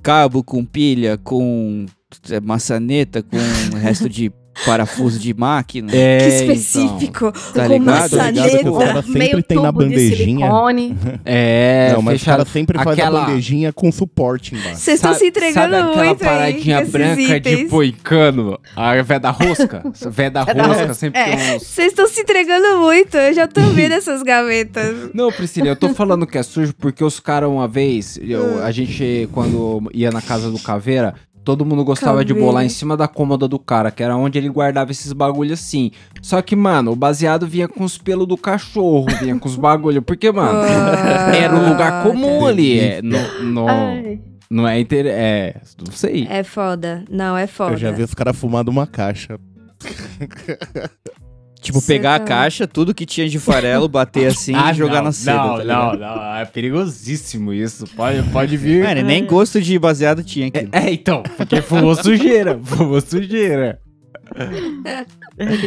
cabo 0.02 0.44
com 0.44 0.64
pilha, 0.66 1.18
com 1.18 1.86
é, 2.30 2.40
maçaneta, 2.40 3.24
com 3.24 3.38
resto 3.78 4.10
de 4.10 4.32
parafuso 4.66 5.20
de 5.20 5.34
máquina. 5.34 5.92
É, 5.94 6.18
que 6.18 6.26
então. 6.44 6.56
específico. 6.56 7.32
Tá 7.54 7.68
com 7.68 7.74
ligado? 7.74 8.10
Tá 8.10 8.16
o 8.18 8.20
maçaneta. 8.20 8.72
cara 8.72 9.02
sempre 9.02 9.20
Meio 9.20 9.44
tem 9.44 9.58
na 9.58 9.68
tubo 9.72 9.80
de 9.84 9.90
bandejinha. 9.90 10.46
silicone. 10.48 10.98
É, 11.26 11.92
não, 11.94 12.02
mas 12.02 12.16
o 12.16 12.20
fecharam 12.20 12.38
cara 12.44 12.50
sempre 12.50 12.78
faz 12.78 12.88
aquela- 13.00 13.24
a 13.24 13.26
bandejinha 13.26 13.72
com 13.74 13.92
suporte 13.92 14.56
embaixo. 14.56 14.78
Vocês 14.78 14.96
estão 14.96 15.14
se 15.14 15.26
entregando 15.28 15.54
sabe 15.76 15.76
aquela 15.90 16.06
muito 16.06 16.24
aí. 16.24 16.30
paradinha 16.30 16.80
esses 16.82 16.92
branca 16.92 17.40
de 17.40 17.66
poicano? 17.66 18.60
A 18.76 19.02
véia 19.02 19.20
da 19.20 19.32
rosca? 19.32 19.84
Da 19.84 20.10
É 20.24 20.30
da 20.30 20.44
rosca 20.44 20.64
rosca. 20.80 20.94
sempre 20.94 21.20
É. 21.20 21.24
tem 21.36 21.56
uns... 21.56 21.64
Vocês 21.64 21.88
estão 21.88 22.08
se 22.08 22.22
entregando 22.22 22.80
muito. 22.80 23.16
Eu 23.18 23.34
já 23.34 23.48
tô 23.48 23.62
vendo 23.62 23.94
essas 23.94 24.22
gavetas. 24.24 25.10
Não, 25.14 25.32
Priscila, 25.32 25.68
eu 25.68 25.76
tô 25.76 25.90
falando 25.94 26.26
que 26.28 26.38
é 26.38 26.44
sujo 26.44 26.74
porque 26.78 27.04
os 27.04 27.20
caras 27.20 27.50
uma 27.50 27.68
vez, 27.68 28.20
eu- 28.22 28.64
a 28.64 28.72
gente, 28.72 29.30
quando 29.32 29.90
ia 29.94 30.12
na 30.12 30.22
casa 30.22 30.50
do 30.52 30.60
Caveira, 30.60 31.16
todo 31.44 31.66
mundo 31.66 31.84
gostava 31.84 32.24
de 32.24 32.34
bolar 32.34 32.64
em 32.66 32.70
cima 32.70 32.96
da 32.98 33.08
cômoda 33.08 33.48
do 33.48 33.60
cara, 33.60 33.92
que 33.92 34.02
era 34.02 34.16
onde 34.16 34.38
ele 34.38 34.50
guardava 34.50 34.92
esses 34.92 35.12
bagulho 35.14 35.54
assim. 35.54 35.92
Só 36.22 36.42
que, 36.42 36.56
mano, 36.56 36.92
o 36.92 36.96
baseado 36.96 37.46
vinha 37.48 37.68
com 37.68 37.84
os 37.84 37.98
pelos 37.98 38.28
do 38.28 38.38
cachorro, 38.38 39.06
vinha 39.20 39.38
com 39.38 39.48
os 39.48 39.56
bagulho. 39.56 40.02
Porque, 40.02 40.32
mano, 40.32 40.60
Ah, 40.62 41.36
era 41.36 41.54
um 41.56 41.70
lugar 41.70 42.04
comum 42.04 42.46
ali. 42.46 42.80
É, 42.80 43.02
no, 43.02 43.44
no- 43.44 44.20
não 44.50 44.68
é 44.68 44.80
inter... 44.80 45.06
É, 45.08 45.56
não 45.86 45.92
sei. 45.92 46.28
É 46.30 46.44
foda. 46.44 47.04
Não, 47.10 47.36
é 47.38 47.48
foda. 47.48 47.74
Eu 47.74 47.78
já 47.78 47.92
vi 47.92 48.04
os 48.04 48.14
caras 48.14 48.36
fumando 48.38 48.70
uma 48.70 48.86
caixa. 48.88 49.40
Tipo, 51.64 51.80
Cê 51.80 51.94
pegar 51.94 52.20
tá- 52.20 52.26
a 52.26 52.28
caixa, 52.28 52.68
tudo 52.68 52.94
que 52.94 53.06
tinha 53.06 53.28
de 53.28 53.40
farelo, 53.40 53.88
bater 53.88 54.28
assim 54.32 54.54
e 54.54 54.74
jogar 54.74 55.02
na 55.02 55.14
seda, 55.14 55.42
Ah, 55.42 55.48
não, 55.48 55.58
tá 55.58 55.64
não, 55.64 55.94
não, 55.98 56.36
é 56.36 56.46
perigosíssimo 56.46 57.54
isso. 57.54 57.86
Pode, 57.96 58.22
pode 58.32 58.58
vir. 58.58 58.84
Mano, 58.84 59.02
nem 59.02 59.26
gosto 59.26 59.62
de 59.62 59.80
baseado 59.80 60.24
tinha 60.24 60.48
aqui. 60.48 60.68
É, 60.72 60.92
então, 60.92 61.24
porque 61.38 61.62
fumou 61.62 61.96
sujeira, 62.04 62.60
fumou 62.62 63.00
sujeira. 63.00 63.80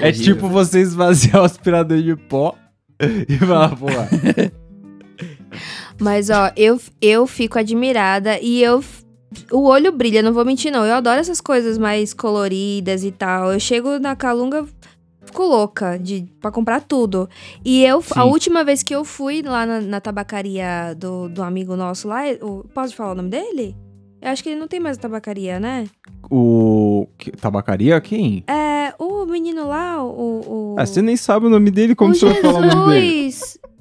É 0.00 0.12
tipo 0.12 0.48
você 0.48 0.80
esvaziar 0.80 1.40
o 1.40 1.44
aspirador 1.44 2.00
de 2.02 2.14
pó 2.14 2.54
e 3.28 3.37
falar, 3.38 3.76
pô, 3.76 3.87
Mas, 5.98 6.28
ó, 6.30 6.52
eu, 6.56 6.80
eu 7.00 7.26
fico 7.26 7.59
admirada 7.59 8.38
e 8.40 8.62
eu. 8.62 8.85
O 9.50 9.66
olho 9.66 9.92
brilha, 9.92 10.22
não 10.22 10.32
vou 10.32 10.44
mentir, 10.44 10.70
não. 10.70 10.85
Eu 10.85 10.94
adoro 10.94 11.20
essas 11.20 11.40
coisas 11.40 11.78
mais 11.78 12.14
coloridas 12.14 13.04
e 13.04 13.11
tal. 13.11 13.52
Eu 13.52 13.61
chego 13.61 13.98
na 13.98 14.14
Calunga, 14.14 14.64
fico 15.37 15.44
louca 15.44 15.99
de, 15.99 16.27
pra 16.40 16.51
comprar 16.51 16.81
tudo. 16.81 17.29
E 17.62 17.85
eu, 17.85 17.99
a 17.99 18.22
Sim. 18.22 18.29
última 18.31 18.64
vez 18.64 18.83
que 18.83 18.94
eu 18.94 19.05
fui 19.05 19.42
lá 19.42 19.66
na, 19.66 19.81
na 19.83 20.01
tabacaria 20.01 20.94
do, 20.96 21.29
do 21.29 21.42
amigo 21.42 21.77
nosso 21.77 22.09
lá, 22.09 22.22
posso 22.72 22.96
falar 22.96 23.12
o 23.12 23.14
nome 23.16 23.29
dele? 23.29 23.77
Eu 24.22 24.31
acho 24.31 24.42
que 24.42 24.49
ele 24.49 24.59
não 24.59 24.66
tem 24.66 24.81
mais 24.81 24.96
tabacaria, 24.96 25.61
né? 25.61 25.87
o... 26.31 27.07
que- 27.18 27.33
Tabacaria? 27.33 28.01
Quem? 28.01 28.42
É, 28.49 28.94
o 28.99 29.27
menino 29.27 29.68
lá, 29.68 30.03
o. 30.03 30.72
o 30.72 30.77
Ah, 30.79 30.87
você 30.87 31.03
nem 31.03 31.16
sabe 31.16 31.46
o 31.46 31.51
nome 31.51 31.70
dele, 31.70 31.94
como 31.94 32.12
o 32.12 32.14
você 32.14 32.25
vai 32.25 32.35
falar 32.40 32.59
o 32.61 32.66
nome 32.66 32.92
dele? 32.94 33.29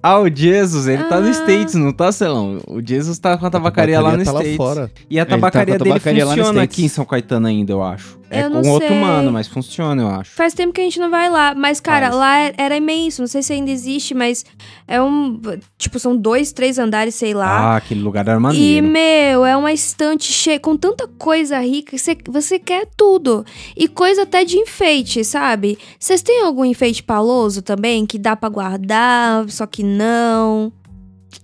Ah, 0.08 0.20
o 0.20 0.30
Jesus, 0.30 0.88
ele 0.88 1.04
tá 1.06 1.20
no 1.20 1.28
Ah. 1.28 1.32
States, 1.32 1.74
não 1.74 1.92
tá, 1.92 2.12
Celão? 2.12 2.60
O 2.68 2.80
Jesus 2.86 3.18
tá 3.18 3.36
com 3.38 3.46
a 3.46 3.50
tabacaria, 3.50 4.00
lá 4.00 4.12
no 4.16 4.24
tá 4.24 4.32
States. 4.32 4.52
lá 4.52 4.56
fora. 4.66 4.92
E 5.10 5.20
a 5.20 5.26
tá 5.26 5.30
com 5.30 5.34
a 5.36 5.38
tabacaria 5.40 5.78
dele 5.80 5.90
tabacaria 5.90 6.26
funciona 6.28 6.62
aqui 6.62 6.86
em 6.86 6.88
São 6.88 7.06
Caetano 7.06 7.48
ainda, 7.48 7.72
eu 7.72 7.82
acho. 7.82 8.20
É 8.28 8.44
Eu 8.46 8.50
com 8.52 8.62
não 8.62 8.70
outro 8.72 8.88
sei. 8.88 9.00
mano, 9.00 9.32
mas 9.32 9.48
funciona, 9.48 10.02
eu 10.02 10.08
acho. 10.10 10.32
Faz 10.32 10.54
tempo 10.54 10.74
que 10.74 10.82
a 10.82 10.84
gente 10.84 11.00
não 11.00 11.12
vai 11.12 11.30
lá. 11.30 11.54
Mas, 11.56 11.80
cara, 11.80 12.08
Faz. 12.08 12.16
lá 12.18 12.40
é- 12.40 12.54
era 12.58 12.76
imenso. 12.76 13.22
Não 13.22 13.28
sei 13.28 13.44
se 13.44 13.54
ainda 13.54 13.70
existe, 13.70 14.16
mas 14.16 14.44
é 14.88 15.00
um. 15.02 15.40
Tipo, 15.78 16.00
são 16.00 16.18
dois, 16.18 16.52
três 16.52 16.80
andares, 16.80 17.14
sei 17.14 17.36
lá. 17.36 17.48
Ah, 17.48 17.76
aquele 17.78 18.02
lugar 18.02 18.28
era 18.28 18.38
e, 18.38 18.42
maneiro. 18.42 18.88
meu, 18.88 19.46
é 19.46 19.56
uma 19.56 19.72
estante 19.72 20.34
cheia 20.34 20.60
com 20.60 20.76
tanta 20.76 21.08
coisa 21.20 21.60
rica 21.60 21.92
que 21.92 22.00
você, 22.00 22.18
você 22.28 22.58
quer 22.58 22.88
tudo. 22.98 23.46
E 23.78 23.88
coisa 23.88 24.24
até 24.24 24.44
de 24.44 24.58
enfeite, 24.58 25.24
sabe? 25.24 25.78
Vocês 26.00 26.24
têm 26.24 26.42
algum 26.42 26.66
enfeite 26.66 27.04
paloso 27.04 27.62
também 27.62 28.08
que 28.08 28.18
dá 28.18 28.36
pra 28.36 28.50
guardar, 28.50 29.48
só 29.50 29.68
que 29.68 29.84
não? 29.84 29.95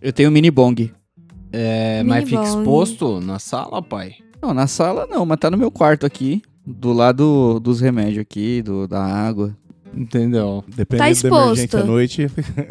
Eu 0.01 0.11
tenho 0.13 0.29
um 0.29 0.31
mini 0.31 0.49
bong. 0.51 0.91
É, 1.51 1.97
Mini 2.03 2.09
mas 2.09 2.29
fica 2.29 2.41
bong. 2.41 2.57
exposto 2.59 3.19
na 3.21 3.39
sala, 3.39 3.81
pai? 3.81 4.13
Não, 4.41 4.53
na 4.53 4.67
sala 4.67 5.05
não, 5.09 5.25
mas 5.25 5.37
tá 5.39 5.51
no 5.51 5.57
meu 5.57 5.69
quarto 5.71 6.05
aqui. 6.05 6.41
Do 6.65 6.93
lado 6.93 7.59
dos 7.59 7.81
remédios 7.81 8.19
aqui, 8.19 8.61
do, 8.61 8.87
da 8.87 9.03
água. 9.03 9.55
Entendeu? 9.93 10.63
Dependendo 10.67 10.97
Tá 10.99 11.05
da 11.05 11.11
exposto. 11.11 11.43
emergência 11.45 11.79
à 11.79 11.83
noite. 11.83 12.27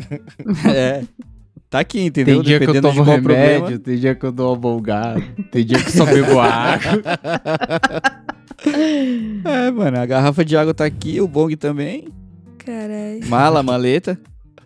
é. 0.75 1.05
Tá 1.69 1.81
aqui, 1.81 2.01
entendeu? 2.07 2.37
Tem 2.37 2.43
dia 2.45 2.59
que 2.59 2.65
eu 2.65 2.73
Dependendo 2.73 2.89
tomo 2.97 3.03
remédio, 3.05 3.23
problema. 3.61 3.79
tem 3.79 3.97
dia 3.99 4.15
que 4.15 4.25
eu 4.27 4.33
dou 4.33 4.49
uma 4.51 4.57
bolgada, 4.57 5.23
tem 5.53 5.65
dia 5.65 5.79
que 5.81 5.93
só 5.93 6.05
bebo 6.05 6.39
água. 6.41 7.03
É, 9.45 9.71
mano, 9.71 9.99
a 9.99 10.07
garrafa 10.07 10.45
de 10.45 10.57
água 10.57 10.75
tá 10.75 10.85
aqui, 10.85 11.21
o 11.21 11.29
bong 11.29 11.55
também. 11.57 12.09
Caralho. 12.59 13.25
Mala, 13.29 13.63
maleta. 13.63 14.19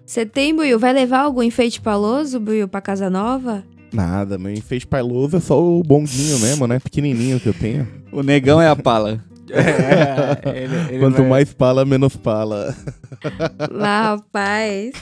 Você 0.07 0.27
tem, 0.27 0.55
Buiu? 0.55 0.79
Vai 0.79 0.93
levar 0.93 1.21
algum 1.21 1.43
enfeite 1.43 1.81
paloso, 1.81 2.39
Buiu, 2.39 2.69
pra 2.69 2.81
casa 2.81 3.09
nova? 3.09 3.65
Nada, 3.93 4.37
meu 4.39 4.53
enfeite 4.53 4.87
pailoso 4.87 5.37
é 5.37 5.41
só 5.41 5.63
o 5.63 5.83
bonguinho 5.83 6.39
mesmo, 6.41 6.67
né? 6.67 6.79
Pequenininho 6.81 7.39
que 7.39 7.49
eu 7.49 7.55
tenho. 7.55 7.87
O 8.13 8.23
negão 8.23 8.61
é 8.61 8.69
a 8.69 8.77
pala. 8.77 9.21
É, 9.51 10.59
ele, 10.65 10.75
ele 10.89 10.99
Quanto 10.99 11.19
vai- 11.19 11.29
mais 11.29 11.53
pala, 11.53 11.85
menos 11.85 12.17
pala. 12.17 12.75
Lá, 13.71 14.03
rapaz. 14.15 14.93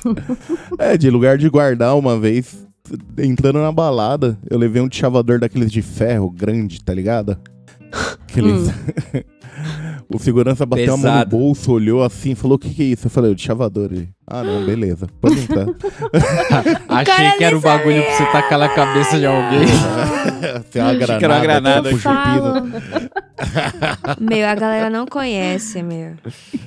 É, 0.78 0.96
de 0.98 1.09
lugar 1.09 1.38
de 1.38 1.48
guardar 1.48 1.96
uma 1.96 2.18
vez, 2.18 2.66
entrando 3.16 3.61
na 3.61 3.70
balada, 3.70 4.36
eu 4.50 4.59
levei 4.59 4.82
um 4.82 4.88
chavador 4.90 5.38
daqueles 5.38 5.70
de 5.70 5.80
ferro 5.80 6.28
grande, 6.28 6.82
tá 6.82 6.92
ligado? 6.92 7.38
Aqueles... 8.28 8.70
o 10.09 10.18
segurança 10.18 10.64
bateu 10.66 10.95
a 10.95 10.97
mão 10.97 10.99
no 10.99 11.03
Pesado. 11.12 11.30
bolso, 11.36 11.72
olhou 11.72 12.03
assim, 12.03 12.34
falou: 12.34 12.57
O 12.57 12.59
que, 12.59 12.70
que 12.70 12.82
é 12.82 12.86
isso? 12.86 13.07
Eu 13.07 13.11
falei: 13.11 13.30
O 13.30 13.34
de 13.34 13.43
chavador. 13.43 13.90
Ele, 13.93 14.09
ah, 14.26 14.43
não, 14.43 14.64
beleza. 14.64 15.07
Pode 15.20 15.40
entrar. 15.40 15.66
Achei 16.88 17.32
que 17.38 17.45
era 17.45 17.57
o 17.57 17.61
nem 17.61 17.68
bagulho 17.70 18.03
pra 18.03 18.16
você 18.16 18.24
tacar 18.32 18.59
na 18.59 18.68
cabeça 18.68 19.18
de 19.18 19.26
alguém. 19.26 19.66
Tem 20.72 20.80
uma 20.82 20.90
Achei 20.93 21.07
que 21.18 21.24
era 21.24 21.34
uma 21.34 21.40
granada, 21.40 21.90
granada 21.93 22.70
tipo. 22.70 23.12
Meu, 24.20 24.47
a 24.49 24.55
galera 24.55 24.90
não 24.90 25.07
conhece, 25.07 25.82
meu. 25.82 26.14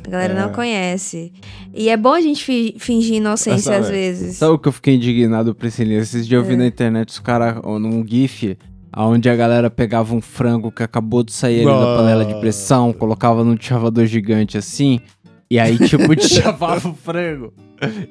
A 0.06 0.10
galera 0.10 0.34
É. 0.34 0.40
não 0.42 0.50
conhece. 0.52 1.32
E 1.74 1.90
é 1.90 1.98
bom 1.98 2.14
a 2.14 2.22
gente 2.22 2.44
fi- 2.44 2.76
fingir 2.78 3.16
inocência 3.16 3.72
Essa- 3.74 3.82
às 3.86 3.90
vezes. 3.90 4.38
Sabe 4.38 4.54
o 4.54 4.60
que 4.60 4.68
eu 4.68 4.72
fiquei 4.72 4.96
indignado, 4.96 5.54
Priscilinha? 5.56 6.00
Esses 6.00 6.28
dias 6.28 6.40
eu 6.42 6.46
É. 6.46 6.50
vi 6.50 6.56
na 6.58 6.68
internet 6.68 7.10
os 7.10 7.20
caras 7.20 7.56
num 7.64 8.06
GIF 8.08 8.58
onde 8.96 9.30
a 9.30 9.36
galera 9.36 9.70
pegava 9.70 10.16
um 10.16 10.22
frango 10.22 10.72
que 10.72 10.84
acabou 10.84 11.24
de 11.24 11.34
sair 11.34 11.68
ali 11.68 11.80
da 11.80 11.98
panela 11.98 12.26
de 12.26 12.36
pressão, 12.36 12.94
colocava 12.94 13.44
num 13.44 13.58
chavador 13.60 14.06
gigante 14.06 14.58
assim, 14.58 15.02
e 15.50 15.60
aí, 15.60 15.78
tipo, 15.78 16.18
chavava 16.20 16.90
o 16.90 16.94
frango. 16.94 17.54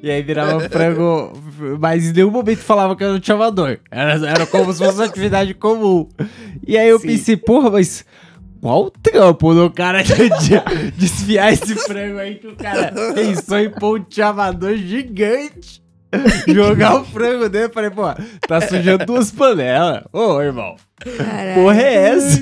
E 0.03 0.11
aí 0.11 0.23
virava 0.23 0.61
frango, 0.69 1.33
mas 1.81 2.09
em 2.09 2.13
nenhum 2.13 2.31
momento 2.31 2.59
falava 2.59 2.95
que 2.95 3.03
era 3.03 3.15
um 3.15 3.23
chavador. 3.23 3.79
Era, 3.91 4.13
era 4.29 4.47
como 4.47 4.73
se 4.73 4.85
fosse 4.85 4.99
uma 4.99 5.07
atividade 5.07 5.55
comum. 5.55 6.09
E 6.67 6.77
aí 6.77 6.89
eu 6.89 7.01
Sim. 7.01 7.09
pensei, 7.09 7.37
porra, 7.37 7.71
mas 7.71 8.05
qual 8.61 8.85
o 8.85 8.91
trampo 8.91 9.53
do 9.53 9.71
cara 9.71 10.03
de 10.03 10.15
de 10.15 10.91
desfiar 10.97 11.53
esse 11.53 11.75
frango 11.75 12.19
aí 12.19 12.37
que 12.37 12.47
o 12.47 12.57
cara 12.57 12.93
pensou 13.15 13.59
em 13.59 13.71
pôr 13.71 14.01
um 14.01 14.07
chavador 14.09 14.77
gigante? 14.77 15.84
Jogar 16.49 16.97
o 17.01 17.05
frango 17.05 17.49
dentro, 17.49 17.73
falei, 17.75 17.91
pô, 17.91 18.05
tá 18.47 18.61
sujando 18.61 19.05
duas 19.07 19.31
panelas. 19.31 20.03
Ô, 20.13 20.41
irmão, 20.41 20.77
Caralho. 21.17 21.55
porra 21.55 21.83
é 21.83 21.95
essa? 22.11 22.41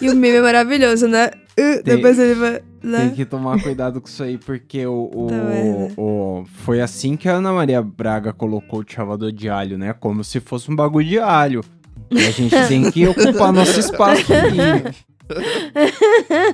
E 0.00 0.08
o 0.10 0.14
meme 0.16 0.38
é 0.38 0.42
maravilhoso, 0.42 1.06
né? 1.08 1.30
Uh, 1.52 1.82
Tem- 1.82 1.96
Depois 1.96 2.18
ele 2.18 2.34
vai. 2.34 2.60
né? 2.82 2.98
Tem 3.00 3.10
que 3.10 3.24
tomar 3.26 3.60
cuidado 3.62 4.00
com 4.00 4.08
isso 4.08 4.22
aí, 4.22 4.38
porque 4.38 4.86
o, 4.86 5.10
o, 5.14 5.26
Tá 5.28 6.00
o- 6.00 6.44
foi 6.64 6.80
assim 6.80 7.16
que 7.16 7.28
a 7.28 7.32
Ana 7.34 7.52
Maria 7.52 7.82
Braga 7.82 8.32
colocou 8.32 8.80
o 8.80 8.84
chavador 8.86 9.30
de 9.30 9.48
alho, 9.50 9.76
né? 9.76 9.92
Como 9.92 10.24
se 10.24 10.40
fosse 10.40 10.70
um 10.70 10.76
bagulho 10.76 11.06
de 11.06 11.18
alho. 11.18 11.62
E 12.10 12.18
a 12.26 12.30
gente 12.30 12.54
tem 12.68 12.90
que 12.90 13.06
ocupar 13.06 13.52
nosso 13.52 13.78
espaço 13.80 14.32
aqui. 14.32 15.02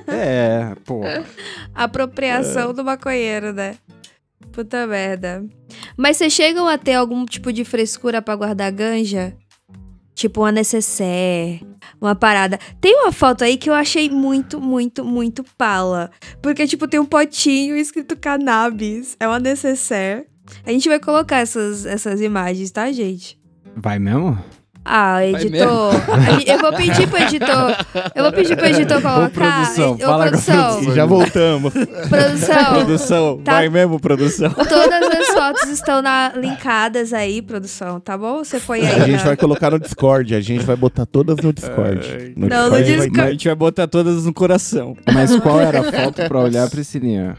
É, 0.07 0.73
pô. 0.85 1.01
Apropriação 1.75 2.73
do 2.73 2.85
maconheiro, 2.85 3.53
né? 3.53 3.75
Puta 4.53 4.87
merda. 4.87 5.45
Mas 5.97 6.17
vocês 6.17 6.33
chegam 6.33 6.67
a 6.67 6.77
ter 6.79 6.95
algum 6.95 7.25
tipo 7.25 7.53
de 7.53 7.65
frescura 7.65 8.21
pra 8.21 8.37
guardar 8.37 8.73
ganja? 8.73 9.37
Tipo 10.15 10.41
uma 10.41 10.51
necessaire, 10.51 11.65
uma 12.01 12.15
parada. 12.15 12.59
Tem 12.81 12.95
uma 12.97 13.13
foto 13.13 13.45
aí 13.45 13.57
que 13.57 13.71
eu 13.71 13.75
achei 13.75 14.11
muito, 14.11 14.61
muito, 14.61 15.05
muito 15.05 15.45
pala. 15.57 16.11
Porque, 16.43 16.67
tipo, 16.67 16.89
tem 16.89 16.99
um 16.99 17.07
potinho 17.07 17.77
escrito 17.77 18.17
cannabis. 18.17 19.17
É 19.21 19.29
uma 19.29 19.39
necessaire. 19.39 20.27
A 20.67 20.73
gente 20.73 20.89
vai 20.89 20.99
colocar 20.99 21.39
essas, 21.39 21.87
essas 21.87 22.21
imagens, 22.21 22.71
tá, 22.71 22.91
gente? 22.91 23.39
Vai 23.77 23.99
mesmo? 24.01 24.37
Ah, 24.85 25.25
editor. 25.27 25.93
eu 26.47 26.59
vou 26.61 26.73
pedir 26.73 27.07
pro 27.09 27.19
editor. 27.23 27.77
Eu 28.15 28.23
vou 28.25 28.33
pedir 28.33 28.57
pro 28.57 28.67
editor 28.67 29.03
colocar. 29.03 29.31
produção, 29.31 29.93
Ô, 29.93 29.99
fala 29.99 30.17
com 30.31 30.37
a 30.37 30.41
produção. 30.41 30.83
E 30.83 30.95
já 30.95 31.05
voltamos. 31.05 31.73
Produção. 31.75 32.65
Produção, 32.75 33.39
Tá. 33.45 33.53
vai 33.53 33.69
mesmo, 33.69 34.01
produção. 34.01 34.51
Todas 34.51 35.03
as 35.19 35.29
fotos 35.29 35.69
estão 35.69 36.01
na- 36.01 36.33
linkadas 36.35 37.13
aí, 37.13 37.43
produção, 37.43 38.01
tá 38.01 38.17
bom? 38.17 38.39
Você 38.39 38.59
foi 38.59 38.81
aí. 38.81 38.87
A 38.87 39.07
gente 39.07 39.19
na- 39.19 39.25
vai 39.25 39.37
colocar 39.37 39.71
no 39.71 39.79
Discord, 39.79 40.35
a 40.35 40.41
gente 40.41 40.65
vai 40.65 40.77
botar 40.77 41.05
todas 41.05 41.37
no 41.45 41.53
Discord. 41.53 42.33
No 42.37 42.49
Não, 42.49 42.65
no 42.65 42.71
vai 42.71 42.83
Discord. 42.83 43.21
A 43.21 43.31
gente 43.31 43.47
vai 43.47 43.55
botar 43.57 43.87
todas 43.89 44.25
no 44.25 44.33
coração. 44.33 44.97
Mas 45.13 45.37
qual 45.41 45.61
era 45.61 45.81
a 45.81 45.85
foto 45.93 46.23
pra 46.27 46.39
olhar, 46.41 46.69
Priscilinha? 46.71 47.37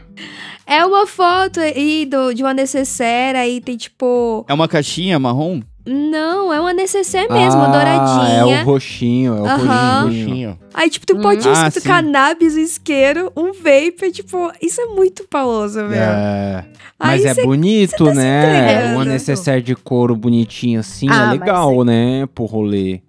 É 0.66 0.84
uma 0.86 1.04
foto 1.04 1.58
aí 1.58 2.06
do, 2.06 2.32
de 2.32 2.44
uma 2.44 2.54
necessaire, 2.54 3.36
aí 3.36 3.60
tem 3.60 3.76
tipo. 3.76 4.44
É 4.48 4.54
uma 4.54 4.68
caixinha 4.68 5.18
marrom? 5.18 5.60
Não, 5.86 6.52
é 6.52 6.60
uma 6.60 6.72
necessaire 6.72 7.32
mesmo, 7.32 7.60
ah, 7.62 7.66
douradinha. 7.68 8.38
é 8.58 8.62
o 8.62 8.64
roxinho, 8.64 9.36
é 9.36 9.40
o 9.40 9.46
Aham. 9.46 10.02
roxinho. 10.04 10.58
Aí, 10.74 10.90
tipo, 10.90 11.06
tem 11.06 11.16
um 11.16 11.20
potinho 11.22 11.54
Ah, 11.54 11.68
escrito 11.68 11.82
sim. 11.82 11.88
cannabis, 11.88 12.54
um 12.54 12.58
isqueiro, 12.60 13.32
um 13.36 13.52
vape, 13.52 14.12
tipo, 14.12 14.52
isso 14.60 14.80
é 14.80 14.86
muito 14.86 15.26
paloso, 15.28 15.86
velho. 15.88 15.94
É. 16.02 16.64
Aí 16.98 17.22
Mas 17.22 17.24
é 17.24 17.34
cê- 17.34 17.42
bonito, 17.44 17.90
cê 17.96 18.04
tá 18.04 18.14
né? 18.14 18.92
Uma 18.94 19.04
necessaire 19.06 19.62
de 19.62 19.74
couro 19.74 20.14
bonitinho 20.14 20.80
assim 20.80 21.06
Ah, 21.10 21.28
é 21.28 21.30
legal, 21.32 21.82
né? 21.82 22.26
Pro 22.34 22.44
rolê. 22.44 23.00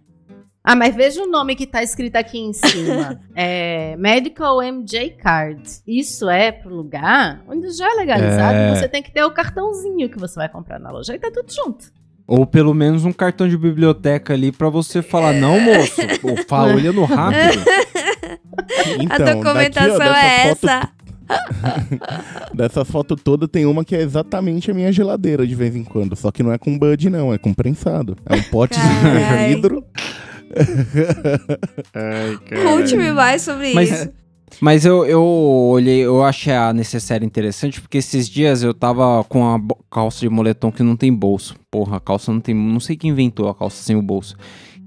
Ah, 0.63 0.75
mas 0.75 0.95
veja 0.95 1.23
o 1.23 1.27
nome 1.27 1.55
que 1.55 1.65
tá 1.65 1.81
escrito 1.83 2.15
aqui 2.15 2.37
em 2.39 2.53
cima. 2.53 3.19
é 3.35 3.95
Medical 3.97 4.61
MJ 4.61 5.09
Card. 5.21 5.61
Isso 5.87 6.29
é 6.29 6.51
pro 6.51 6.73
lugar 6.73 7.41
onde 7.49 7.69
já 7.71 7.91
é 7.91 7.95
legalizado. 7.95 8.55
É. 8.57 8.75
Você 8.75 8.87
tem 8.87 9.01
que 9.03 9.11
ter 9.11 9.23
o 9.23 9.31
cartãozinho 9.31 10.07
que 10.07 10.19
você 10.19 10.35
vai 10.35 10.47
comprar 10.47 10.79
na 10.79 10.91
loja. 10.91 11.13
Aí 11.13 11.19
tá 11.19 11.29
tudo 11.33 11.51
junto. 11.51 11.85
Ou 12.33 12.45
pelo 12.45 12.73
menos 12.73 13.03
um 13.03 13.11
cartão 13.11 13.45
de 13.49 13.57
biblioteca 13.57 14.33
ali 14.33 14.53
pra 14.53 14.69
você 14.69 15.01
falar, 15.01 15.33
não, 15.33 15.59
moço, 15.59 15.95
pô, 16.21 16.29
fala 16.47 16.71
olhando 16.75 17.03
rápido. 17.03 17.59
A 18.79 19.03
Então, 19.03 19.35
documentação 19.41 19.97
daqui, 19.97 20.09
ó, 20.09 20.15
é 20.15 20.47
foto 20.55 20.65
essa. 20.69 20.89
Dessa 22.55 22.85
foto 22.85 23.15
toda 23.17 23.47
tem 23.49 23.65
uma 23.65 23.83
que 23.83 23.95
é 23.95 24.01
exatamente 24.01 24.71
a 24.71 24.73
minha 24.73 24.91
geladeira 24.93 25.45
de 25.45 25.55
vez 25.55 25.75
em 25.75 25.83
quando. 25.83 26.15
Só 26.15 26.31
que 26.31 26.41
não 26.41 26.53
é 26.53 26.57
com 26.57 26.77
bud, 26.79 27.09
não, 27.09 27.33
é 27.33 27.37
com 27.37 27.53
prensado. 27.53 28.15
É 28.25 28.35
um 28.35 28.43
pote 28.43 28.75
Carai. 28.79 29.49
de 29.49 29.55
vidro. 29.55 29.83
Conte-me 32.63 33.11
mais 33.11 33.41
sobre 33.41 33.73
Mas- 33.73 33.91
isso. 33.91 34.09
Mas 34.59 34.85
eu, 34.85 35.05
eu 35.05 35.23
olhei, 35.23 35.99
eu 36.01 36.23
achei 36.23 36.53
a 36.53 36.73
necessária 36.73 37.25
interessante, 37.25 37.79
porque 37.81 37.97
esses 37.99 38.27
dias 38.29 38.61
eu 38.63 38.73
tava 38.73 39.23
com 39.29 39.47
a 39.47 39.59
calça 39.89 40.19
de 40.19 40.29
moletom 40.29 40.71
que 40.71 40.83
não 40.83 40.95
tem 40.95 41.11
bolso. 41.13 41.55
Porra, 41.71 41.97
a 41.97 41.99
calça 41.99 42.31
não 42.31 42.39
tem. 42.39 42.53
Não 42.53 42.79
sei 42.79 42.95
quem 42.97 43.11
inventou 43.11 43.47
a 43.49 43.55
calça 43.55 43.81
sem 43.81 43.95
o 43.95 44.01
bolso. 44.01 44.35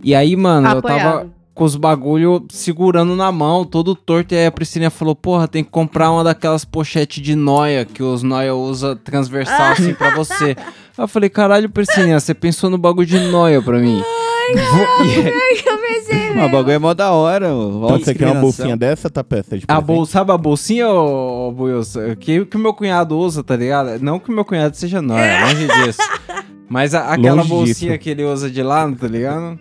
E 0.02 0.14
aí, 0.14 0.36
mano, 0.36 0.68
eu 0.68 0.82
tava 0.82 1.08
Apoiado. 1.08 1.32
com 1.54 1.64
os 1.64 1.76
bagulho 1.76 2.44
segurando 2.50 3.16
na 3.16 3.32
mão, 3.32 3.64
todo 3.64 3.94
torto. 3.94 4.34
E 4.34 4.38
aí 4.38 4.46
a 4.46 4.52
Priscilinha 4.52 4.90
falou: 4.90 5.16
Porra, 5.16 5.48
tem 5.48 5.64
que 5.64 5.70
comprar 5.70 6.10
uma 6.10 6.22
daquelas 6.22 6.64
pochetes 6.64 7.22
de 7.22 7.34
noia 7.34 7.84
que 7.84 8.02
os 8.02 8.22
noia 8.22 8.54
usa 8.54 8.94
transversal 8.94 9.72
assim 9.72 9.94
pra 9.94 10.14
você. 10.14 10.54
Aí 10.56 10.56
eu 10.98 11.08
falei: 11.08 11.30
Caralho, 11.30 11.70
Priscilinha, 11.70 12.20
você 12.20 12.34
pensou 12.34 12.68
no 12.70 12.76
bagulho 12.78 13.06
de 13.06 13.18
noia 13.18 13.60
pra 13.62 13.78
mim. 13.78 14.02
Vou- 14.54 15.73
Eu 16.08 16.18
pensei, 16.18 16.34
Mas 16.34 16.46
o 16.46 16.48
bagulho 16.52 16.70
é 16.72 16.78
mó 16.78 16.94
da 16.94 17.12
hora. 17.12 17.46
Então 17.48 17.98
você 17.98 18.14
quer 18.14 18.26
uma 18.30 18.40
bolsinha 18.40 18.76
dessa, 18.76 19.08
tá 19.10 19.22
peça 19.24 19.56
de 19.58 19.64
A 19.68 19.80
bolsa, 19.80 20.12
sabe 20.12 20.32
a 20.32 20.38
bolsinha, 20.38 20.88
ô, 20.88 21.48
ô 21.48 21.52
Buius? 21.52 21.94
Que, 22.20 22.44
que 22.44 22.56
o 22.56 22.60
meu 22.60 22.74
cunhado 22.74 23.16
usa, 23.18 23.42
tá 23.42 23.56
ligado? 23.56 23.98
Não 24.02 24.18
que 24.18 24.30
o 24.30 24.32
meu 24.34 24.44
cunhado 24.44 24.76
seja 24.76 25.00
nóia, 25.00 25.44
longe 25.46 25.66
disso. 25.66 25.98
Mas 26.68 26.94
a- 26.94 27.12
aquela 27.12 27.36
Longe 27.36 27.48
bolsinha 27.48 27.92
disso. 27.92 28.02
que 28.02 28.10
ele 28.10 28.24
usa 28.24 28.50
de 28.50 28.62
lá, 28.62 28.90
tá 28.92 29.06
ligado? 29.06 29.58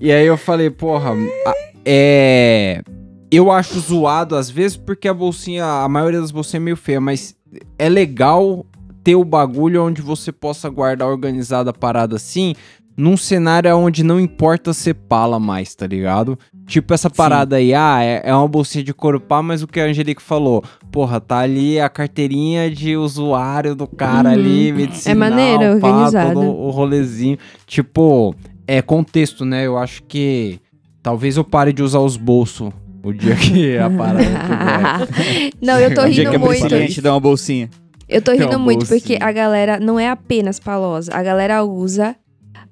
E 0.00 0.12
aí 0.12 0.26
eu 0.26 0.36
falei, 0.36 0.68
porra, 0.70 1.12
a- 1.46 1.54
é. 1.84 2.82
Eu 3.30 3.50
acho 3.50 3.78
zoado 3.80 4.36
às 4.36 4.48
vezes 4.50 4.76
porque 4.76 5.06
a 5.06 5.14
bolsinha, 5.14 5.64
a 5.64 5.88
maioria 5.88 6.20
das 6.20 6.30
bolsinhas 6.30 6.62
é 6.62 6.64
meio 6.64 6.76
feia, 6.76 7.00
mas 7.00 7.36
é 7.78 7.88
legal 7.88 8.64
ter 9.04 9.14
o 9.16 9.24
bagulho 9.24 9.84
onde 9.84 10.00
você 10.02 10.32
possa 10.32 10.68
guardar 10.68 11.08
organizada 11.08 11.70
a 11.70 11.74
parada 11.74 12.16
assim, 12.16 12.54
num 12.98 13.16
cenário 13.16 13.74
onde 13.76 14.02
não 14.02 14.18
importa 14.20 14.72
ser 14.74 14.92
pala 14.94 15.38
mais, 15.38 15.74
tá 15.74 15.86
ligado? 15.86 16.36
Tipo 16.66 16.92
essa 16.92 17.08
parada 17.08 17.56
aí, 17.56 17.72
ah, 17.72 18.02
é, 18.02 18.22
é 18.24 18.34
uma 18.34 18.48
bolsinha 18.48 18.82
de 18.84 18.92
couro 18.92 19.20
pá, 19.20 19.40
mas 19.40 19.62
o 19.62 19.66
que 19.68 19.78
a 19.80 19.84
Angelique 19.84 20.20
falou, 20.20 20.62
porra, 20.90 21.20
tá 21.20 21.38
ali 21.38 21.78
a 21.80 21.88
carteirinha 21.88 22.68
de 22.70 22.96
usuário 22.96 23.74
do 23.74 23.86
cara 23.86 24.30
Uhum. 24.30 24.34
ali, 24.34 24.72
medicinal, 24.72 25.12
É 25.12 25.14
maneiro, 25.14 25.80
pá, 25.80 25.88
organizado. 25.88 26.34
todo 26.34 26.46
o 26.50 26.70
rolezinho. 26.70 27.38
Tipo, 27.66 28.34
é 28.66 28.82
contexto, 28.82 29.44
né? 29.44 29.64
Eu 29.66 29.78
acho 29.78 30.02
que 30.02 30.58
Talvez 31.00 31.36
eu 31.38 31.44
pare 31.44 31.72
de 31.72 31.82
usar 31.82 32.00
os 32.00 32.16
bolsos 32.16 32.70
o 33.02 33.12
dia 33.14 33.34
que 33.36 33.78
a 33.78 33.88
parada. 33.96 34.24
Não, 35.62 35.78
eu 35.78 35.94
tô 35.94 36.02
O 36.02 36.10
dia 36.10 36.24
que 36.24 36.30
rindo 36.32 36.44
a 36.44 36.48
muito. 36.48 36.86
Te 36.92 37.00
dá 37.00 37.14
uma 37.14 37.20
bolsinha. 37.20 37.70
Eu 38.08 38.20
tô 38.20 38.32
rindo 38.32 38.58
muito 38.58 38.80
bolsinha. 38.80 39.00
porque 39.00 39.18
a 39.22 39.30
galera 39.32 39.78
não 39.78 39.98
é 39.98 40.08
apenas 40.10 40.58
palosa. 40.58 41.12
A 41.14 41.22
galera 41.22 41.62
usa 41.64 42.16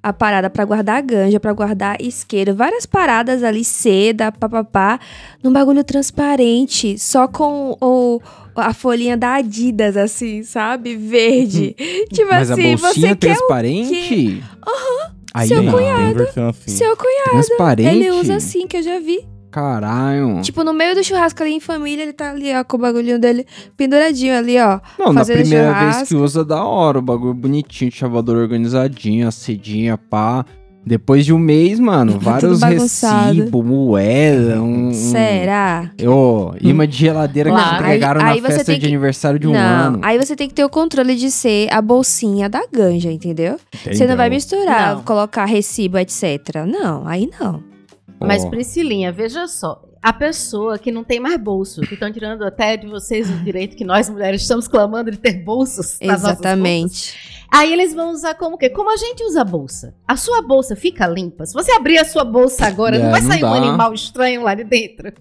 a 0.07 0.13
parada 0.13 0.49
pra 0.49 0.65
guardar 0.65 1.03
ganja, 1.03 1.41
pra 1.41 1.53
guardar 1.53 2.01
isqueiro, 2.01 2.55
várias 2.55 2.87
paradas 2.87 3.43
ali, 3.43 3.65
seda, 3.65 4.31
papapá, 4.31 5.01
num 5.43 5.53
bagulho 5.53 5.83
transparente, 5.83 6.97
só 6.97 7.27
com 7.27 7.77
o, 7.81 8.21
a 8.55 8.73
folhinha 8.73 9.17
da 9.17 9.35
Adidas, 9.35 9.97
assim, 9.97 10.45
sabe? 10.45 10.95
Verde. 10.95 11.75
tipo 12.15 12.29
Mas 12.31 12.53
a 12.53 12.55
assim, 12.55 12.77
bolsinha 12.77 13.09
você 13.09 13.17
quer 13.17 13.33
o 13.33 13.37
transparente? 13.37 14.45
Aham. 14.65 15.13
Aí, 15.35 15.49
Seu 15.49 15.63
não. 15.65 16.15
Versão 16.15 16.49
assim. 16.51 16.71
seu 16.71 16.97
cunhado. 16.97 17.31
Transparente? 17.31 17.97
Ele 17.97 18.11
usa 18.13 18.37
assim, 18.37 18.65
que 18.69 18.77
eu 18.77 18.83
já 18.85 19.01
vi. 19.01 19.27
Caralho. 19.57 20.43
Tipo, 20.43 20.63
no 20.63 20.75
meio 20.75 20.95
do 20.95 21.03
churrasco 21.03 21.43
ali 21.43 21.53
em 21.53 21.61
família, 21.61 22.03
ele 22.03 22.13
tá 22.13 22.31
ali, 22.31 22.55
ó, 22.55 22.63
com 22.63 22.77
o 22.77 22.81
bagulhinho 22.81 23.19
dele 23.19 23.47
penduradinho 23.75 24.37
ali, 24.37 24.59
ó. 24.61 24.81
Não, 24.99 25.15
na 25.15 25.25
primeira 25.25 25.73
vez 25.73 25.79
churrasco. 25.95 26.07
que 26.09 26.15
usa, 26.15 26.45
da 26.45 26.63
hora. 26.63 26.99
O 26.99 27.03
bagulho 27.03 27.33
bonitinho, 27.33 27.91
chavador 27.91 28.37
organizadinho, 28.37 29.27
a 29.27 29.31
cedinha, 29.31 29.97
pá. 29.97 30.45
Depois 30.85 31.25
de 31.25 31.33
um 31.33 31.39
mês, 31.39 31.81
mano, 31.81 32.17
vários 32.21 32.61
recibos, 32.63 33.65
moeda, 33.65 34.63
um... 34.63 34.89
um- 34.89 34.93
Será? 34.93 35.91
Ô, 36.07 36.53
imã 36.61 36.87
de 36.87 36.97
geladeira 36.97 37.51
que 37.51 37.57
entregaram 37.77 38.21
aí- 38.21 38.35
aí 38.35 38.41
na 38.43 38.49
você 38.49 38.55
festa 38.59 38.65
tem 38.67 38.75
de 38.75 38.81
que- 38.83 38.87
aniversário 38.87 39.39
de 39.39 39.49
um 39.49 39.53
não, 39.53 39.59
ano. 39.59 39.99
aí 40.03 40.19
você 40.19 40.37
tem 40.37 40.47
que 40.47 40.55
ter 40.55 40.65
o 40.65 40.69
controle 40.69 41.17
de 41.17 41.31
ser 41.31 41.73
a 41.73 41.81
bolsinha 41.83 42.49
da 42.49 42.61
ganja, 42.73 43.11
entendeu? 43.11 43.57
Você 43.91 44.07
não 44.07 44.17
vai 44.19 44.29
misturar, 44.31 44.97
Não. 44.97 45.03
colocar 45.03 45.45
recibo, 45.47 45.97
etc. 45.99 46.65
Não, 46.69 47.09
aí 47.09 47.29
não. 47.41 47.75
Mas, 48.21 48.45
Priscilinha, 48.45 49.13
veja 49.13 49.47
só. 49.47 49.83
A 50.03 50.13
pessoa 50.13 50.79
que 50.79 50.93
não 50.93 51.03
tem 51.03 51.19
mais 51.19 51.37
bolso, 51.41 51.81
que 51.81 51.95
estão 51.95 52.13
tirando 52.13 52.43
até 52.45 52.77
de 52.77 52.87
vocês 52.87 53.29
o 53.29 53.35
direito 53.45 53.77
que 53.77 53.85
nós 53.85 54.09
mulheres 54.09 54.43
estamos 54.43 54.69
clamando 54.69 55.11
de 55.11 55.17
ter 55.17 55.43
bolsos. 55.45 55.99
Exatamente. 56.01 57.15
Aí 57.53 57.73
eles 57.73 57.93
vão 57.95 58.11
usar 58.13 58.35
como 58.35 58.57
o 58.57 58.59
quê? 58.59 58.69
Como 58.71 58.93
a 58.93 58.97
gente 58.97 59.23
usa 59.25 59.41
a 59.41 59.45
bolsa. 59.45 59.95
A 60.07 60.17
sua 60.17 60.43
bolsa 60.43 60.77
fica 60.77 61.07
limpa. 61.07 61.45
Se 61.47 61.53
você 61.55 61.73
abrir 61.73 61.99
a 61.99 62.05
sua 62.05 62.25
bolsa 62.25 62.67
agora, 62.67 62.97
É, 62.97 63.03
não 63.03 63.11
vai 63.11 63.21
não 63.21 63.29
sair 63.31 63.45
um 63.45 63.55
animal 63.55 63.93
estranho 63.95 64.43
lá 64.43 64.55
de 64.55 64.65
dentro. 64.65 65.13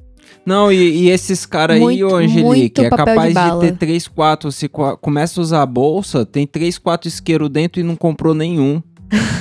Não, 0.46 0.72
e, 0.72 0.76
e 1.06 1.10
esses 1.10 1.46
caras 1.46 1.78
aí, 1.82 2.04
ô 2.04 2.16
Angelique, 2.16 2.82
é 2.82 2.90
de 2.90 2.90
capaz 2.96 3.28
de, 3.30 3.34
bala. 3.34 3.62
ter 3.62 3.78
3, 3.78 4.08
4. 4.08 4.52
Se 4.52 4.68
co- 4.68 4.98
começa 4.98 5.40
a 5.40 5.42
usar 5.42 5.62
a 5.62 5.66
bolsa, 5.66 6.26
tem 6.26 6.46
3, 6.46 6.78
4 6.78 7.08
isqueiros 7.08 7.50
dentro 7.50 7.80
e 7.80 7.84
não 7.84 7.96
comprou 7.96 8.34
nenhum. 8.36 8.82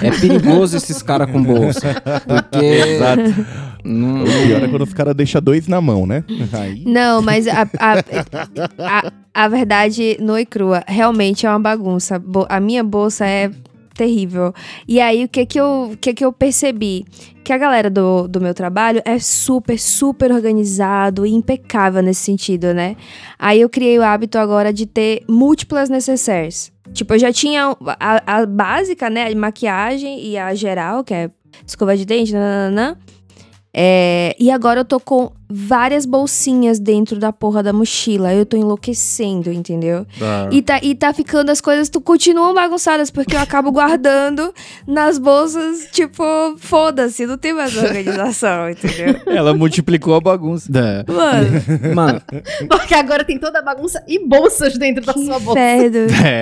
É 0.03 0.11
perigoso 0.11 0.77
esses 0.77 1.03
caras 1.03 1.31
com 1.31 1.43
bolsa. 1.43 1.95
Porque. 2.27 2.65
Exato. 2.65 3.47
Não, 3.85 4.23
O 4.23 4.25
pior 4.25 4.63
é 4.63 4.69
quando 4.69 4.83
os 4.83 4.95
caras 4.95 5.15
deixam 5.15 5.43
dois 5.43 5.69
na 5.69 5.81
mão, 5.81 6.07
né? 6.07 6.25
Aí. 6.53 6.85
Não, 6.87 7.21
mas 7.21 7.47
a, 7.47 7.69
a, 7.79 7.99
a, 8.79 9.13
a 9.35 9.49
verdade 9.49 10.17
nua 10.21 10.41
e 10.41 10.47
crua, 10.47 10.83
realmente 10.87 11.47
é 11.47 11.51
uma 11.51 11.59
bagunça. 11.59 12.23
A 12.49 12.61
minha 12.61 12.83
bolsa 12.83 13.27
é 13.27 13.51
terrível. 13.95 14.53
E 14.87 15.01
aí, 15.01 15.25
o 15.25 15.29
que 15.29 15.47
que 15.47 15.59
eu, 15.59 15.91
o 15.93 15.97
que 15.97 16.13
que 16.13 16.25
eu 16.25 16.33
percebi? 16.33 17.05
Que 17.43 17.53
a 17.53 17.59
galera 17.59 17.89
do, 17.89 18.27
do 18.27 18.41
meu 18.41 18.55
trabalho 18.55 19.01
é 19.05 19.19
super, 19.19 19.79
super 19.79 20.33
organizado 20.33 21.25
e 21.25 21.33
impecável 21.33 22.03
nesse 22.03 22.23
sentido, 22.23 22.75
né? 22.75 22.97
Aí 23.39 23.61
eu 23.61 23.69
criei 23.69 23.99
o 23.99 24.03
hábito 24.03 24.39
agora 24.39 24.73
de 24.73 24.87
ter 24.87 25.23
múltiplas 25.29 25.89
necessaires. 25.89 26.73
Tipo, 26.93 27.15
eu 27.15 27.19
já 27.19 27.33
tinha 27.33 27.77
a, 28.01 28.39
a 28.39 28.47
básica, 28.47 29.09
né? 29.09 29.31
A 29.31 29.35
maquiagem 29.35 30.25
e 30.27 30.37
a 30.37 30.55
geral, 30.55 31.05
que 31.05 31.15
é 31.15 31.31
escova 31.67 31.97
de 31.97 32.05
dente, 32.05 32.33
nananã. 32.33 32.97
É, 33.77 34.37
e 34.39 34.51
agora 34.51 34.81
eu 34.81 34.85
tô 34.85 35.01
com 35.01 35.33
várias 35.49 36.07
bolsinhas 36.07 36.79
dentro 36.79 37.19
da 37.19 37.33
porra 37.33 37.63
da 37.63 37.73
mochila. 37.73 38.33
Eu 38.35 38.47
tô 38.47 38.57
enlouquecendo, 38.57 39.53
entendeu? 39.53 40.07
E 40.51 40.63
tá, 40.63 40.81
e 40.83 40.95
tá 40.95 41.13
ficando 41.13 41.51
as 41.51 41.61
coisas 41.61 41.89
tu, 41.89 42.01
continuam 42.01 42.55
bagunçadas, 42.55 43.11
porque 43.11 43.35
eu 43.37 43.41
acabo 43.41 43.71
guardando 43.73 44.53
nas 44.87 45.19
bolsas, 45.19 45.89
tipo, 45.93 46.23
foda-se, 46.59 47.27
não 47.27 47.37
tem 47.39 47.53
mais 47.53 47.77
organização, 47.77 48.69
entendeu? 48.71 49.17
Ela 49.27 49.55
multiplicou 49.55 50.15
a 50.15 50.21
bagunça. 50.21 50.71
É. 50.75 51.05
Mano, 51.13 51.95
Mano, 51.95 52.23
Porque 52.69 52.95
agora 52.95 53.25
tem 53.25 53.39
toda 53.39 53.59
a 53.59 53.63
bagunça 53.63 54.03
e 54.09 54.19
bolsas 54.27 54.77
dentro 54.79 55.05
da 55.05 55.13
sua 55.13 55.39
bolsa. 55.39 55.61
inferno. 55.61 55.99
é. 56.25 56.41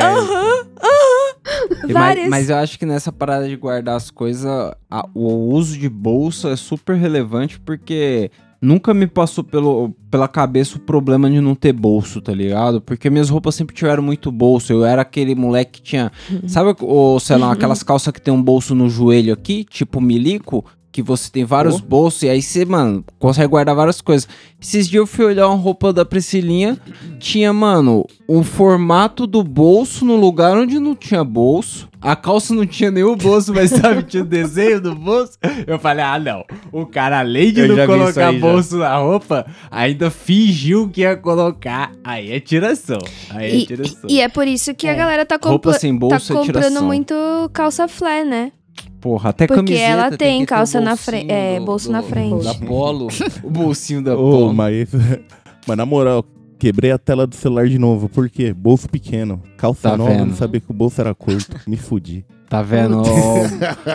mas, 1.84 1.92
Várias. 1.92 2.28
mas 2.28 2.50
eu 2.50 2.56
acho 2.56 2.78
que 2.78 2.86
nessa 2.86 3.12
parada 3.12 3.48
de 3.48 3.56
guardar 3.56 3.96
as 3.96 4.10
coisas, 4.10 4.46
a- 4.90 5.06
o 5.14 5.50
uso 5.52 5.78
de 5.78 5.88
bolsa 5.88 6.50
é 6.50 6.56
super 6.56 6.96
relevante 6.96 7.58
porque 7.60 8.30
nunca 8.62 8.94
me 8.94 9.08
passou 9.08 9.42
pelo, 9.42 9.92
pela 10.08 10.28
cabeça 10.28 10.76
o 10.76 10.80
problema 10.80 11.28
de 11.28 11.40
não 11.40 11.56
ter 11.56 11.72
bolso, 11.72 12.20
tá 12.20 12.32
ligado? 12.32 12.80
Porque 12.80 13.10
minhas 13.10 13.28
roupas 13.28 13.56
sempre 13.56 13.74
tiveram 13.74 14.02
muito 14.02 14.30
bolso. 14.30 14.72
Eu 14.72 14.84
era 14.84 15.02
aquele 15.02 15.34
moleque 15.34 15.72
que 15.72 15.82
tinha. 15.82 16.12
Sabe, 16.46 16.76
o, 16.80 17.18
sei 17.18 17.36
lá, 17.36 17.50
aquelas 17.52 17.82
calças 17.82 18.12
que 18.12 18.20
tem 18.20 18.32
um 18.32 18.42
bolso 18.42 18.74
no 18.74 18.88
joelho 18.88 19.34
aqui, 19.34 19.64
tipo 19.64 20.00
milico? 20.00 20.64
Que 20.92 21.00
você 21.02 21.30
tem 21.30 21.42
vários 21.42 21.80
bolsos 21.80 22.22
e 22.22 22.28
aí 22.28 22.42
você, 22.42 22.66
mano, 22.66 23.02
consegue 23.18 23.48
guardar 23.48 23.74
várias 23.74 24.02
coisas. 24.02 24.28
Esses 24.60 24.86
dias 24.86 25.00
eu 25.00 25.06
fui 25.06 25.24
olhar 25.24 25.48
uma 25.48 25.56
roupa 25.56 25.90
da 25.90 26.04
Priscilinha, 26.04 26.78
tinha, 27.18 27.50
mano, 27.50 28.04
o 28.28 28.42
formato 28.42 29.26
do 29.26 29.42
bolso 29.42 30.04
no 30.04 30.16
lugar 30.16 30.54
onde 30.56 30.78
não 30.78 30.94
tinha 30.94 31.24
bolso. 31.24 31.88
A 31.98 32.14
calça 32.16 32.52
não 32.52 32.66
tinha 32.66 32.90
nenhum 32.90 33.16
bolso, 33.16 33.54
mas 33.54 33.70
sabe, 33.72 34.02
tinha 34.02 34.22
o 34.22 34.26
desenho 34.26 34.80
do 34.82 34.94
bolso. 34.94 35.38
Eu 35.66 35.78
falei, 35.78 36.04
ah, 36.04 36.18
não. 36.18 36.44
O 36.70 36.84
cara, 36.84 37.20
além 37.20 37.52
de 37.52 37.60
Eu 37.60 37.68
não 37.68 37.76
já 37.76 37.86
colocar 37.86 38.28
aí, 38.28 38.38
já. 38.38 38.46
bolso 38.46 38.76
na 38.76 38.96
roupa, 38.98 39.46
ainda 39.70 40.10
fingiu 40.10 40.88
que 40.90 41.00
ia 41.02 41.16
colocar. 41.16 41.92
Aí 42.04 42.32
é 42.32 42.38
tiração. 42.40 42.98
Aí 43.30 43.50
é 43.50 43.54
E, 43.56 43.66
tiração. 43.66 44.10
e 44.10 44.20
é 44.20 44.28
por 44.28 44.46
isso 44.46 44.74
que 44.74 44.86
a 44.88 44.94
galera 44.94 45.24
tá, 45.24 45.36
Roupa 45.36 45.68
compra- 45.70 45.78
sem 45.78 45.92
tá 45.94 45.98
bolso 45.98 46.32
é 46.32 46.36
comprando 46.36 46.64
tiração. 46.64 46.84
muito 46.86 47.14
calça 47.54 47.88
flare, 47.88 48.24
né? 48.28 48.52
Porra, 49.00 49.30
até 49.30 49.46
Porque 49.46 49.62
camiseta 49.64 49.82
ela 49.84 50.16
tem 50.16 50.40
ter 50.40 50.46
calça 50.46 50.80
na 50.80 50.96
frente- 50.96 51.30
é, 51.30 51.58
bolso 51.58 51.88
do- 51.88 51.92
na 51.92 52.02
frente. 52.02 52.44
Da 52.44 52.54
polo. 52.54 53.08
o 53.42 53.50
bolsinho 53.50 54.02
da 54.02 54.14
polo. 54.16 54.54
mas, 54.54 54.88
mas 55.66 55.76
na 55.76 55.84
moral, 55.84 56.24
quebrei 56.58 56.92
a 56.92 56.98
tela 56.98 57.26
do 57.26 57.34
celular 57.34 57.68
de 57.68 57.78
novo. 57.78 58.08
Por 58.08 58.30
quê? 58.30 58.52
Bolso 58.54 58.88
pequeno. 58.88 59.42
Calça 59.56 59.90
Tá 59.90 59.96
nova, 59.96 60.10
vendo? 60.10 60.26
não 60.26 60.36
sabia 60.36 60.60
que 60.60 60.70
o 60.70 60.74
bolso 60.74 61.00
era 61.00 61.12
curto. 61.14 61.56
Me 61.66 61.76
fudi. 61.76 62.24
Tá 62.48 62.60
vendo? 62.62 63.02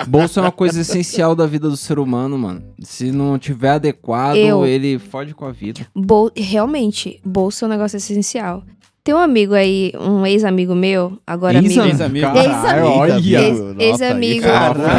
Bolso 0.07 0.39
é 0.39 0.43
uma 0.43 0.51
coisa 0.51 0.82
essencial 0.82 1.36
da 1.36 1.45
vida 1.45 1.69
do 1.69 1.78
ser 1.78 1.99
humano, 1.99 2.38
mano. 2.39 2.63
Se 2.82 3.11
não 3.11 3.38
tiver 3.38 3.69
adequado, 3.69 4.36
Eu- 4.36 4.65
ele 4.65 4.97
fode 4.97 5.34
com 5.36 5.45
a 5.45 5.51
vida. 5.51 5.86
Bol 5.95 6.32
realmente, 6.36 7.19
bolsa 7.23 7.65
é 7.65 7.67
um 7.67 7.69
negócio 7.69 7.97
essencial. 7.97 8.63
Tem 9.08 9.16
um 9.16 9.20
amigo 9.20 9.53
aí, 9.53 9.93
um 9.97 10.26
ex-amigo 10.26 10.76
meu, 10.76 11.18
agora 11.26 11.60
amigo. 11.60 11.82
Ex-amigo. 11.82 12.28
Ex-amigo. 12.38 13.38
Ex- 13.38 13.80
ex-amigo, 13.80 14.45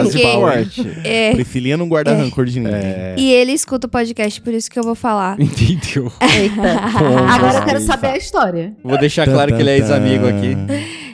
porque-. 0.03 0.87
É, 1.05 1.33
Priscilinha 1.35 1.77
não 1.77 1.87
guarda 1.87 2.15
rancor 2.15 2.47
de 2.47 2.59
ninguém. 2.59 2.81
e 3.19 3.31
ele 3.31 3.53
escuta 3.53 3.87
o 3.87 3.91
podcast, 3.91 4.41
por 4.41 4.55
isso 4.55 4.71
que 4.71 4.79
eu 4.79 4.83
vou 4.83 4.95
falar. 4.95 5.39
Entendeu? 5.39 6.11
Eita. 6.25 7.35
Agora 7.35 7.59
eu 7.59 7.65
quero 7.67 7.81
saber 7.81 8.07
a 8.07 8.17
história. 8.17 8.73
Vou 8.83 8.97
deixar 8.97 9.27
claro 9.27 9.55
que 9.55 9.61
ele 9.61 9.69
é 9.69 9.77
ex-amigo 9.77 10.27
aqui. 10.27 10.57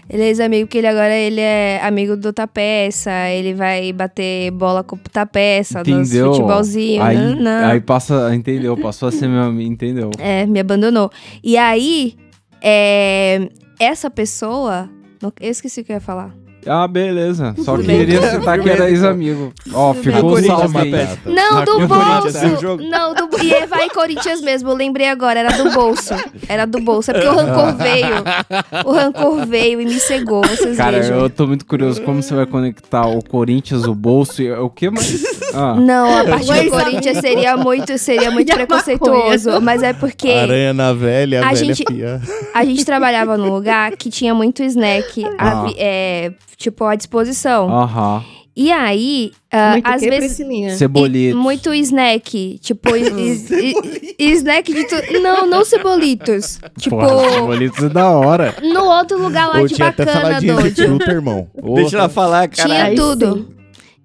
Ele 0.08 0.22
é 0.22 0.26
ex-amigo, 0.28 0.66
porque 0.66 0.78
ele 0.78 0.86
agora 0.86 1.16
ele 1.16 1.40
é 1.40 1.80
amigo 1.82 2.14
do 2.16 2.30
Tapeça, 2.32 3.10
ele 3.30 3.54
vai 3.54 3.90
bater 3.92 4.50
bola 4.52 4.84
com 4.84 4.96
o 4.96 4.98
Tapeça, 5.10 5.80
Entendeu? 5.80 6.32
futebolzinho, 6.34 7.02
Aí, 7.02 7.16
nananã. 7.16 7.66
aí 7.72 7.80
passa, 7.80 8.32
entendeu? 8.34 8.76
Passou 8.76 9.08
a 9.08 9.12
ser 9.12 9.26
meu 9.26 9.40
amigo, 9.42 9.72
entendeu? 9.72 10.10
É, 10.18 10.44
me 10.46 10.60
abandonou. 10.60 11.10
E 11.42 11.56
aí, 11.56 12.14
é, 12.64 13.48
essa 13.78 14.08
pessoa... 14.10 14.88
não- 15.22 15.32
Eu 15.40 15.50
esqueci 15.50 15.82
o 15.82 15.84
que 15.84 15.92
eu 15.92 15.96
ia 15.96 16.00
falar. 16.00 16.34
Ah, 16.66 16.88
beleza. 16.88 17.54
Só 17.58 17.76
Tudo 17.76 17.86
bem. 17.86 17.98
queria 17.98 18.22
citar 18.30 18.58
que 18.58 18.70
era 18.70 18.88
ex-amigo. 18.88 19.52
Ó, 19.70 19.92
bem. 19.92 20.02
ficou 20.02 20.20
o 20.20 20.32
Corinthians, 20.32 20.58
salve 20.72 20.78
aí. 20.96 21.18
Não, 21.26 21.62
do 21.62 21.76
que 21.76 21.82
é 21.82 21.86
bolso. 21.86 22.88
Não, 22.88 23.14
do 23.14 23.44
E 23.44 23.52
é, 23.52 23.66
vai 23.66 23.90
Corinthians 23.90 24.40
mesmo. 24.40 24.70
Eu 24.70 24.74
lembrei 24.74 25.06
agora, 25.08 25.40
era 25.40 25.62
do 25.62 25.70
bolso. 25.72 26.14
Era 26.48 26.64
do 26.66 26.80
bolso. 26.80 27.10
É 27.10 27.14
porque 27.14 27.28
o 27.28 27.34
rancor 27.36 27.76
veio. 27.76 28.14
O 28.86 28.92
rancor 28.92 29.46
veio 29.46 29.78
e 29.82 29.84
me 29.84 30.00
cegou, 30.00 30.40
vocês 30.46 30.74
Cara, 30.78 31.00
vejam. 31.02 31.18
eu 31.18 31.28
tô 31.28 31.46
muito 31.46 31.66
curioso 31.66 32.00
como 32.00 32.22
você 32.22 32.34
vai 32.34 32.46
conectar 32.46 33.06
o 33.08 33.22
Corinthians, 33.22 33.84
o 33.84 33.94
bolso 33.94 34.40
e 34.40 34.50
o 34.50 34.70
que 34.70 34.88
mais? 34.88 35.22
Ah, 35.56 35.74
Não, 35.74 36.18
a 36.18 36.24
parte 36.38 36.64
do 36.64 36.70
Corinthians 36.70 37.18
seria 37.18 37.56
muito, 37.56 37.96
seria 37.98 38.30
muito 38.32 38.50
a 38.52 38.56
preconceituoso. 38.56 39.60
Mas 39.60 39.82
é 39.82 39.92
porque 39.92 40.30
Aranha 40.30 40.72
na 40.74 40.92
velha, 40.92 41.40
A 41.46 41.52
velha 41.52 41.56
gente- 41.74 41.84
fia. 41.88 42.20
a 42.54 42.64
gente 42.64 42.84
trabalhava 42.84 43.36
num 43.36 43.50
lugar 43.50 43.92
que 43.96 44.10
tinha 44.10 44.34
muito 44.34 44.62
snack, 44.62 45.24
Ah. 45.38 45.62
avi- 45.62 45.74
é, 45.78 46.32
tipo, 46.56 46.84
à 46.84 46.94
disposição. 46.94 47.70
aham. 47.70 48.22
E 48.56 48.70
aí, 48.70 49.32
ah, 49.50 49.72
Muito 49.72 49.86
às 49.88 50.00
que, 50.00 50.08
vezes. 50.10 50.26
Priscilinha? 50.36 50.76
Cebolitos. 50.76 51.40
E 51.40 51.42
muito 51.42 51.74
snack. 51.74 52.56
Tipo, 52.62 52.94
is- 52.94 53.50
is- 54.16 54.38
snack 54.38 54.72
de 54.72 54.84
tudo. 54.86 55.20
Não, 55.20 55.44
não 55.48 55.64
cebolitos. 55.64 56.60
Tipo, 56.78 56.98
Porra, 56.98 57.30
cebolitos 57.32 57.82
é 57.82 57.88
da 57.88 58.08
hora. 58.10 58.54
no 58.62 58.84
outro 58.84 59.20
lugar 59.20 59.48
lá 59.48 59.58
Ou 59.58 59.66
de 59.66 59.74
tinha 59.74 59.88
até 59.88 60.04
bacana, 60.04 60.22
saladinha 60.40 60.54
de 60.70 60.70
fruta, 60.86 61.10
irmão. 61.10 61.48
Deixa 61.74 61.96
ela 61.98 62.08
falar, 62.08 62.46
cara. 62.46 62.68
Tinha 62.68 62.84
Aí 62.84 62.94
tudo. 62.94 63.48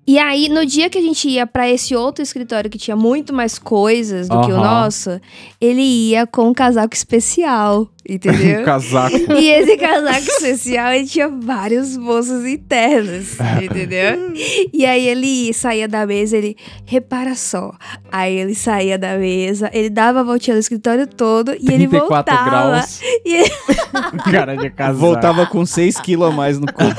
E 0.09 0.17
aí, 0.17 0.49
no 0.49 0.65
dia 0.65 0.89
que 0.89 0.97
a 0.97 1.01
gente 1.03 1.29
ia 1.29 1.45
pra 1.45 1.69
esse 1.69 1.95
outro 1.95 2.23
escritório 2.23 2.67
que 2.67 2.79
tinha 2.79 2.95
muito 2.95 3.31
mais 3.31 3.59
coisas 3.59 4.27
do 4.27 4.41
que 4.41 4.51
o 4.51 4.57
nosso, 4.57 5.21
ele 5.61 5.83
ia 5.83 6.25
com 6.25 6.49
um 6.49 6.53
casaco 6.53 6.95
especial, 6.95 7.87
entendeu? 8.09 8.63
Casaco. 8.65 9.15
E 9.33 9.49
esse 9.49 9.77
casaco 9.77 10.19
especial, 10.19 10.91
ele 10.93 11.05
tinha 11.05 11.27
vários 11.27 11.95
bolsos 11.97 12.45
internos, 12.45 13.37
entendeu? 13.61 14.33
E 14.73 14.85
aí 14.85 15.07
ele 15.07 15.53
saía 15.53 15.87
da 15.87 16.05
mesa, 16.05 16.37
ele, 16.37 16.55
repara 16.85 17.35
só. 17.35 17.73
Aí 18.11 18.35
ele 18.35 18.55
saía 18.55 18.97
da 18.97 19.17
mesa, 19.17 19.69
ele 19.73 19.89
dava 19.89 20.21
a 20.21 20.23
voltinha 20.23 20.55
no 20.55 20.59
escritório 20.59 21.07
todo 21.07 21.53
e 21.53 21.71
ele 21.71 21.87
34 21.87 22.35
voltava. 22.35 22.49
graus. 22.49 23.01
E 23.25 23.35
ele 23.35 23.49
Cara 24.31 24.55
de 24.55 24.69
casaco. 24.69 24.99
Voltava 24.99 25.45
com 25.45 25.65
6 25.65 25.99
quilos 26.01 26.29
a 26.29 26.31
mais 26.31 26.59
no 26.59 26.71
corpo. 26.71 26.95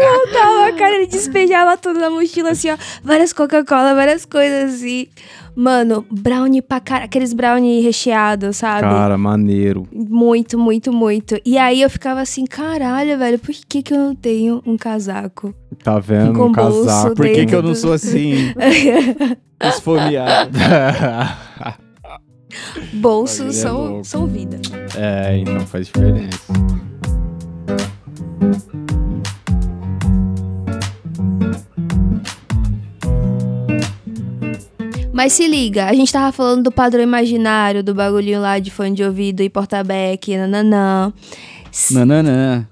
voltava, 0.00 0.72
cara, 0.76 0.96
ele 0.96 1.06
despejava 1.06 1.76
tudo 1.76 1.98
na 1.98 2.10
mochila, 2.10 2.50
assim, 2.50 2.70
ó. 2.70 2.76
Várias 3.02 3.32
Coca-Cola, 3.32 3.94
várias 3.94 4.24
coisas 4.24 4.74
assim. 4.74 5.06
Mano, 5.60 6.06
brownie 6.08 6.62
pra 6.62 6.78
cara, 6.78 7.06
aqueles 7.06 7.32
brownie 7.32 7.80
recheados, 7.80 8.58
sabe? 8.58 8.82
Cara, 8.82 9.18
maneiro. 9.18 9.88
Muito, 9.92 10.56
muito, 10.56 10.92
muito. 10.92 11.36
E 11.44 11.58
aí 11.58 11.82
eu 11.82 11.90
ficava 11.90 12.20
assim, 12.20 12.44
caralho, 12.44 13.18
velho, 13.18 13.40
por 13.40 13.52
que 13.68 13.82
que 13.82 13.92
eu 13.92 13.98
não 13.98 14.14
tenho 14.14 14.62
um 14.64 14.76
casaco? 14.76 15.52
Tá 15.82 15.98
vendo? 15.98 16.32
Com 16.32 16.44
Um 16.46 16.52
bolso 16.52 16.86
casaco. 16.86 17.16
Por 17.16 17.26
que, 17.26 17.44
que 17.44 17.54
eu 17.56 17.62
não 17.62 17.74
sou 17.74 17.92
assim, 17.92 18.54
esfomeado? 19.60 20.56
Bolsos 22.92 23.48
é 23.58 23.60
são, 23.60 23.84
louco. 23.84 24.04
são 24.04 24.26
vida. 24.28 24.60
é, 24.96 25.38
então 25.38 25.58
faz 25.66 25.88
diferença. 25.88 26.38
Mas 35.18 35.32
se 35.32 35.48
liga, 35.48 35.86
a 35.86 35.92
gente 35.94 36.12
tava 36.12 36.30
falando 36.30 36.62
do 36.62 36.70
padrão 36.70 37.02
imaginário, 37.02 37.82
do 37.82 37.92
bagulhinho 37.92 38.40
lá 38.40 38.60
de 38.60 38.70
fone 38.70 38.94
de 38.94 39.02
ouvido 39.02 39.42
e 39.42 39.50
porta-back, 39.50 40.36
nananã. 40.36 41.12
Nananã. 41.90 42.68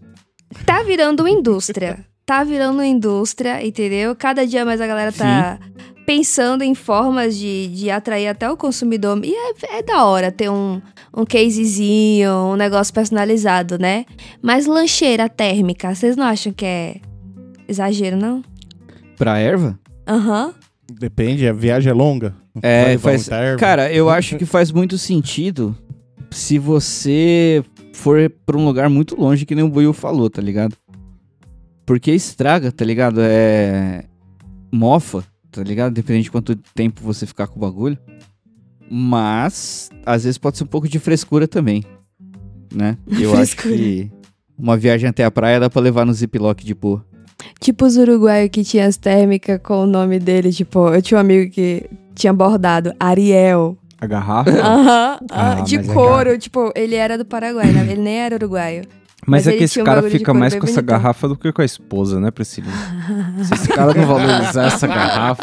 Tá 0.65 0.85
virando 0.85 1.25
uma 1.25 1.31
indústria. 1.31 2.07
Tá 2.25 2.45
virando 2.45 2.75
uma 2.75 2.87
indústria, 2.87 3.67
entendeu? 3.67 4.15
Cada 4.15 4.47
dia 4.47 4.65
mais 4.65 4.81
a 4.81 4.87
galera 4.87 5.11
tá 5.11 5.59
pensando 6.07 6.63
em 6.63 6.73
formas 6.73 7.37
de, 7.37 7.67
de 7.67 7.91
atrair 7.91 8.29
até 8.29 8.49
o 8.49 8.57
consumidor. 8.57 9.21
E 9.25 9.35
é, 9.35 9.79
é 9.79 9.83
da 9.83 10.05
hora 10.05 10.31
ter 10.31 10.49
um, 10.49 10.81
um 11.17 11.25
casezinho, 11.25 12.31
um 12.31 12.55
negócio 12.55 12.95
personalizado, 12.95 13.77
né? 13.77 14.05
Mas 14.41 14.67
lancheira 14.67 15.29
térmica, 15.29 15.93
vocês 15.93 16.17
não 16.17 16.25
acham 16.25 16.53
que 16.53 16.65
é 16.65 17.01
exagero, 17.67 18.17
não? 18.17 18.41
Pra 19.17 19.37
erva? 19.37 19.77
Aham. 20.07 20.55
Depende, 20.93 21.49
a 21.49 21.53
viagem 21.53 21.91
é 21.91 21.95
longa. 21.95 22.35
É, 22.63 22.97
faz. 22.99 23.29
Cara, 23.59 23.93
eu 23.93 24.09
acho 24.09 24.37
que 24.37 24.47
faz 24.47 24.71
muito 24.71 24.97
sentido 24.97 25.77
se 26.31 26.59
você 26.59 27.65
for 27.93 28.31
pra 28.45 28.57
um 28.57 28.65
lugar 28.65 28.89
muito 28.89 29.19
longe, 29.19 29.45
que 29.45 29.55
nem 29.55 29.65
o 29.65 29.69
Buiu 29.69 29.93
falou, 29.93 30.31
tá 30.31 30.41
ligado? 30.41 30.77
Porque 31.85 32.13
estraga, 32.13 32.71
tá 32.71 32.85
ligado? 32.85 33.21
É. 33.23 34.05
Mofa, 34.73 35.25
tá 35.51 35.63
ligado? 35.63 35.93
Dependendo 35.93 36.25
de 36.25 36.31
quanto 36.31 36.57
tempo 36.75 37.01
você 37.03 37.27
ficar 37.27 37.47
com 37.47 37.59
o 37.59 37.61
bagulho. 37.61 37.99
Mas, 38.91 39.91
às 40.05 40.25
vezes 40.25 40.39
pode 40.39 40.59
ser 40.59 40.65
um 40.65 40.69
pouco 40.69 40.89
de 40.89 40.99
frescura 40.99 41.49
também. 41.49 41.85
Né? 42.75 42.97
Eu 43.09 43.33
acho 43.33 43.57
Frescura. 43.57 43.77
que 43.77 44.11
uma 44.59 44.77
viagem 44.77 45.09
até 45.09 45.25
a 45.25 45.31
praia 45.31 45.59
dá 45.61 45.71
pra 45.71 45.81
levar 45.83 46.05
no 46.05 46.13
ziplock 46.13 46.65
de 46.65 46.75
boa. 46.75 47.05
Tipo 47.61 47.85
os 47.87 47.97
uruguaios 47.97 48.51
que 48.51 48.63
tinha 48.65 48.87
as 48.87 48.97
térmicas 48.97 49.61
com 49.63 49.83
o 49.83 49.87
nome 49.87 50.19
dele, 50.19 50.53
tipo, 50.53 50.89
eu 50.89 51.01
tinha 51.03 51.19
um 51.19 51.21
amigo 51.21 51.51
que 51.51 51.85
tinha 52.15 52.33
bordado 52.33 52.93
Ariel. 53.01 53.77
A 54.01 54.07
garrafa? 54.07 54.51
Aham, 54.51 55.19
Ah, 55.31 55.57
ah, 55.59 55.61
de 55.63 55.77
é 55.77 55.83
couro, 55.83 56.39
tipo, 56.39 56.71
ele 56.75 56.95
era 56.95 57.17
do 57.17 57.25
Paraguai, 57.25 57.67
né? 57.73 57.87
ele 57.91 58.03
nem 58.03 58.19
era 58.19 58.35
uruguaio. 58.35 58.83
Mas, 59.29 59.45
Mas 59.45 59.55
é 59.55 59.59
que 59.59 59.65
esse 59.65 59.81
um 59.83 59.85
cara 59.85 60.03
fica 60.05 60.33
mais 60.33 60.55
com 60.55 60.65
essa 60.65 60.81
bonitão. 60.81 60.97
garrafa 60.99 61.27
do 61.29 61.37
que 61.37 61.51
com 61.53 61.61
a 61.61 61.65
esposa, 61.65 62.21
né, 62.21 62.31
Priscilinha? 62.31 62.73
Se 63.43 63.55
esse 63.55 63.69
cara 63.69 63.93
não 63.93 64.07
valorizar 64.07 64.67
essa 64.67 64.87
garrafa. 64.87 65.43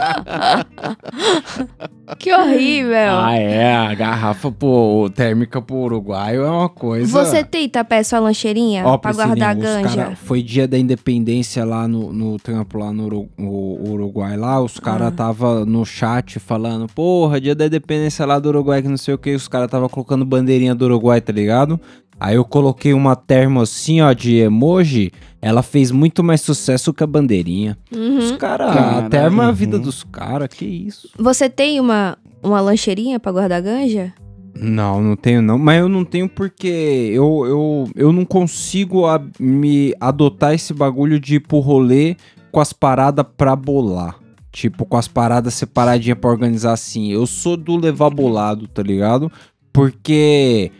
Que 2.17 2.33
horrível! 2.33 3.11
Ah, 3.11 3.35
é. 3.35 3.75
A 3.75 3.93
garrafa 3.93 4.51
pô, 4.51 5.09
térmica 5.13 5.61
pro 5.61 5.75
uruguaio 5.75 6.43
é 6.43 6.49
uma 6.49 6.69
coisa. 6.69 7.07
Você 7.25 7.43
tem 7.43 7.67
tapé 7.67 8.03
sua 8.03 8.19
lancheirinha 8.19 8.85
Ó, 8.85 8.97
pra 8.97 9.11
guardar 9.13 9.49
a 9.49 9.53
ganja? 9.53 9.95
cara- 9.95 10.15
foi 10.15 10.41
dia 10.41 10.67
da 10.67 10.77
independência 10.77 11.65
lá 11.65 11.87
no, 11.87 12.11
no 12.13 12.37
trampo, 12.39 12.77
lá 12.77 12.91
no 12.93 13.27
Uruguai, 13.37 14.37
lá, 14.37 14.61
os 14.61 14.79
caras 14.79 15.07
Ah. 15.07 15.11
tava 15.11 15.65
no 15.65 15.85
chat 15.85 16.39
falando, 16.39 16.87
porra, 16.87 17.39
dia 17.41 17.55
da 17.55 17.65
independência 17.65 18.25
lá 18.25 18.39
do 18.39 18.49
Uruguai, 18.49 18.81
que 18.81 18.87
não 18.87 18.97
sei 18.97 19.13
o 19.13 19.17
que, 19.17 19.33
os 19.33 19.47
caras 19.47 19.69
tava 19.69 19.89
colocando 19.89 20.23
bandeirinha 20.25 20.75
do 20.75 20.85
Uruguai, 20.85 21.19
tá 21.21 21.33
ligado? 21.33 21.79
Aí 22.23 22.35
eu 22.35 22.45
coloquei 22.45 22.93
uma 22.93 23.17
termo 23.17 23.59
assim, 23.59 23.99
ó, 23.99 24.13
de 24.13 24.37
emoji, 24.37 25.11
ela 25.41 25.61
fez 25.61 25.91
muito 25.91 26.23
mais 26.23 26.39
sucesso 26.39 26.93
que 26.93 27.03
a 27.03 27.07
bandeirinha. 27.07 27.77
Os 27.91 28.31
Uhum. 28.31 28.37
caras, 28.37 28.69
a 28.69 28.73
Caralho. 28.73 29.09
termo 29.09 29.41
é 29.41 29.45
a 29.45 29.51
vida 29.51 29.75
Uhum. 29.75 29.83
dos 29.83 30.03
caras, 30.05 30.47
que 30.47 30.63
isso. 30.63 31.09
Você 31.19 31.49
tem 31.49 31.81
uma, 31.81 32.17
uma 32.41 32.61
lancheirinha 32.61 33.19
pra 33.19 33.31
guardar 33.33 33.57
a 33.57 33.61
ganja? 33.61 34.13
Não, 34.55 35.01
não 35.01 35.17
tenho 35.17 35.41
não. 35.41 35.57
Mas 35.57 35.79
eu 35.81 35.89
não 35.89 36.05
tenho 36.05 36.29
porque 36.29 36.67
eu, 37.13 37.43
eu, 37.45 37.89
eu 37.93 38.13
não 38.13 38.23
consigo 38.23 39.05
a- 39.05 39.21
me 39.37 39.93
adotar 39.99 40.53
esse 40.53 40.73
bagulho 40.73 41.19
de 41.19 41.35
ir 41.35 41.39
pro 41.41 41.59
rolê 41.59 42.15
com 42.53 42.61
as 42.61 42.71
paradas 42.71 43.25
pra 43.35 43.53
bolar. 43.55 44.15
Tipo, 44.49 44.85
com 44.85 44.95
as 44.95 45.09
paradas 45.09 45.55
separadinhas 45.55 46.17
pra 46.19 46.29
organizar 46.29 46.71
assim. 46.71 47.11
Eu 47.11 47.25
sou 47.25 47.57
do 47.57 47.75
levar 47.75 48.11
bolado, 48.11 48.65
tá 48.67 48.81
ligado? 48.81 49.29
Porque 49.73 50.71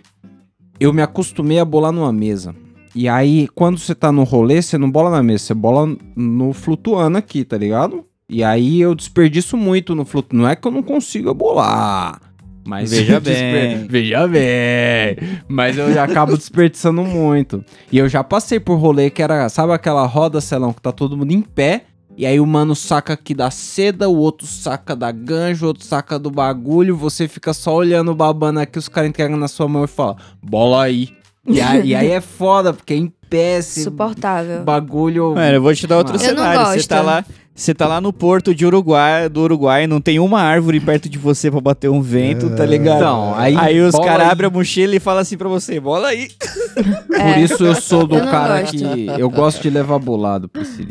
eu 0.84 0.94
me 0.94 1.02
acostumei 1.02 1.60
a 1.60 1.66
bolar 1.66 1.92
numa 1.92 2.12
mesa. 2.12 2.54
E 2.96 3.08
aí, 3.08 3.48
quando 3.56 3.80
você 3.80 3.96
tá 3.96 4.12
no 4.12 4.24
rolê, 4.24 4.62
você 4.62 4.78
não 4.78 4.92
bola 4.92 5.10
na 5.10 5.24
mesa, 5.24 5.46
você 5.46 5.54
bola 5.54 5.96
no 6.16 6.54
flutuando 6.54 7.18
aqui, 7.18 7.44
tá 7.44 7.58
ligado? 7.58 8.06
E 8.30 8.44
aí 8.44 8.82
eu 8.82 8.94
desperdiço 8.94 9.58
muito 9.58 9.96
no 9.96 10.06
flutuando. 10.06 10.44
Não 10.44 10.50
é 10.50 10.56
que 10.56 10.68
eu 10.68 10.72
não 10.72 10.84
consiga 10.84 11.34
bolar. 11.34 12.20
Mas 12.66 12.92
Veja 12.92 13.20
bem. 13.22 13.88
Veja 13.88 14.28
bem. 14.28 15.18
Mas 15.48 15.78
eu 15.78 15.94
já 15.94 16.04
acabo 16.04 16.38
desperdiçando 16.38 17.04
muito. 17.04 17.64
E 17.92 17.98
eu 17.98 18.08
já 18.08 18.24
passei 18.24 18.60
por 18.60 18.76
rolê 18.76 19.10
que 19.10 19.22
era, 19.22 19.50
sabe 19.50 19.74
aquela 19.74 20.06
roda, 20.06 20.40
Celão, 20.40 20.74
que 20.74 20.82
tá 20.82 20.92
todo 20.92 21.18
mundo 21.18 21.32
em 21.32 21.42
pé. 21.42 21.86
E 22.16 22.26
aí 22.26 22.40
o 22.40 22.46
mano 22.46 22.76
saca 22.76 23.14
aqui 23.14 23.34
da 23.34 23.50
seda, 23.50 24.08
o 24.08 24.18
outro 24.18 24.46
saca 24.46 24.96
da 24.96 25.12
ganja, 25.12 25.66
o 25.66 25.68
outro 25.70 25.84
saca 25.84 26.20
do 26.20 26.30
bagulho. 26.30 26.96
Você 26.96 27.28
fica 27.28 27.54
só 27.54 27.74
olhando, 27.76 28.14
babando 28.14 28.60
aqui, 28.60 28.78
os 28.78 28.88
caras 28.88 29.10
entregam 29.10 29.38
na 29.38 29.48
sua 29.48 29.68
mão 29.68 29.84
e 29.84 29.88
falam, 29.88 30.16
bola 30.42 30.84
aí. 30.84 31.10
E 31.46 31.60
aí, 31.60 31.88
e 31.88 31.96
aí 31.96 32.12
é 32.12 32.22
foda, 32.22 32.72
porque 32.72 32.94
é 32.94 32.98
em 32.98 33.12
pé, 33.30 33.58
esse 33.58 33.84
Suportável. 33.84 34.64
bagulho... 34.64 35.34
Mano, 35.36 35.56
eu 35.56 35.62
vou 35.62 35.74
te 35.74 35.86
dar 35.88 35.98
outro 35.98 36.16
Eu 36.16 36.20
não 36.20 36.26
cenário. 36.26 36.66
Você 36.68 36.76
gosto. 36.76 36.88
tá 36.88 37.02
lá, 37.02 37.26
você 37.56 37.74
tá 37.74 37.88
lá 37.88 38.02
no 38.02 38.12
porto 38.12 38.54
de 38.56 38.66
Uruguai, 38.66 39.30
do 39.30 39.42
Uruguai, 39.42 39.86
não 39.86 40.02
tem 40.02 40.20
uma 40.20 40.42
árvore 40.42 40.80
perto 40.80 41.08
de 41.08 41.18
você 41.18 41.52
pra 41.52 41.62
bater 41.62 41.90
um 41.90 42.02
vento, 42.02 42.50
tá 42.56 42.66
ligado? 42.66 42.98
Então, 42.98 43.34
aí, 43.36 43.56
Aí 43.56 43.80
os 43.82 43.94
caras 43.96 44.28
abrem 44.30 44.48
a 44.48 44.52
mochila 44.52 44.96
e 44.96 45.00
falam 45.00 45.22
assim 45.22 45.38
pra 45.38 45.48
você, 45.48 45.80
bola 45.80 46.08
aí. 46.08 46.30
Por 47.08 47.16
É. 47.16 47.40
isso 47.42 47.64
eu 47.64 47.76
sou 47.76 48.08
do 48.08 48.18
Eu 48.18 48.26
cara 48.26 48.62
gosto. 48.62 48.76
que... 48.78 49.08
Eu 49.20 49.30
gosto 49.30 49.62
de 49.62 49.70
levar 49.70 50.00
bolado. 50.00 50.50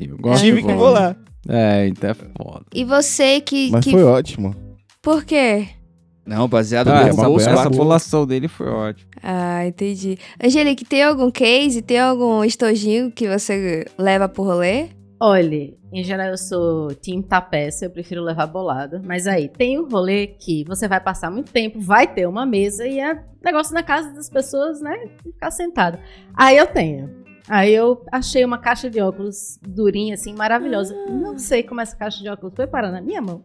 Eu 0.08 0.16
gosto 0.18 0.42
Tive 0.44 0.62
que 0.62 0.72
bolar. 0.72 1.16
É, 1.48 1.88
então 1.88 2.10
é 2.10 2.14
foda. 2.14 2.64
E 2.72 2.84
você 2.84 3.40
que. 3.40 3.68
Mas 3.72 3.84
que... 3.84 3.90
foi 3.90 4.04
ótimo. 4.04 4.54
Por 5.02 5.24
quê? 5.24 5.66
Não, 6.24 6.46
baseado 6.46 6.86
Ah, 6.86 7.02
no 7.02 7.08
essa, 7.08 7.24
bolso, 7.24 7.50
essa 7.50 7.68
bolação 7.68 8.24
dele 8.24 8.46
foi 8.46 8.68
ótima. 8.68 9.10
Ah, 9.20 9.66
entendi. 9.66 10.16
Angelique, 10.42 10.84
tem 10.84 11.02
algum 11.02 11.28
case, 11.32 11.82
tem 11.82 11.98
algum 11.98 12.44
estojinho 12.44 13.10
que 13.10 13.26
você 13.26 13.84
leva 13.98 14.28
pro 14.28 14.44
rolê? 14.44 14.86
Olha, 15.24 15.72
em 15.92 16.02
geral 16.02 16.30
eu 16.30 16.36
sou 16.36 16.92
team 16.96 17.22
tapeça, 17.22 17.84
eu 17.84 17.90
prefiro 17.90 18.24
levar 18.24 18.44
bolado. 18.48 19.00
Mas 19.04 19.28
aí, 19.28 19.48
tem 19.48 19.78
o 19.78 19.88
rolê 19.88 20.26
que 20.26 20.64
você 20.64 20.88
vai 20.88 20.98
passar 20.98 21.30
muito 21.30 21.52
tempo, 21.52 21.78
vai 21.78 22.12
ter 22.12 22.26
uma 22.26 22.44
mesa 22.44 22.84
e 22.88 22.98
é 22.98 23.22
negócio 23.40 23.72
na 23.72 23.84
casa 23.84 24.12
das 24.12 24.28
pessoas, 24.28 24.80
né? 24.80 24.98
Ficar 25.22 25.52
sentado. 25.52 25.96
Aí 26.34 26.56
eu 26.56 26.66
tenho. 26.66 27.08
Aí 27.48 27.72
eu 27.72 28.04
achei 28.10 28.44
uma 28.44 28.58
caixa 28.58 28.90
de 28.90 29.00
óculos 29.00 29.60
durinha, 29.62 30.14
assim, 30.14 30.34
maravilhosa. 30.34 30.92
Não 31.08 31.38
sei 31.38 31.62
como 31.62 31.80
essa 31.80 31.94
caixa 31.94 32.20
de 32.20 32.28
óculos 32.28 32.56
foi 32.56 32.66
parar 32.66 32.90
na 32.90 33.00
minha 33.00 33.22
mão. 33.22 33.44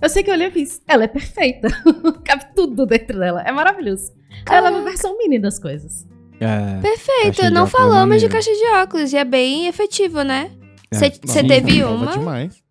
Eu 0.00 0.08
sei 0.08 0.24
que 0.24 0.30
eu 0.30 0.34
olhei 0.34 0.48
e 0.48 0.50
fiz, 0.50 0.82
ela 0.88 1.04
é 1.04 1.08
perfeita. 1.08 1.68
Cabe 2.26 2.46
tudo 2.56 2.84
dentro 2.84 3.16
dela. 3.16 3.42
É 3.42 3.52
maravilhoso. 3.52 4.10
Ela 4.50 4.66
é 4.66 4.70
uma 4.72 4.82
versão 4.82 5.16
mini 5.16 5.38
das 5.38 5.60
coisas. 5.60 6.04
É, 6.40 6.80
Perfeito, 6.80 7.48
não 7.52 7.66
é 7.66 7.68
falamos 7.68 8.20
de 8.20 8.28
caixa 8.28 8.50
de 8.50 8.66
óculos 8.82 9.12
e 9.12 9.16
é 9.16 9.24
bem 9.24 9.68
efetivo, 9.68 10.24
né? 10.24 10.50
É. 10.92 10.96
Você 10.96 11.40
Sim, 11.40 11.46
teve 11.46 11.82
uma? 11.84 12.12
demais. 12.12 12.62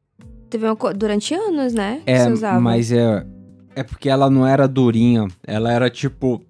Teve 0.49 0.65
uma 0.65 0.75
durante 0.93 1.33
anos, 1.33 1.73
né? 1.73 2.01
é 2.05 2.25
Você 2.25 2.31
usava. 2.31 2.59
mas 2.59 2.91
é, 2.91 3.25
é 3.75 3.83
porque 3.83 4.09
ela 4.09 4.29
não 4.29 4.45
era 4.45 4.67
durinha. 4.67 5.27
Ela 5.45 5.71
era 5.71 5.89
tipo 5.89 6.43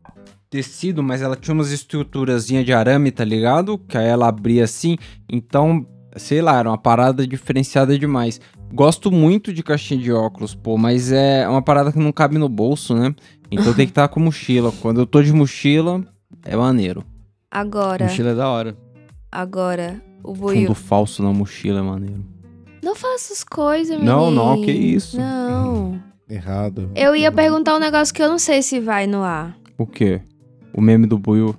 tecido, 0.50 1.02
mas 1.02 1.22
ela 1.22 1.36
tinha 1.36 1.54
umas 1.54 1.72
estruturazinhas 1.72 2.66
de 2.66 2.74
arame, 2.74 3.12
tá 3.12 3.24
ligado? 3.24 3.78
Que 3.78 3.98
aí 3.98 4.08
ela 4.08 4.28
abria 4.28 4.64
assim. 4.66 4.98
Então, 5.32 5.86
sei 6.18 6.42
lá, 6.42 6.60
era 6.60 6.70
uma 6.70 6.78
parada 6.78 7.26
diferenciada 7.26 7.98
demais. 7.98 8.42
Gosto 8.74 9.12
muito 9.12 9.54
de 9.54 9.64
caixinha 9.64 10.00
de 10.02 10.12
óculos, 10.12 10.56
pô, 10.56 10.78
mas 10.78 11.12
é 11.12 11.48
uma 11.48 11.62
parada 11.62 11.92
que 11.92 12.00
não 12.00 12.12
cabe 12.12 12.38
no 12.38 12.50
bolso, 12.50 12.96
né? 12.96 13.14
Então 13.52 13.74
tem 13.74 13.86
que 13.86 13.92
estar 13.92 14.08
com 14.08 14.20
mochila. 14.20 14.72
Quando 14.82 15.00
eu 15.02 15.06
tô 15.06 15.22
de 15.22 15.32
mochila, 15.32 16.04
é 16.44 16.56
maneiro. 16.56 17.04
Agora, 17.50 18.06
Mochila 18.06 18.30
é 18.32 18.36
da 18.36 18.48
hora. 18.50 18.78
agora, 19.32 20.02
o 20.24 20.34
buio. 20.34 20.62
Fundo 20.62 20.76
falso 20.76 21.24
na 21.24 21.32
mochila 21.32 21.80
é 21.80 21.84
maneiro. 21.84 22.24
Não 22.84 22.96
faça 22.96 23.34
as 23.34 23.44
coisas, 23.44 23.96
menino. 23.96 24.12
Não, 24.12 24.32
não, 24.32 24.62
que 24.62 24.72
isso. 24.72 25.18
Não. 25.18 26.02
Errado. 26.30 26.90
Eu 26.96 27.16
ia 27.16 27.32
perguntar 27.32 27.76
um 27.76 27.80
negócio 27.80 28.14
que 28.14 28.24
eu 28.24 28.30
não 28.30 28.40
sei 28.40 28.62
se 28.62 28.80
vai 28.80 29.06
no 29.06 29.22
ar. 29.22 29.56
O 29.78 29.86
quê? 29.86 30.22
O 30.74 30.82
meme 30.82 31.06
do 31.06 31.20
buio. 31.20 31.56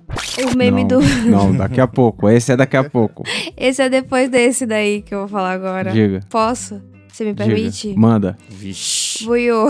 O 0.51 0.57
meme 0.57 0.83
não, 0.83 0.87
do. 0.87 1.01
Não, 1.29 1.55
daqui 1.55 1.79
a 1.79 1.87
pouco. 1.87 2.27
Esse 2.27 2.51
é 2.51 2.57
daqui 2.57 2.75
a 2.75 2.83
pouco. 2.83 3.23
Esse 3.55 3.83
é 3.83 3.89
depois 3.89 4.29
desse 4.29 4.65
daí 4.65 5.01
que 5.03 5.13
eu 5.13 5.19
vou 5.19 5.27
falar 5.27 5.51
agora. 5.51 5.91
Diga. 5.91 6.21
Posso? 6.29 6.81
Você 7.07 7.23
me 7.23 7.35
permite? 7.35 7.89
Diga. 7.89 7.99
Manda. 7.99 8.37
Vixe. 8.49 9.23
Buiu. 9.25 9.67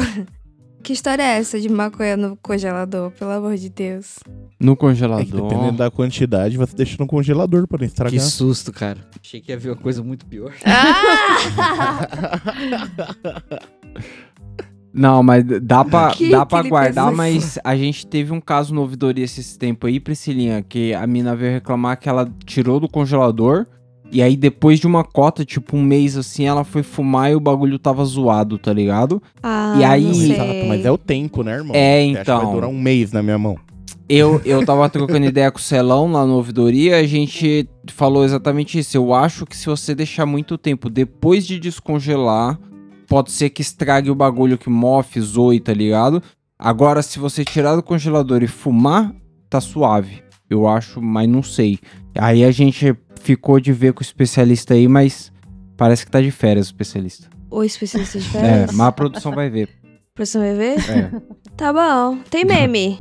Que 0.83 0.91
história 0.91 1.23
é 1.23 1.37
essa 1.37 1.59
de 1.59 1.69
maconha 1.69 2.17
no 2.17 2.35
congelador? 2.37 3.09
Pelo 3.11 3.31
amor 3.31 3.55
de 3.55 3.69
Deus. 3.69 4.19
No 4.59 4.73
É 4.73 4.75
que 4.75 4.79
congelador. 4.81 5.25
dependendo 5.49 5.77
da 5.77 5.89
quantidade, 5.89 6.57
você 6.57 6.75
deixa 6.75 6.97
no 6.99 7.07
congelador 7.07 7.65
pra 7.67 7.77
não 7.77 7.79
Que 7.79 7.85
estragar. 7.85 8.19
susto, 8.19 8.71
cara. 8.73 8.99
Achei 9.23 9.39
que 9.39 9.51
ia 9.51 9.57
ver 9.57 9.69
uma 9.69 9.77
coisa 9.77 10.03
muito 10.03 10.25
pior. 10.25 10.51
Não, 14.93 15.23
mas 15.23 15.43
dá 15.61 15.83
pra, 15.83 16.11
Que 16.15 16.29
dá 16.29 16.45
pra 16.45 16.61
que 16.61 16.69
guardar, 16.69 17.11
mas 17.11 17.57
a 17.63 17.75
gente 17.75 18.05
teve 18.05 18.31
um 18.31 18.39
caso 18.39 18.75
no 18.75 18.81
ouvidoria 18.81 19.23
esse 19.25 19.57
tempo 19.57 19.87
aí, 19.87 19.99
Priscilinha, 19.99 20.61
que 20.61 20.93
a 20.93 21.07
mina 21.07 21.35
veio 21.35 21.53
reclamar 21.53 21.97
que 21.99 22.07
ela 22.07 22.31
tirou 22.45 22.79
do 22.79 22.87
congelador 22.87 23.65
e 24.13 24.21
aí 24.21 24.37
depois 24.37 24.79
de 24.79 24.87
uma 24.87 25.03
cota, 25.03 25.43
tipo 25.43 25.75
um 25.75 25.81
mês 25.83 26.15
assim, 26.15 26.45
ela 26.45 26.63
foi 26.63 26.83
fumar 26.83 27.31
e 27.31 27.35
o 27.35 27.39
bagulho 27.39 27.77
tava 27.79 28.05
zoado, 28.05 28.57
tá 28.57 28.71
ligado? 28.71 29.21
Ah, 29.41 29.75
E 29.79 29.83
aí- 29.83 30.03
não 30.03 30.13
sei. 30.13 30.31
Exato, 30.33 30.65
mas 30.67 30.85
é 30.85 30.91
o 30.91 30.97
tempo, 30.97 31.43
né, 31.43 31.53
irmão? 31.55 31.75
É, 31.75 32.01
Você 32.05 32.13
que 32.13 32.19
então. 32.21 32.41
Vai 32.45 32.53
durar 32.53 32.69
um 32.69 32.79
mês 32.79 33.11
na 33.11 33.21
minha 33.23 33.37
mão. 33.37 33.57
Eu, 34.07 34.41
eu 34.45 34.65
tava 34.65 34.87
trocando 34.89 35.25
ideia 35.25 35.49
com 35.49 35.57
o 35.57 35.61
Celão 35.61 36.11
lá 36.11 36.25
no 36.25 36.35
ouvidoria, 36.35 36.97
a 36.97 37.03
gente 37.07 37.67
falou 37.87 38.23
exatamente 38.25 38.77
isso. 38.77 38.95
Eu 38.97 39.13
acho 39.13 39.45
que 39.45 39.55
se 39.55 39.65
você 39.65 39.95
deixar 39.95 40.25
muito 40.25 40.57
tempo 40.57 40.89
depois 40.89 41.47
de 41.47 41.57
descongelar, 41.57 42.59
pode 43.07 43.31
ser 43.31 43.49
que 43.49 43.61
estrague 43.61 44.11
o 44.11 44.15
bagulho 44.15 44.57
que 44.57 44.69
mofe, 44.69 45.19
zoe, 45.21 45.59
tá 45.59 45.73
ligado? 45.73 46.21
Agora, 46.59 47.01
se 47.01 47.17
você 47.17 47.43
tirar 47.45 47.75
do 47.75 47.81
congelador 47.83 48.43
e 48.43 48.47
fumar, 48.47 49.13
tá 49.49 49.59
suave. 49.61 50.21
Eu 50.49 50.67
acho, 50.67 51.01
mas 51.01 51.27
não 51.27 51.41
sei. 51.41 51.79
Aí 52.15 52.43
a 52.43 52.51
gente 52.51 52.95
ficou 53.23 53.59
de 53.59 53.71
ver 53.71 53.93
com 53.93 54.01
o 54.01 54.03
especialista 54.03 54.73
aí, 54.73 54.87
mas 54.87 55.31
parece 55.77 56.05
que 56.05 56.11
tá 56.11 56.19
de 56.21 56.29
férias 56.31 56.67
o 56.67 56.69
especialista. 56.69 57.27
O 57.49 57.63
especialista 57.63 58.19
de 58.19 58.25
É, 58.27 58.29
férias? 58.29 58.71
mas 58.73 58.87
a 58.87 58.91
produção 58.91 59.31
vai 59.31 59.49
ver. 59.49 59.69
Produção 60.13 60.41
vai 60.41 60.53
ver? 60.53 60.77
É. 60.89 61.11
Tá 61.55 61.71
bom. 61.71 62.17
Tem 62.31 62.43
meme. 62.43 62.97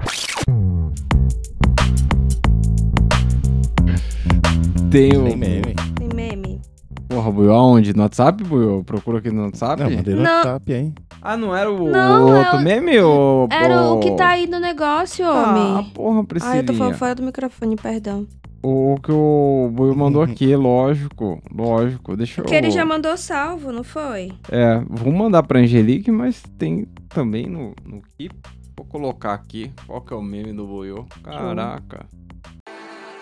Tem 4.91 5.17
o. 5.17 5.23
Nem 5.25 5.37
meme. 5.37 5.75
Tem 5.97 6.09
meme. 6.15 6.61
Porra, 7.09 7.31
Buiu, 7.31 7.53
aonde? 7.53 7.95
No 7.95 8.03
WhatsApp, 8.03 8.45
Buiu? 8.45 8.83
Procura 8.85 9.19
aqui 9.19 9.31
no 9.31 9.45
WhatsApp? 9.45 9.83
Não, 9.83 9.91
mandei 9.91 10.15
no 10.15 10.23
Não. 10.23 10.31
WhatsApp, 10.37 10.73
hein? 10.73 10.95
Ah, 11.21 11.37
não 11.37 11.55
era 11.57 11.71
o, 11.71 11.91
Não, 11.91 12.27
o 12.27 12.29
é 12.29 12.39
outro 12.41 12.59
o- 12.59 12.63
meme? 12.63 12.99
Ou, 13.01 13.49
Era 13.51 13.81
o 13.93 14.01
que 14.01 14.11
tá 14.17 14.29
aí 14.31 14.47
no 14.47 14.59
negócio, 14.61 15.25
Ah, 15.27 15.51
homem. 15.51 15.91
porra, 15.95 16.21
Ah, 16.21 16.25
Priscilinha. 16.25 16.61
eu 16.61 16.67
tô 16.67 16.75
falando 16.75 16.95
fora 16.97 17.15
do 17.15 17.23
microfone, 17.23 17.77
perdão. 17.77 18.27
O 18.63 18.97
que 19.03 19.11
o 19.11 19.71
Buiu 19.73 19.95
mandou 19.95 20.23
aqui, 20.23 20.55
lógico, 20.57 21.43
lógico. 21.53 22.17
Deixa 22.17 22.41
eu... 22.41 22.45
Porque 22.45 22.55
ele 22.57 22.71
já 22.71 22.85
mandou 22.85 23.17
salvo, 23.17 23.73
não 23.73 23.83
foi? 23.83 24.33
É, 24.51 24.81
vou 24.89 25.13
mandar 25.13 25.43
pra 25.43 25.59
Angelique, 25.59 26.11
mas 26.11 26.43
tem 26.59 26.87
também 27.09 27.47
no, 27.47 27.75
no 27.85 28.01
Keep. 28.17 28.35
Vou 28.77 28.87
colocar 28.87 29.35
aqui. 29.35 29.73
Qual 29.87 30.01
que 30.01 30.13
é 30.13 30.17
o 30.17 30.23
meme 30.23 30.53
do 30.53 30.67
Buiu? 30.67 31.07
Caraca. 31.25 32.07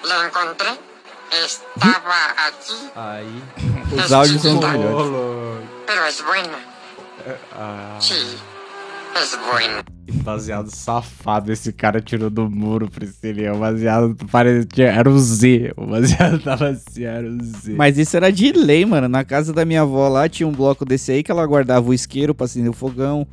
Lo 0.05 0.27
encontré. 0.27 0.79
Estaba 1.33 2.15
aquí, 2.49 2.91
Aí. 2.97 3.43
Os 3.95 4.13
áudios 4.13 4.43
são 4.43 4.59
melhores. 4.59 5.69
pero 5.87 6.07
es 6.07 6.21
buena. 6.23 6.59
Ah, 7.53 7.97
Sí. 8.01 8.15
Que 10.07 10.13
baseado 10.23 10.69
safado 10.69 11.53
esse 11.53 11.73
cara 11.73 12.01
tirou 12.01 12.31
do 12.31 12.51
muro, 12.51 12.91
Priscilinha. 12.91 13.55
O 13.55 13.59
baseado 13.59 14.17
parecia... 14.31 14.89
Era 14.89 15.09
o 15.09 15.19
Z. 15.19 15.73
O 15.77 15.87
baseado 15.87 16.39
tava 16.43 16.69
assim, 16.69 17.05
era 17.05 17.29
o 17.29 17.43
Z. 17.43 17.75
Mas 17.75 17.99
isso 17.99 18.17
era 18.17 18.31
de 18.31 18.53
lei, 18.53 18.85
mano. 18.85 19.09
Na 19.09 19.25
casa 19.25 19.53
da 19.53 19.65
minha 19.65 19.83
avó 19.83 20.09
lá 20.09 20.29
tinha 20.29 20.49
um 20.49 20.53
bloco 20.53 20.85
desse 20.85 21.13
aí 21.13 21.23
que 21.23 21.31
ela 21.31 21.47
guardava 21.47 21.89
o 21.89 21.95
isqueiro 21.95 22.35
pra 22.35 22.47
acender 22.47 22.71
o 22.71 22.75
fogão, 22.75 23.27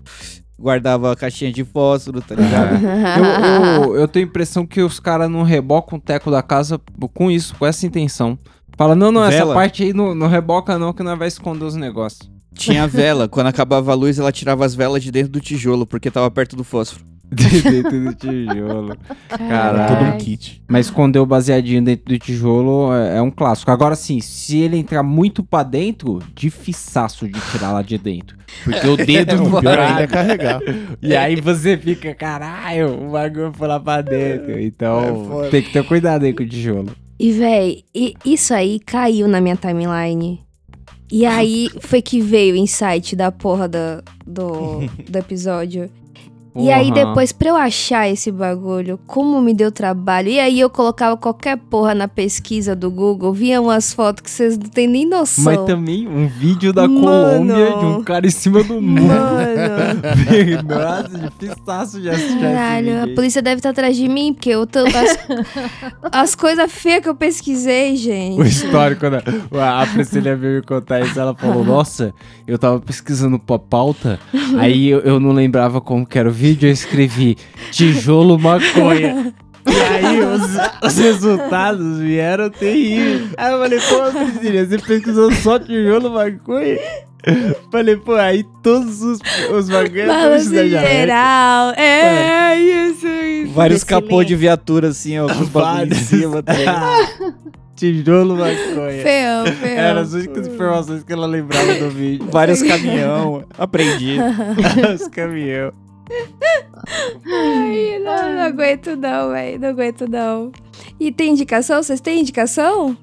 guardava 0.58 1.12
a 1.12 1.16
caixinha 1.16 1.52
de 1.52 1.64
fósforo, 1.64 2.22
tá 2.22 2.36
ligado? 2.36 2.78
Eu, 3.18 3.84
eu, 3.84 3.96
eu 3.98 4.08
tenho 4.08 4.26
a 4.26 4.30
impressão 4.30 4.66
que 4.66 4.82
os 4.82 5.00
caras 5.00 5.30
não 5.30 5.44
rebocam 5.44 5.98
o 5.98 6.02
teco 6.02 6.30
da 6.30 6.42
casa 6.44 6.80
com 7.14 7.32
isso, 7.32 7.56
com 7.56 7.66
essa 7.66 7.86
intenção. 7.86 8.38
Fala, 8.78 8.96
não, 8.96 9.12
não, 9.12 9.24
essa 9.24 9.38
Vela. 9.38 9.56
parte 9.56 9.84
aí 9.84 9.94
não, 9.94 10.14
não 10.14 10.28
reboca 10.28 10.78
não, 10.78 10.94
que 10.94 11.02
nós 11.02 11.18
vai 11.18 11.28
esconder 11.28 11.66
os 11.66 11.76
negócios. 11.76 12.30
Tinha 12.58 12.88
vela. 12.88 13.28
Quando 13.28 13.48
acabava 13.48 13.92
a 13.92 13.96
luz, 13.96 14.18
ela 14.20 14.32
tirava 14.32 14.66
as 14.66 14.74
velas 14.76 15.04
de 15.04 15.12
dentro 15.12 15.32
do 15.32 15.40
tijolo, 15.40 15.86
porque 15.86 16.10
tava 16.12 16.30
perto 16.32 16.56
do 16.56 16.64
fósforo. 16.64 17.06
dentro 17.30 18.06
do 18.06 18.14
tijolo. 18.16 18.96
Caralho. 19.28 19.96
todo 19.98 20.14
um 20.14 20.18
kit. 20.18 20.64
Mas 20.66 20.86
esconder 20.86 21.20
o 21.20 21.26
baseadinho 21.26 21.82
dentro 21.84 22.06
do 22.06 22.18
tijolo 22.18 22.94
é, 22.94 23.18
é 23.18 23.22
um 23.22 23.30
clássico. 23.30 23.70
Agora 23.70 23.96
sim, 23.96 24.22
se 24.22 24.60
ele 24.60 24.78
entrar 24.78 25.04
muito 25.04 25.44
pra 25.44 25.62
dentro, 25.62 26.20
difiçaço 26.34 27.28
de 27.28 27.38
tirar 27.52 27.74
lá 27.74 27.82
de 27.82 27.98
dentro. 27.98 28.38
Porque 28.64 28.88
o 28.88 28.96
dedo 28.96 29.36
não 29.36 29.54
O 29.56 29.60
pior 29.60 29.78
ainda 29.78 30.04
é 30.04 30.08
vai. 30.08 30.08
carregar. 30.08 30.62
E 31.02 31.14
aí 31.18 31.36
você 31.36 31.78
fica, 31.78 32.16
caralho, 32.16 33.08
o 33.08 33.12
bagulho 33.12 33.52
foi 33.54 33.68
lá 33.68 33.78
pra 33.80 34.02
dentro. 34.02 34.58
Então, 34.60 35.44
É 35.44 35.50
tem 35.50 35.62
que 35.62 35.72
ter 35.74 35.84
cuidado 35.86 36.24
aí 36.24 36.32
com 36.34 36.44
o 36.44 36.48
tijolo. 36.48 36.92
E, 37.20 37.32
véi, 37.34 37.84
e- 37.94 38.14
isso 38.24 38.54
aí 38.54 38.80
caiu 38.80 39.28
na 39.28 39.42
minha 39.42 39.58
timeline. 39.58 40.40
E 41.12 41.26
aí 41.26 41.70
foi 41.80 42.02
que 42.02 42.20
veio 42.22 42.54
o 42.54 42.58
insight 42.58 43.16
da 43.16 43.32
porra 43.32 43.68
do, 43.68 44.04
do, 44.26 44.80
do 45.10 45.18
episódio. 45.18 45.90
E 46.58 46.72
aí 46.72 46.92
depois, 46.92 47.32
pra 47.32 47.50
eu 47.50 47.56
achar 47.56 48.10
esse 48.10 48.32
bagulho, 48.32 49.00
como 49.06 49.42
me 49.42 49.54
deu 49.54 49.72
trabalho. 49.72 50.30
E 50.30 50.40
aí 50.40 50.60
eu 50.60 50.70
colocava 50.70 51.16
qualquer 51.16 51.58
porra 51.58 51.94
na 51.94 52.08
pesquisa 52.08 52.76
do 52.76 52.90
Google, 52.90 53.34
via 53.34 53.62
umas 53.62 53.94
fotos 53.94 54.22
que 54.22 54.32
vocês 54.32 54.58
não 54.58 54.68
têm 54.68 54.88
nem 54.88 55.08
noção. 55.08 55.44
Mas 55.44 55.66
também 55.66 56.08
um 56.08 56.28
vídeo 56.28 56.74
da 56.74 56.88
Mano. 56.88 57.02
Colômbia 57.02 57.78
de 57.78 57.86
um 57.86 58.04
cara 58.04 58.26
em 58.26 58.32
cima 58.32 58.64
do 58.64 58.82
muro. 58.82 59.08
Mano, 59.08 60.02
Nossa, 60.68 61.32
difícil 61.40 62.02
de 62.02 62.10
assistir 62.10 62.40
caralho, 62.40 63.04
a 63.04 63.08
polícia 63.16 63.42
deve 63.42 63.58
estar 63.58 63.70
atrás 63.70 63.96
de 63.96 64.08
mim, 64.08 64.34
porque 64.34 64.50
eu 64.50 64.66
tô. 64.66 64.80
As, 64.80 65.18
as 66.12 66.36
coisas 66.36 66.72
feias 66.72 67.02
que 67.02 67.10
eu 67.10 67.16
pesquisei, 67.16 67.96
gente. 67.96 68.40
O 68.40 68.46
histórico, 68.46 69.08
né? 69.10 69.22
A 69.52 69.86
Priscila 69.86 70.36
veio 70.36 70.56
me 70.58 70.62
contar 70.62 71.02
isso, 71.02 71.20
ela 71.20 71.36
falou, 71.36 71.64
nossa, 71.64 72.14
eu 72.48 72.58
tava 72.58 72.80
pesquisando 72.80 73.38
pra 73.40 73.60
pauta, 73.60 74.20
aí 74.58 74.88
eu, 74.88 75.00
eu 75.00 75.20
não 75.20 75.32
lembrava 75.32 75.82
como 75.82 76.06
que 76.06 76.18
era 76.18 76.30
o 76.30 76.32
vídeo, 76.32 76.47
eu 76.62 76.72
escrevi 76.72 77.36
tijolo 77.72 78.38
maconha. 78.38 79.34
E 79.66 79.82
aí 79.82 80.20
os, 80.22 80.42
os 80.82 80.98
resultados 80.98 82.00
vieram 82.00 82.50
terríveis. 82.50 83.32
Aí 83.36 83.52
eu 83.52 83.60
falei, 83.60 83.80
pô, 83.80 84.12
Priscila, 84.12 84.66
você 84.66 84.78
pesquisou 84.78 85.32
só 85.34 85.60
tijolo 85.60 86.10
maconha? 86.12 86.78
Falei, 87.72 87.98
pô, 87.98 88.14
aí 88.14 88.46
todos 88.64 89.02
os, 89.02 89.20
os 89.52 89.68
maconhas 89.70 90.08
Balanço 90.08 90.50
da 90.52 90.68
janela. 90.68 90.88
geral. 90.88 91.72
É, 91.72 92.56
isso, 92.58 93.08
isso. 93.08 93.52
Vários 93.54 93.80
Desse 93.82 93.86
capô 93.86 94.24
de 94.24 94.36
viatura 94.36 94.88
assim, 94.90 95.20
ó, 95.20 95.28
com 95.28 95.34
os 95.34 95.48
em 95.48 95.52
Vários. 95.52 95.98
cima. 95.98 96.42
Tá? 96.42 97.10
Tijolo 97.76 98.36
maconha. 98.36 99.04
Feão, 99.04 99.46
feão. 99.46 99.78
Eram 99.78 100.02
as 100.02 100.14
únicas 100.14 100.48
informações 100.48 101.04
que 101.04 101.14
ela 101.14 101.28
lembrava 101.28 101.76
do 101.76 101.90
vídeo. 101.92 102.28
Vários 102.32 102.64
caminhão. 102.64 103.44
Aprendi. 103.56 104.18
Os 104.96 105.08
caminhão. 105.10 105.72
Ai, 107.26 108.00
não, 108.00 108.34
não 108.36 108.42
aguento 108.42 108.96
não, 108.96 109.30
velho. 109.32 109.60
Não 109.60 109.70
aguento 109.70 110.08
não. 110.08 110.52
E 111.00 111.12
tem 111.12 111.32
indicação? 111.32 111.82
Vocês 111.82 112.00
têm 112.02 112.22
indicação? 112.22 112.96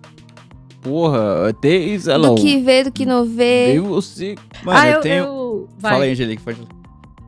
Porra, 0.82 1.52
tem 1.60 1.94
isso, 1.94 2.10
Elon. 2.10 2.34
Do 2.34 2.40
que 2.42 2.58
vê, 2.60 2.84
do 2.84 2.92
que 2.92 3.06
não 3.06 3.24
vê. 3.24 3.66
Tem 3.72 3.80
você. 3.80 4.34
Mano, 4.62 4.78
ah, 4.78 4.86
eu, 4.88 4.94
eu, 4.94 5.00
tenho. 5.00 5.24
eu- 5.24 5.68
vai. 5.78 5.92
Fala 5.92 6.04
aí, 6.04 6.12
Angelique. 6.12 6.42
Pode... 6.42 6.60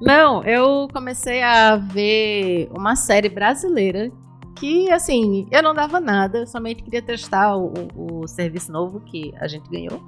Não, 0.01 0.43
eu 0.45 0.89
comecei 0.93 1.43
a 1.43 1.77
ver 1.77 2.69
uma 2.77 2.95
série 2.97 3.31
brasileira 3.31 4.11
que, 4.57 4.91
assim, 4.91 5.47
eu 5.51 5.63
não 5.63 5.75
dava 5.75 6.01
nada, 6.01 6.39
eu 6.39 6.47
somente 6.47 6.83
queria 6.83 7.01
testar 7.03 7.57
o, 7.57 7.73
o- 7.95 8.21
o 8.25 8.29
serviço 8.29 8.71
novo 8.73 9.01
que 9.01 9.33
a 9.41 9.49
gente 9.49 9.69
ganhou. 9.71 10.01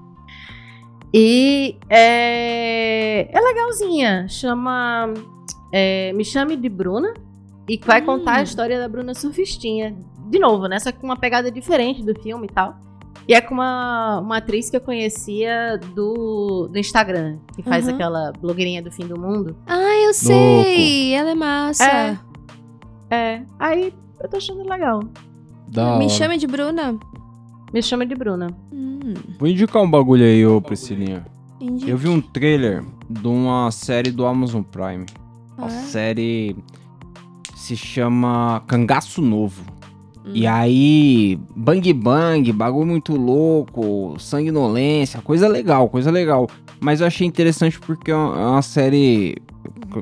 E 1.12 1.76
é, 1.88 3.28
é 3.34 3.40
legalzinha, 3.40 4.26
chama 4.28 5.12
é, 5.72 6.12
Me 6.12 6.24
Chame 6.24 6.56
de 6.56 6.68
Bruna 6.68 7.12
e 7.68 7.78
vai 7.84 8.00
contar 8.02 8.36
a 8.36 8.42
história 8.42 8.78
da 8.78 8.88
Bruna 8.88 9.14
Surfistinha. 9.14 9.94
De 10.30 10.38
novo, 10.38 10.66
né? 10.66 10.78
Só 10.78 10.92
que 10.92 10.98
com 10.98 11.06
uma 11.06 11.16
pegada 11.16 11.50
diferente 11.50 12.02
do 12.04 12.14
filme 12.20 12.46
e 12.46 12.52
tal. 12.52 12.76
E 13.26 13.34
é 13.34 13.40
com 13.42 13.54
uma, 13.54 14.20
uma 14.20 14.36
atriz 14.38 14.70
que 14.70 14.76
eu 14.76 14.80
conhecia 14.80 15.78
do, 15.94 16.68
do 16.72 16.78
Instagram, 16.78 17.38
que 17.54 17.62
faz 17.62 17.86
Aham. 17.86 17.94
aquela 17.94 18.32
blogueirinha 18.40 18.82
do 18.82 18.90
fim 18.90 19.06
do 19.06 19.18
mundo. 19.20 19.54
Ah, 19.66 19.96
eu 20.06 20.14
sei! 20.14 21.12
Ela 21.12 21.30
é 21.30 21.34
massa. 21.34 21.84
É. 21.84 22.18
É. 23.10 23.42
Aí 23.58 23.92
eu 24.22 24.28
tô 24.28 24.36
achando 24.38 24.66
legal. 24.68 25.00
Da 25.68 25.96
Me 25.98 26.04
hora. 26.04 26.08
chama 26.08 26.38
de 26.38 26.46
Bruna. 26.46 26.98
Me 27.72 27.82
chama 27.82 28.06
de 28.06 28.14
Bruna. 28.14 28.48
Hum, 28.72 29.12
Vou 29.38 29.46
indicar 29.48 29.82
um 29.82 29.90
bagulho 29.90 30.24
aí, 30.24 30.46
ô 30.46 30.60
Priscilinha. 30.62 31.26
entendi. 31.60 31.90
Eu 31.90 31.98
vi 31.98 32.08
um 32.08 32.20
trailer 32.22 32.82
de 33.10 33.26
uma 33.28 33.70
série 33.70 34.10
do 34.10 34.24
Amazon 34.24 34.62
Prime. 34.62 35.04
A 35.59 35.66
Ah, 35.66 35.68
série 35.70 36.56
se 37.56 37.76
chama 37.76 38.62
Cangaço 38.66 39.20
Novo. 39.20 39.62
Hum. 40.24 40.30
E 40.34 40.46
aí, 40.46 41.38
bang 41.56 41.92
bang, 41.92 42.52
bagulho 42.52 42.86
muito 42.86 43.16
louco, 43.16 44.14
sanguinolência, 44.18 45.20
coisa 45.20 45.48
legal, 45.48 45.88
coisa 45.88 46.11
legal. 46.11 46.48
Mas 46.80 47.00
eu 47.00 47.06
achei 47.06 47.26
interessante 47.26 47.78
porque 47.80 48.11
é 48.11 48.14
uma 48.16 48.40
é 48.40 48.46
uma 48.46 48.62
série. 48.62 49.36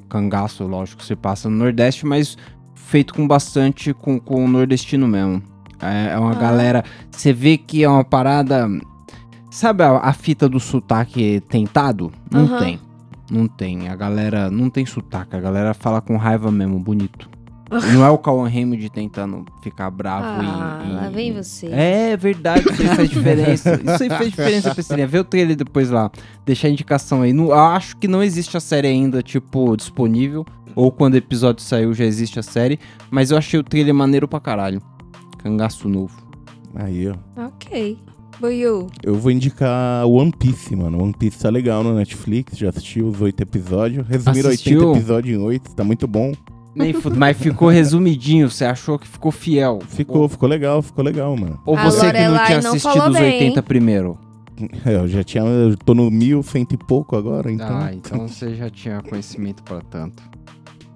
Cangaço, 0.08 0.64
lógico, 0.64 1.02
se 1.02 1.14
passa 1.16 1.48
no 1.48 1.56
Nordeste, 1.56 2.04
mas 2.06 2.36
feito 2.74 3.14
com 3.14 3.26
bastante 3.26 3.94
com, 3.94 4.18
com 4.18 4.44
o 4.44 4.48
nordestino 4.48 5.06
mesmo. 5.08 5.42
É, 5.80 6.12
é 6.12 6.18
uma 6.18 6.32
Ah. 6.32 6.34
galera. 6.34 6.84
Você 7.10 7.32
vê 7.32 7.56
que 7.56 7.82
é 7.84 7.88
uma 7.88 8.04
parada. 8.04 8.68
Sabe 9.50 9.84
a, 9.84 9.96
a 9.98 10.12
fita 10.12 10.48
do 10.48 10.58
sotaque 10.60 11.40
tentado? 11.48 12.12
Não 12.30 12.44
Aham. 12.44 12.58
tem. 12.58 12.80
Não 13.30 13.46
tem. 13.48 13.88
A 13.88 13.96
galera 13.96 14.50
não 14.50 14.70
tem 14.70 14.86
sotaque. 14.86 15.34
A 15.36 15.40
galera 15.40 15.74
fala 15.74 16.00
com 16.00 16.16
raiva 16.16 16.50
mesmo, 16.50 16.78
bonito. 16.78 17.28
Não 17.92 18.04
é 18.04 18.10
o 18.10 18.16
Cauan 18.16 18.48
Raymond 18.48 18.88
tentando 18.90 19.44
ficar 19.60 19.90
bravo 19.90 20.24
Ah, 20.24 20.82
e, 20.84 20.88
e- 20.88 20.92
lá 20.94 21.08
vem 21.08 21.32
você. 21.32 21.66
É 21.66 22.16
verdade, 22.16 22.60
isso 22.70 22.80
aí 22.82 22.88
faz 22.96 23.10
diferença. 23.10 23.74
Isso 23.82 24.02
aí 24.04 24.08
faz 24.08 24.30
diferença, 24.30 24.72
Priscilinha. 24.72 25.06
Vê 25.08 25.18
o 25.18 25.24
trailer 25.24 25.56
depois 25.56 25.90
lá. 25.90 26.08
Deixar 26.44 26.68
a 26.68 26.70
indicação 26.70 27.22
aí. 27.22 27.32
Não, 27.32 27.46
eu 27.46 27.54
acho 27.54 27.96
que 27.96 28.06
não 28.06 28.22
existe 28.22 28.56
a 28.56 28.60
série 28.60 28.86
ainda, 28.86 29.20
tipo, 29.20 29.76
disponível. 29.76 30.46
Ou 30.76 30.92
quando 30.92 31.14
o 31.14 31.16
episódio 31.16 31.60
saiu 31.64 31.92
já 31.92 32.04
existe 32.04 32.38
a 32.38 32.42
série. 32.42 32.78
Mas 33.10 33.32
eu 33.32 33.36
achei 33.38 33.58
o 33.58 33.64
trailer 33.64 33.92
maneiro 33.92 34.28
pra 34.28 34.38
caralho. 34.38 34.80
Cangaço 35.38 35.88
novo. 35.88 36.16
Aí, 36.72 37.08
ó. 37.08 37.46
Ok. 37.46 37.98
Buiu. 38.40 38.86
Eu 39.02 39.14
vou 39.14 39.30
indicar 39.30 40.06
One 40.06 40.32
Piece, 40.32 40.74
mano. 40.76 41.02
One 41.02 41.14
Piece 41.18 41.38
tá 41.38 41.48
legal 41.50 41.82
no 41.82 41.94
Netflix, 41.94 42.56
já 42.58 42.68
assisti 42.68 43.02
os 43.02 43.20
oito 43.20 43.40
episódios. 43.42 44.06
Resumiram 44.06 44.48
Assistiu? 44.50 44.80
80 44.88 44.98
episódios 44.98 45.38
em 45.38 45.42
oito, 45.42 45.74
tá 45.74 45.82
muito 45.84 46.06
bom. 46.06 46.32
Nem 46.74 46.92
fu- 46.92 47.10
Mas 47.16 47.38
ficou 47.38 47.68
resumidinho. 47.68 48.50
Você 48.50 48.64
achou 48.66 48.98
que 48.98 49.08
ficou 49.08 49.32
fiel. 49.32 49.78
Ficou, 49.88 50.28
ficou 50.28 50.46
legal, 50.48 50.82
ficou 50.82 51.02
legal, 51.02 51.34
mano. 51.36 51.58
Ou 51.64 51.76
A 51.76 51.84
você 51.84 52.12
que 52.12 52.28
não 52.28 52.44
tinha 52.44 52.60
não 52.60 52.70
assistido 52.72 53.08
os 53.08 53.14
bem, 53.18 53.32
80 53.32 53.58
hein? 53.60 53.62
primeiro? 53.66 54.18
É, 54.84 54.94
eu 54.94 55.08
já 55.08 55.22
tinha. 55.24 55.42
Eu 55.44 55.76
tô 55.76 55.94
no 55.94 56.10
mil, 56.10 56.42
cento 56.42 56.74
e 56.74 56.78
pouco 56.78 57.16
agora, 57.16 57.50
então. 57.50 57.76
Ah, 57.78 57.92
então 57.94 58.28
você 58.28 58.54
já 58.54 58.68
tinha 58.68 59.02
conhecimento 59.02 59.62
pra 59.62 59.80
tanto. 59.80 60.22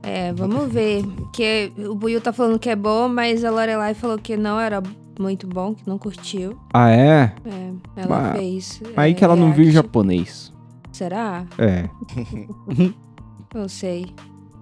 É, 0.03 0.32
vamos 0.32 0.70
ver. 0.72 1.03
Que 1.32 1.72
o 1.78 1.95
Buiu 1.95 2.20
tá 2.20 2.32
falando 2.32 2.59
que 2.59 2.68
é 2.70 2.76
bom, 2.76 3.09
mas 3.09 3.45
a 3.45 3.51
Lorelai 3.51 3.93
falou 3.95 4.18
que 4.18 4.36
não 4.36 4.59
era 4.61 4.82
muito 5.20 5.46
bom, 5.46 5.74
que 5.74 5.86
não 5.86 5.98
curtiu. 5.98 6.56
Ah, 6.72 6.90
é? 6.90 7.32
É, 7.44 7.70
ela 7.96 8.20
Mas- 8.22 8.36
fez. 8.38 8.82
Aí 8.96 9.12
é, 9.12 9.14
que 9.14 9.22
ela 9.24 9.36
não 9.36 9.52
viu 9.52 9.70
japonês. 9.70 10.52
Será? 10.92 11.44
É. 11.58 11.88
Não 13.54 13.68
sei. 13.68 14.06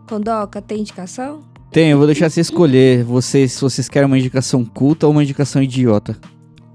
Condoca, 0.08 0.62
tem 0.62 0.80
indicação? 0.80 1.40
Tem, 1.70 1.90
eu 1.90 1.98
vou 1.98 2.06
deixar 2.06 2.30
você 2.30 2.40
escolher 2.40 3.04
vocês, 3.04 3.52
se 3.52 3.60
vocês 3.60 3.88
querem 3.88 4.06
uma 4.06 4.18
indicação 4.18 4.64
culta 4.64 5.06
ou 5.06 5.12
uma 5.12 5.22
indicação 5.22 5.62
idiota. 5.62 6.16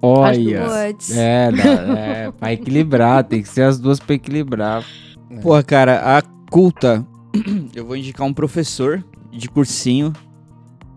Olha. 0.02 0.64
É, 1.12 1.52
dá- 1.52 1.64
é, 1.98 2.32
pra 2.38 2.54
equilibrar, 2.54 3.24
tem 3.24 3.42
que 3.42 3.50
ser 3.50 3.64
as 3.64 3.80
duas 3.80 4.00
pra 4.00 4.16
equilibrar. 4.16 4.84
Porra, 5.42 5.64
cara, 5.64 6.18
a 6.18 6.22
culta, 6.52 7.06
eu 7.74 7.86
vou 7.86 7.96
indicar 7.98 8.28
um 8.28 8.34
professor 8.34 9.04
de 9.32 9.50
cursinho 9.50 10.14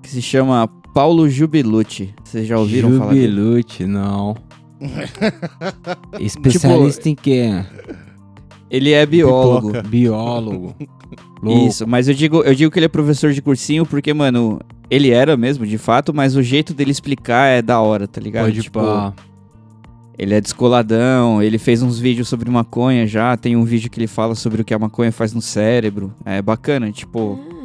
que 0.03 0.11
se 0.11 0.21
chama 0.21 0.69
Paulo 0.97 1.29
Jubilucci. 1.29 2.15
Vocês 2.25 2.49
já 2.49 2.59
ouviram 2.59 2.97
falar 2.97 3.13
dele? 3.13 3.27
Jubilute, 3.37 3.85
não. 3.85 4.35
Especialista 6.19 7.11
em 7.11 7.15
quê? 7.15 7.51
Ele 8.71 8.93
é 8.93 9.05
biólogo. 9.05 9.73
Pipoca. 9.73 9.89
Biólogo. 9.91 10.75
Isso, 11.69 11.87
mas 11.87 12.09
eu 12.09 12.15
digo, 12.15 12.43
eu 12.45 12.55
digo 12.55 12.71
que 12.71 12.79
ele 12.79 12.87
é 12.87 12.89
professor 12.89 13.31
de 13.35 13.43
cursinho 13.43 13.85
porque, 13.85 14.15
mano, 14.15 14.59
ele 14.89 15.11
era 15.11 15.37
mesmo, 15.37 15.67
de 15.67 15.77
fato, 15.77 16.15
mas 16.15 16.35
o 16.35 16.43
jeito 16.43 16.73
dele 16.73 16.93
explicar 16.93 17.49
é 17.49 17.61
da 17.61 17.79
hora, 17.79 18.09
tá 18.09 18.19
ligado? 18.19 18.45
Pode 18.47 18.63
tipo, 18.63 18.81
pá. 18.81 19.13
ele 20.19 20.33
é 20.33 20.41
descoladão, 20.41 21.43
ele 21.43 21.59
fez 21.59 21.83
uns 21.83 21.99
vídeos 21.99 22.27
sobre 22.27 22.51
maconha 22.51 23.07
já, 23.07 23.37
tem 23.37 23.55
um 23.55 23.65
vídeo 23.65 23.91
que 23.91 24.01
ele 24.01 24.07
fala 24.07 24.35
sobre 24.35 24.63
o 24.63 24.65
que 24.65 24.73
a 24.73 24.79
maconha 24.79 25.13
faz 25.13 25.35
no 25.35 25.43
cérebro. 25.43 26.11
É 26.25 26.41
bacana, 26.41 26.91
tipo, 26.91 27.35
Hum. 27.35 27.56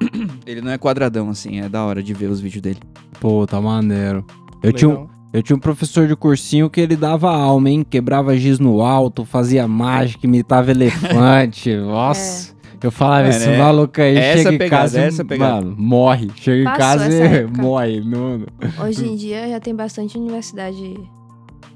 ele 0.46 0.60
não 0.60 0.70
é 0.72 0.78
quadradão 0.78 1.28
assim, 1.30 1.60
é 1.60 1.68
da 1.68 1.84
hora 1.84 2.02
de 2.02 2.12
ver 2.14 2.30
os 2.30 2.40
vídeos 2.40 2.62
dele. 2.62 2.78
Pô, 3.20 3.46
tá 3.46 3.60
maneiro. 3.60 4.24
Eu 4.62 4.72
tinha, 4.72 4.88
um, 4.90 5.06
eu 5.32 5.42
tinha 5.42 5.56
um 5.56 5.60
professor 5.60 6.06
de 6.06 6.16
cursinho 6.16 6.68
que 6.70 6.80
ele 6.80 6.96
dava 6.96 7.30
alma, 7.34 7.70
hein? 7.70 7.84
Quebrava 7.88 8.36
giz 8.36 8.58
no 8.58 8.80
alto, 8.82 9.24
fazia 9.24 9.66
mágica, 9.68 10.26
imitava 10.26 10.70
elefante. 10.70 11.74
Nossa. 11.76 12.54
Eu 12.82 12.90
falava, 12.90 13.28
esse 13.28 13.48
é- 13.48 13.56
maluco 13.56 13.98
aí 13.98 14.14
essa 14.14 14.38
chega 14.42 14.54
em 14.54 14.58
pegada, 14.58 14.82
casa 14.82 15.00
essa 15.00 15.22
e, 15.22 15.24
pegada. 15.24 15.64
mano, 15.64 15.74
morre. 15.78 16.28
Chega 16.36 16.60
em 16.60 16.64
Passou 16.64 16.78
casa 16.78 17.04
essa 17.06 17.14
e 17.16 17.20
época. 17.44 17.62
morre. 17.62 18.00
Não, 18.00 18.42
Hoje 18.84 19.06
em 19.06 19.16
dia 19.16 19.48
já 19.48 19.58
tem 19.58 19.74
bastante 19.74 20.18
universidade 20.18 20.76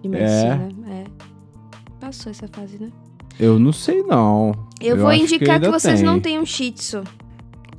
de 0.03 0.09
medicina. 0.09 0.69
É. 0.91 1.05
Passou 1.99 2.31
essa 2.31 2.47
fase, 2.49 2.79
né? 2.79 2.89
eu 3.41 3.59
não 3.59 3.73
sei, 3.73 4.03
não. 4.03 4.53
Eu, 4.81 4.97
Eu 4.97 5.03
vou 5.03 5.11
que 5.11 5.16
indicar 5.16 5.59
que, 5.61 5.66
ainda 5.66 5.71
vocês 5.71 6.01
tem. 6.01 6.07
não 6.07 6.21
têm 6.21 6.39
um 6.39 6.45
shih 6.45 6.73
tzu. 6.73 7.03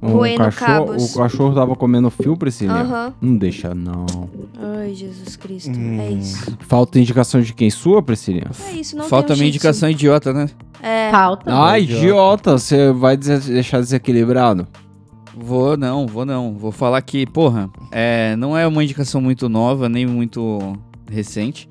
Roendo 0.02 0.38
cachorro, 0.38 0.86
cabos. 0.88 1.16
o 1.16 1.18
cachorro 1.18 1.56
tava 1.56 1.76
comendo 1.76 2.10
fio, 2.10 2.38
Priscila? 2.38 2.74
Aham. 2.82 3.14
Não 3.22 3.36
deixa, 3.36 3.74
não. 3.76 4.06
Ai, 4.58 4.94
Jesus 4.94 5.36
Cristo. 5.36 5.72
Hum. 5.78 6.00
É 6.00 6.12
isso. 6.12 6.58
Falta 6.62 7.00
indicação 7.00 7.42
de 7.42 7.54
quem? 7.54 7.70
Sua, 7.70 8.02
Priscila? 8.02 8.52
É 8.68 8.72
isso, 8.74 8.96
não 8.96 9.04
Falta 9.06 9.28
tem 9.28 9.36
um 9.36 9.40
minha 9.40 9.52
shih 9.52 9.58
tzu. 9.60 9.68
indicação 9.68 9.90
idiota, 9.90 10.32
né? 10.34 10.50
É. 10.82 11.12
Falta. 11.12 11.54
Ai, 11.54 11.82
idiota. 11.84 12.02
idiota, 12.02 12.52
você 12.58 12.92
vai 12.94 13.18
des- 13.18 13.46
deixar 13.48 13.80
desequilibrado? 13.82 14.66
Vou 15.36 15.76
não, 15.78 16.06
vou 16.08 16.26
não. 16.26 16.54
Vou 16.58 16.72
falar 16.72 17.02
que, 17.02 17.26
porra, 17.26 17.70
é, 17.92 18.36
não 18.38 18.58
é 18.58 18.66
uma 18.68 18.84
indicação 18.84 19.20
muito 19.22 19.48
nova, 19.50 19.88
nem 19.90 20.06
muito 20.06 20.74
recente. 21.10 21.70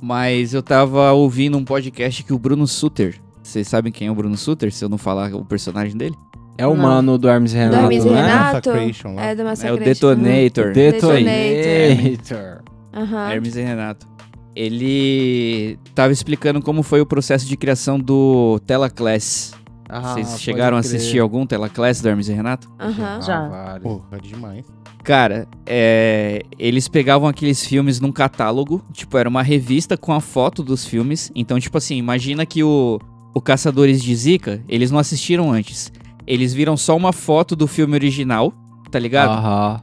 Mas 0.00 0.54
eu 0.54 0.62
tava 0.62 1.10
ouvindo 1.12 1.58
um 1.58 1.64
podcast 1.64 2.22
que 2.22 2.32
o 2.32 2.38
Bruno 2.38 2.66
Suter. 2.66 3.20
Vocês 3.42 3.66
sabem 3.66 3.90
quem 3.90 4.06
é 4.08 4.10
o 4.10 4.14
Bruno 4.14 4.36
Suter? 4.36 4.72
Se 4.72 4.84
eu 4.84 4.88
não 4.88 4.98
falar 4.98 5.34
o 5.34 5.44
personagem 5.44 5.96
dele? 5.96 6.14
É 6.58 6.66
o 6.66 6.74
Não. 6.74 6.82
mano 6.82 7.16
do 7.16 7.28
Hermes 7.28 7.54
e 7.54 7.56
Renato, 7.56 7.82
Hermes 7.84 8.04
e 8.04 8.08
né? 8.10 8.20
Renato. 8.20 8.42
Massacration 8.68 9.14
lá. 9.14 9.22
É 9.24 9.34
do 9.34 9.40
É 9.42 9.44
o 9.44 9.48
Massacration. 9.48 9.84
Detonator. 9.84 10.72
Detonator. 10.72 12.62
Aham. 12.92 13.30
Hermes 13.30 13.56
e 13.56 13.62
Renato. 13.62 14.06
Ele 14.56 15.78
tava 15.94 16.12
explicando 16.12 16.60
como 16.60 16.82
foi 16.82 17.00
o 17.00 17.06
processo 17.06 17.46
de 17.46 17.56
criação 17.56 17.98
do 17.98 18.60
Telaclass. 18.66 19.54
Ah, 19.88 20.14
Vocês 20.14 20.40
chegaram 20.40 20.76
a 20.76 20.80
assistir 20.80 21.18
algum 21.20 21.46
Telaclass 21.46 22.00
do 22.02 22.08
Hermes 22.08 22.28
e 22.28 22.32
Renato? 22.32 22.68
Aham. 22.78 23.22
Já. 23.22 23.38
Ah. 23.38 23.78
Porra, 23.80 24.18
demais. 24.20 24.66
Cara, 25.04 25.46
é, 25.64 26.42
eles 26.58 26.88
pegavam 26.88 27.28
aqueles 27.28 27.64
filmes 27.64 27.98
num 28.00 28.12
catálogo, 28.12 28.84
tipo, 28.92 29.16
era 29.16 29.28
uma 29.28 29.42
revista 29.42 29.96
com 29.96 30.12
a 30.12 30.20
foto 30.20 30.62
dos 30.62 30.84
filmes. 30.84 31.30
Então, 31.34 31.58
tipo 31.58 31.78
assim, 31.78 31.96
imagina 31.96 32.44
que 32.44 32.62
o, 32.62 32.98
o 33.32 33.40
Caçadores 33.40 34.02
de 34.02 34.14
Zika, 34.14 34.60
eles 34.68 34.90
não 34.90 34.98
assistiram 34.98 35.50
antes. 35.50 35.90
Eles 36.28 36.52
viram 36.52 36.76
só 36.76 36.94
uma 36.94 37.10
foto 37.10 37.56
do 37.56 37.66
filme 37.66 37.94
original, 37.94 38.52
tá 38.90 38.98
ligado? 38.98 39.30
Aham. 39.30 39.80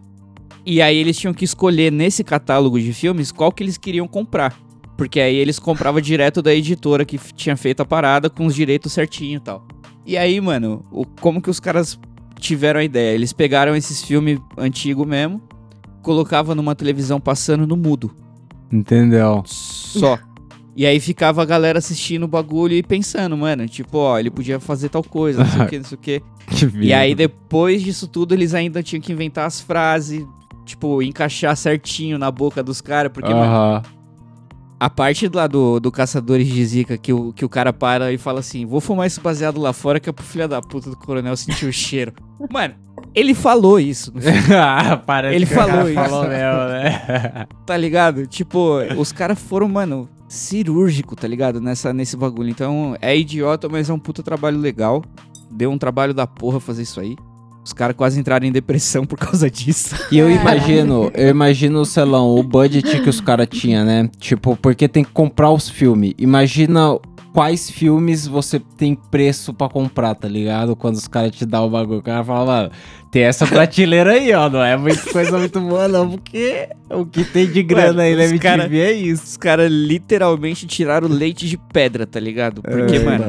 E 0.63 0.79
aí 0.79 0.95
eles 0.95 1.17
tinham 1.17 1.33
que 1.33 1.43
escolher 1.43 1.91
nesse 1.91 2.23
catálogo 2.23 2.79
de 2.79 2.93
filmes 2.93 3.31
qual 3.31 3.51
que 3.51 3.63
eles 3.63 3.79
queriam 3.79 4.07
comprar. 4.07 4.55
Porque 4.95 5.19
aí 5.19 5.35
eles 5.35 5.57
compravam 5.57 5.99
direto 5.99 6.43
da 6.43 6.53
editora 6.53 7.03
que 7.03 7.17
tinha 7.33 7.57
feito 7.57 7.81
a 7.81 7.85
parada 7.85 8.29
com 8.29 8.45
os 8.45 8.53
direitos 8.53 8.93
certinho 8.93 9.37
e 9.37 9.39
tal. 9.39 9.67
E 10.05 10.15
aí, 10.15 10.39
mano, 10.39 10.85
o, 10.91 11.03
como 11.19 11.41
que 11.41 11.49
os 11.49 11.59
caras 11.59 11.99
tiveram 12.39 12.79
a 12.79 12.83
ideia? 12.83 13.15
Eles 13.15 13.33
pegaram 13.33 13.75
esses 13.75 14.03
filmes 14.03 14.39
antigos 14.55 15.07
mesmo, 15.07 15.41
colocavam 16.03 16.53
numa 16.53 16.75
televisão 16.75 17.19
passando 17.19 17.65
no 17.65 17.75
mudo. 17.75 18.11
Entendeu? 18.71 19.41
Só. 19.47 20.19
E 20.75 20.85
aí 20.85 20.99
ficava 20.99 21.41
a 21.41 21.45
galera 21.45 21.79
assistindo 21.79 22.23
o 22.23 22.27
bagulho 22.27 22.73
e 22.73 22.83
pensando, 22.83 23.37
mano, 23.37 23.65
tipo, 23.67 23.97
ó, 23.97 24.19
ele 24.19 24.29
podia 24.29 24.59
fazer 24.59 24.89
tal 24.89 25.01
coisa, 25.03 25.43
não 25.43 25.49
sei 25.49 25.61
o 25.61 25.67
que, 25.67 25.77
não 25.77 25.85
sei 25.85 25.95
o 25.97 26.01
que. 26.01 26.21
Que 26.45 26.65
E 26.79 26.93
aí, 26.93 27.15
depois 27.15 27.81
disso 27.81 28.07
tudo, 28.07 28.33
eles 28.35 28.53
ainda 28.53 28.83
tinham 28.83 29.01
que 29.01 29.11
inventar 29.11 29.47
as 29.47 29.61
frases, 29.61 30.23
tipo, 30.65 31.01
encaixar 31.01 31.55
certinho 31.55 32.17
na 32.19 32.29
boca 32.29 32.61
dos 32.61 32.81
caras, 32.81 33.11
porque, 33.11 33.33
mano, 33.33 33.45
Aham. 33.51 33.81
a 34.79 34.89
parte 34.89 35.27
lá 35.33 35.47
do, 35.47 35.79
do 35.79 35.91
Caçadores 35.91 36.45
de 36.47 36.65
Zica, 36.65 36.97
que 36.97 37.11
o, 37.13 37.31
que 37.33 37.43
o 37.45 37.49
cara 37.49 37.71
para 37.73 38.11
e 38.11 38.17
fala 38.17 38.41
assim, 38.41 38.65
vou 38.65 38.79
fumar 38.81 39.07
esse 39.07 39.19
baseado 39.19 39.59
lá 39.59 39.71
fora 39.73 39.99
que 39.99 40.09
é 40.09 40.13
pro 40.13 40.23
filho 40.25 40.47
da 40.47 40.61
puta 40.61 40.89
do 40.89 40.97
coronel 40.97 41.35
sentir 41.37 41.65
o 41.65 41.71
cheiro. 41.73 42.13
Mano, 42.51 42.75
Ele 43.15 43.33
falou 43.33 43.79
isso, 43.79 44.13
ah, 44.55 44.97
parece 44.97 45.35
Ele 45.35 45.45
que 45.47 45.53
falou 45.55 45.85
isso. 45.89 45.95
falou 45.95 46.23
mesmo, 46.27 46.67
né? 46.67 47.47
tá 47.65 47.75
ligado? 47.77 48.27
Tipo, 48.27 48.79
os 48.97 49.11
caras 49.11 49.39
foram, 49.39 49.67
mano, 49.67 50.07
cirúrgico, 50.27 51.15
tá 51.15 51.27
ligado? 51.27 51.61
Nessa, 51.61 51.93
nesse 51.93 52.17
bagulho. 52.17 52.49
Então, 52.49 52.95
é 53.01 53.15
idiota, 53.17 53.69
mas 53.69 53.89
é 53.89 53.93
um 53.93 53.99
puta 53.99 54.23
trabalho 54.23 54.57
legal. 54.57 55.03
Deu 55.49 55.71
um 55.71 55.77
trabalho 55.77 56.13
da 56.13 56.25
porra 56.25 56.59
fazer 56.59 56.83
isso 56.83 56.99
aí. 56.99 57.15
Os 57.63 57.73
caras 57.73 57.95
quase 57.95 58.19
entraram 58.19 58.45
em 58.45 58.51
depressão 58.51 59.05
por 59.05 59.17
causa 59.17 59.49
disso. 59.49 59.95
E 60.11 60.19
eu 60.19 60.29
imagino, 60.29 61.11
eu 61.15 61.29
imagino, 61.29 61.83
sei 61.83 62.05
lá, 62.05 62.21
o 62.23 62.43
budget 62.43 63.01
que 63.01 63.09
os 63.09 63.19
caras 63.19 63.47
tinham, 63.49 63.83
né? 63.83 64.09
Tipo, 64.19 64.55
porque 64.55 64.87
tem 64.87 65.03
que 65.03 65.11
comprar 65.11 65.51
os 65.51 65.67
filmes. 65.67 66.13
Imagina 66.17 66.99
quais 67.35 67.69
filmes 67.69 68.25
você 68.25 68.61
tem 68.77 68.95
preço 68.95 69.53
pra 69.53 69.67
comprar, 69.67 70.15
tá 70.15 70.25
ligado? 70.25 70.73
Quando 70.73 70.95
os 70.95 71.05
caras 71.05 71.31
te 71.31 71.45
dão 71.45 71.67
o 71.67 71.69
bagulho. 71.69 71.99
O 71.99 72.01
cara 72.01 72.23
fala, 72.23 72.45
mano, 72.45 72.71
tem 73.11 73.23
essa 73.23 73.45
prateleira 73.45 74.13
aí, 74.13 74.33
ó. 74.33 74.49
Não 74.49 74.63
é 74.63 74.77
muita 74.77 75.01
coisa 75.11 75.37
muito 75.37 75.59
boa, 75.59 75.85
não. 75.89 76.11
Porque 76.11 76.69
o 76.89 77.05
que 77.05 77.25
tem 77.25 77.45
de 77.45 77.61
grana 77.61 77.87
Mano, 77.87 77.99
aí 78.01 78.15
na 78.15 78.23
os 78.23 78.31
MTV 78.31 78.39
cara- 78.39 78.77
é 78.77 78.91
isso. 78.93 79.23
Os 79.25 79.35
caras 79.35 79.69
literalmente 79.69 80.65
tiraram 80.65 81.09
leite 81.09 81.45
de 81.45 81.57
pedra, 81.73 82.07
tá 82.07 82.21
ligado? 82.21 82.61
Porque, 82.61 82.95
É, 82.95 83.03
mano, 83.03 83.25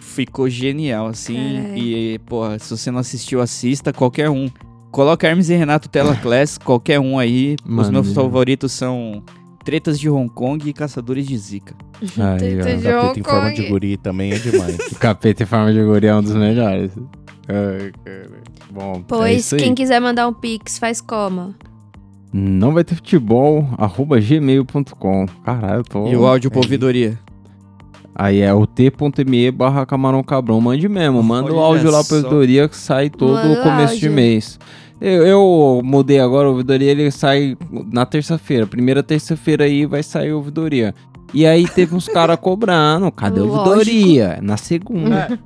ficou 0.00 0.48
genial, 0.48 1.08
assim. 1.08 1.74
E, 1.74 2.18
porra, 2.26 2.58
se 2.60 2.70
você 2.76 2.90
não 2.92 3.00
assistiu, 3.00 3.40
assista 3.40 3.92
qualquer 3.92 4.30
um. 4.30 4.48
Coloca 4.90 5.26
Hermes 5.26 5.50
e 5.50 5.54
Renato 5.54 5.88
Tela 5.88 6.14
Class, 6.22 6.58
qualquer 6.58 6.98
um 7.00 7.18
aí. 7.18 7.56
Os 7.64 7.68
Mano, 7.70 7.92
meus 7.92 8.08
já. 8.08 8.14
favoritos 8.14 8.72
são 8.72 9.22
Tretas 9.68 10.00
de 10.00 10.08
Hong 10.08 10.30
Kong 10.30 10.66
e 10.66 10.72
Caçadores 10.72 11.26
de 11.26 11.36
Zika. 11.36 11.74
Aí, 12.16 12.58
ó. 12.58 12.64
de 12.64 12.80
Capeta 12.88 13.06
Hong 13.06 13.20
em 13.20 13.22
forma 13.22 13.52
de 13.52 13.68
guri 13.68 13.96
também 13.98 14.32
é 14.32 14.38
demais. 14.38 14.78
Capeta 14.98 15.42
em 15.42 15.46
forma 15.46 15.70
de 15.74 15.84
guria 15.84 16.08
é 16.08 16.14
um 16.14 16.22
dos 16.22 16.32
melhores. 16.32 16.90
Ai, 17.46 17.92
cara. 18.02 18.30
Bom, 18.70 18.92
é 18.94 19.02
Pois, 19.06 19.40
isso 19.40 19.56
aí. 19.56 19.60
quem 19.60 19.74
quiser 19.74 20.00
mandar 20.00 20.26
um 20.26 20.32
pix, 20.32 20.78
faz 20.78 21.02
como? 21.02 21.54
Não 22.32 22.72
vai 22.72 22.82
ter 22.82 22.94
futebol, 22.94 23.68
arroba 23.76 24.18
gmail.com. 24.18 25.26
Caralho, 25.44 25.80
eu 25.80 25.84
tô... 25.84 26.08
E 26.08 26.16
o 26.16 26.26
áudio 26.26 26.50
pra 26.50 26.60
ouvidoria. 26.60 27.18
Aí 28.14 28.40
é 28.40 28.54
o 28.54 28.66
t.me 28.66 29.50
barra 29.50 29.84
camarão 29.84 30.22
cabrão. 30.22 30.62
Mande 30.62 30.88
mesmo, 30.88 31.22
manda 31.22 31.52
o 31.52 31.56
Olha 31.56 31.76
áudio 31.76 31.90
lá 31.90 31.98
pra 31.98 32.04
só. 32.04 32.16
ouvidoria 32.16 32.66
que 32.70 32.76
sai 32.76 33.10
todo 33.10 33.34
o 33.36 33.62
começo 33.62 33.98
de 33.98 34.06
áudio. 34.06 34.12
mês. 34.12 34.58
Eu, 35.00 35.26
eu 35.26 35.80
mudei 35.84 36.18
agora, 36.18 36.48
a 36.48 36.50
ouvidoria 36.50 36.90
ele 36.90 37.10
sai 37.10 37.56
na 37.92 38.04
terça-feira. 38.04 38.66
Primeira 38.66 39.02
terça-feira 39.02 39.64
aí 39.64 39.86
vai 39.86 40.02
sair 40.02 40.30
a 40.30 40.36
ouvidoria. 40.36 40.94
E 41.34 41.46
aí 41.46 41.68
teve 41.68 41.94
uns 41.94 42.08
caras 42.08 42.38
cobrando, 42.40 43.10
cadê 43.12 43.40
a 43.40 43.42
Lógico. 43.44 43.68
ouvidoria? 43.68 44.38
Na 44.42 44.56
segunda. 44.56 45.38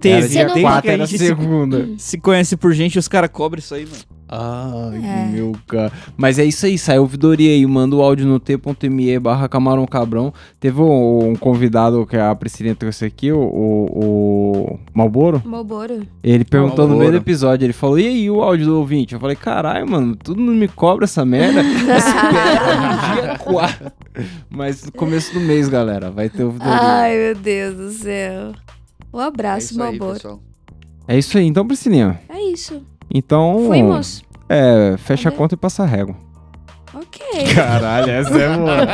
Teve, 0.00 0.16
Era 0.18 0.28
dia 0.28 0.46
não- 0.46 0.60
quatro, 0.62 0.90
era 0.90 1.06
se, 1.06 1.18
segunda. 1.18 1.88
se 1.98 2.18
conhece 2.18 2.56
por 2.56 2.72
gente, 2.72 2.98
os 2.98 3.08
caras 3.08 3.30
cobram 3.32 3.58
isso 3.58 3.74
aí, 3.74 3.84
mano. 3.84 3.98
Ai, 4.28 4.96
É. 5.04 5.26
meu 5.32 5.52
cara. 5.68 5.92
Mas 6.16 6.38
é 6.38 6.44
isso 6.44 6.64
aí, 6.66 6.78
saiu 6.78 7.02
ouvidoria 7.02 7.50
aí, 7.50 7.64
manda 7.66 7.94
o 7.94 8.02
áudio 8.02 8.26
no 8.26 8.40
t.me 8.40 9.18
barra 9.18 9.48
camarão 9.48 9.86
cabrão. 9.86 10.32
Teve 10.58 10.80
um, 10.80 11.30
um 11.30 11.36
convidado 11.36 12.04
que 12.06 12.16
a 12.16 12.34
Priscilinha 12.34 12.74
trouxe 12.74 13.04
aqui, 13.04 13.30
o, 13.30 13.38
o, 13.38 13.86
o 14.74 14.80
Malboro. 14.94 15.42
Malboro. 15.44 16.06
Ele 16.22 16.44
perguntou 16.44 16.84
no 16.88 16.96
meio 16.96 17.10
do 17.10 17.14
Malboro. 17.14 17.16
episódio, 17.16 17.66
ele 17.66 17.72
falou, 17.74 17.98
e 17.98 18.06
aí 18.06 18.30
o 18.30 18.42
áudio 18.42 18.66
do 18.66 18.78
ouvinte? 18.78 19.14
Eu 19.14 19.20
falei, 19.20 19.36
caralho, 19.36 19.88
mano, 19.88 20.16
tudo 20.16 20.40
não 20.40 20.54
me 20.54 20.68
cobra 20.68 21.04
essa 21.04 21.24
merda. 21.24 21.60
Espera 21.60 23.14
dia 23.22 23.38
4. 23.38 23.92
Mas 24.48 24.84
no 24.84 24.92
começo 24.92 25.34
do 25.34 25.40
mês, 25.40 25.68
galera, 25.68 26.10
vai 26.10 26.28
ter 26.28 26.44
ouvidoria. 26.44 26.72
Ai, 26.80 27.16
meu 27.16 27.34
Deus 27.34 27.76
do 27.76 27.90
céu. 27.90 28.52
Um 29.12 29.20
É 29.20 29.24
abraço, 29.24 29.72
isso 29.72 29.82
aí, 29.82 29.90
Malboro. 29.90 30.14
pessoal. 30.14 30.40
É 31.06 31.18
isso 31.18 31.36
aí, 31.36 31.46
então, 31.46 31.66
Priscilinha. 31.66 32.18
É 32.28 32.40
isso. 32.50 32.82
Então, 33.12 33.64
Fuimos. 33.66 34.22
é, 34.48 34.94
fecha 34.98 35.28
a 35.28 35.32
Cadê? 35.32 35.36
conta 35.38 35.54
e 35.54 35.58
passa 35.58 35.82
a 35.82 35.86
régua. 35.86 36.14
Ok. 36.94 37.20
Caralho, 37.54 38.10
essa 38.10 38.38
é 38.38 38.56
boa. 38.56 38.76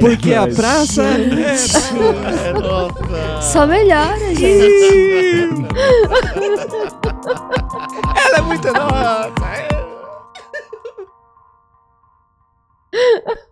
Porque 0.00 0.34
a 0.34 0.46
praça 0.46 1.02
É, 1.04 2.52
nossa. 2.52 3.40
Só 3.40 3.66
melhora, 3.66 4.34
gente. 4.34 5.56
ela 8.26 8.38
é 8.38 8.42
muito 8.42 8.70
nossa. 8.72 9.32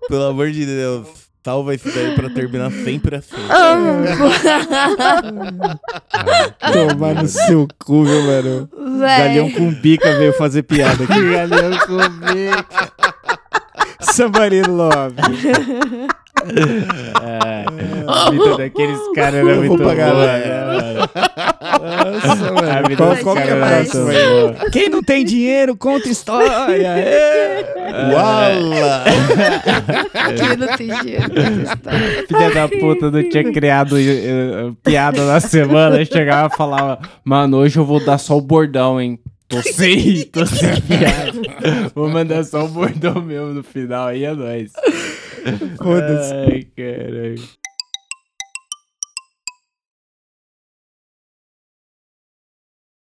Pelo 0.08 0.24
amor 0.24 0.50
de 0.50 0.66
Deus. 0.66 1.23
Salva 1.44 1.74
isso 1.74 1.90
daí 1.92 2.14
pra 2.14 2.30
terminar 2.30 2.70
sempre 2.70 3.16
assim. 3.16 3.34
Tomar 6.72 7.16
no 7.16 7.28
seu 7.28 7.68
cu, 7.84 8.04
viu, 8.04 8.22
mano? 8.22 8.66
Galeão 8.98 9.48
Véi. 9.48 9.54
com 9.54 9.70
bica 9.74 10.16
veio 10.16 10.32
fazer 10.32 10.62
piada 10.62 11.04
aqui. 11.04 11.12
Galeão 11.32 11.78
com 11.80 11.98
bica. 12.24 12.64
Sambarino 14.00 14.74
Love. 14.74 15.16
A 18.06 18.30
vida 18.30 18.56
daqueles 18.56 18.98
caras 19.14 19.34
era 19.46 19.56
muito 19.56 19.76
boa, 19.76 19.94
né, 19.94 20.12
mano? 20.12 21.08
Nossa, 22.24 22.48
A 22.48 22.52
mano. 22.52 22.88
vida 22.88 22.96
Qual, 23.04 23.16
qual 23.18 23.36
que 23.36 23.42
é 23.42 23.46
era 23.48 23.76
muito 23.76 23.92
boa. 23.98 24.70
Quem 24.70 24.88
não 24.88 25.02
tem 25.02 25.24
dinheiro, 25.24 25.76
conta 25.76 26.08
história. 26.08 26.54
É. 27.94 28.12
Uala! 28.12 29.04
Aqui 30.14 30.56
não 30.56 30.76
tem 30.76 30.88
dinheiro. 31.00 31.24
Filha 32.26 32.50
da 32.50 32.68
puta 32.68 33.10
não 33.10 33.28
tinha 33.28 33.52
criado 33.52 33.96
eh, 33.98 34.72
piada 34.82 35.24
na 35.24 35.38
semana. 35.40 36.04
Chegava 36.04 36.52
e 36.52 36.56
falava, 36.56 36.98
mano, 37.24 37.58
hoje 37.58 37.78
eu 37.78 37.84
vou 37.84 38.04
dar 38.04 38.18
só 38.18 38.36
o 38.36 38.40
bordão, 38.40 39.00
hein? 39.00 39.18
Tô 39.48 39.62
sem, 39.62 40.24
tô 40.24 40.44
sem 40.46 40.80
piada. 40.80 41.32
Vou 41.94 42.08
mandar 42.08 42.42
só 42.44 42.64
o 42.64 42.68
bordão 42.68 43.20
mesmo 43.22 43.48
no 43.52 43.62
final, 43.62 44.08
aí 44.08 44.24
é 44.24 44.32
nóis. 44.34 44.72
Foda-se. 45.78 46.34
Ai, 46.34 46.64
caralho. 46.76 47.63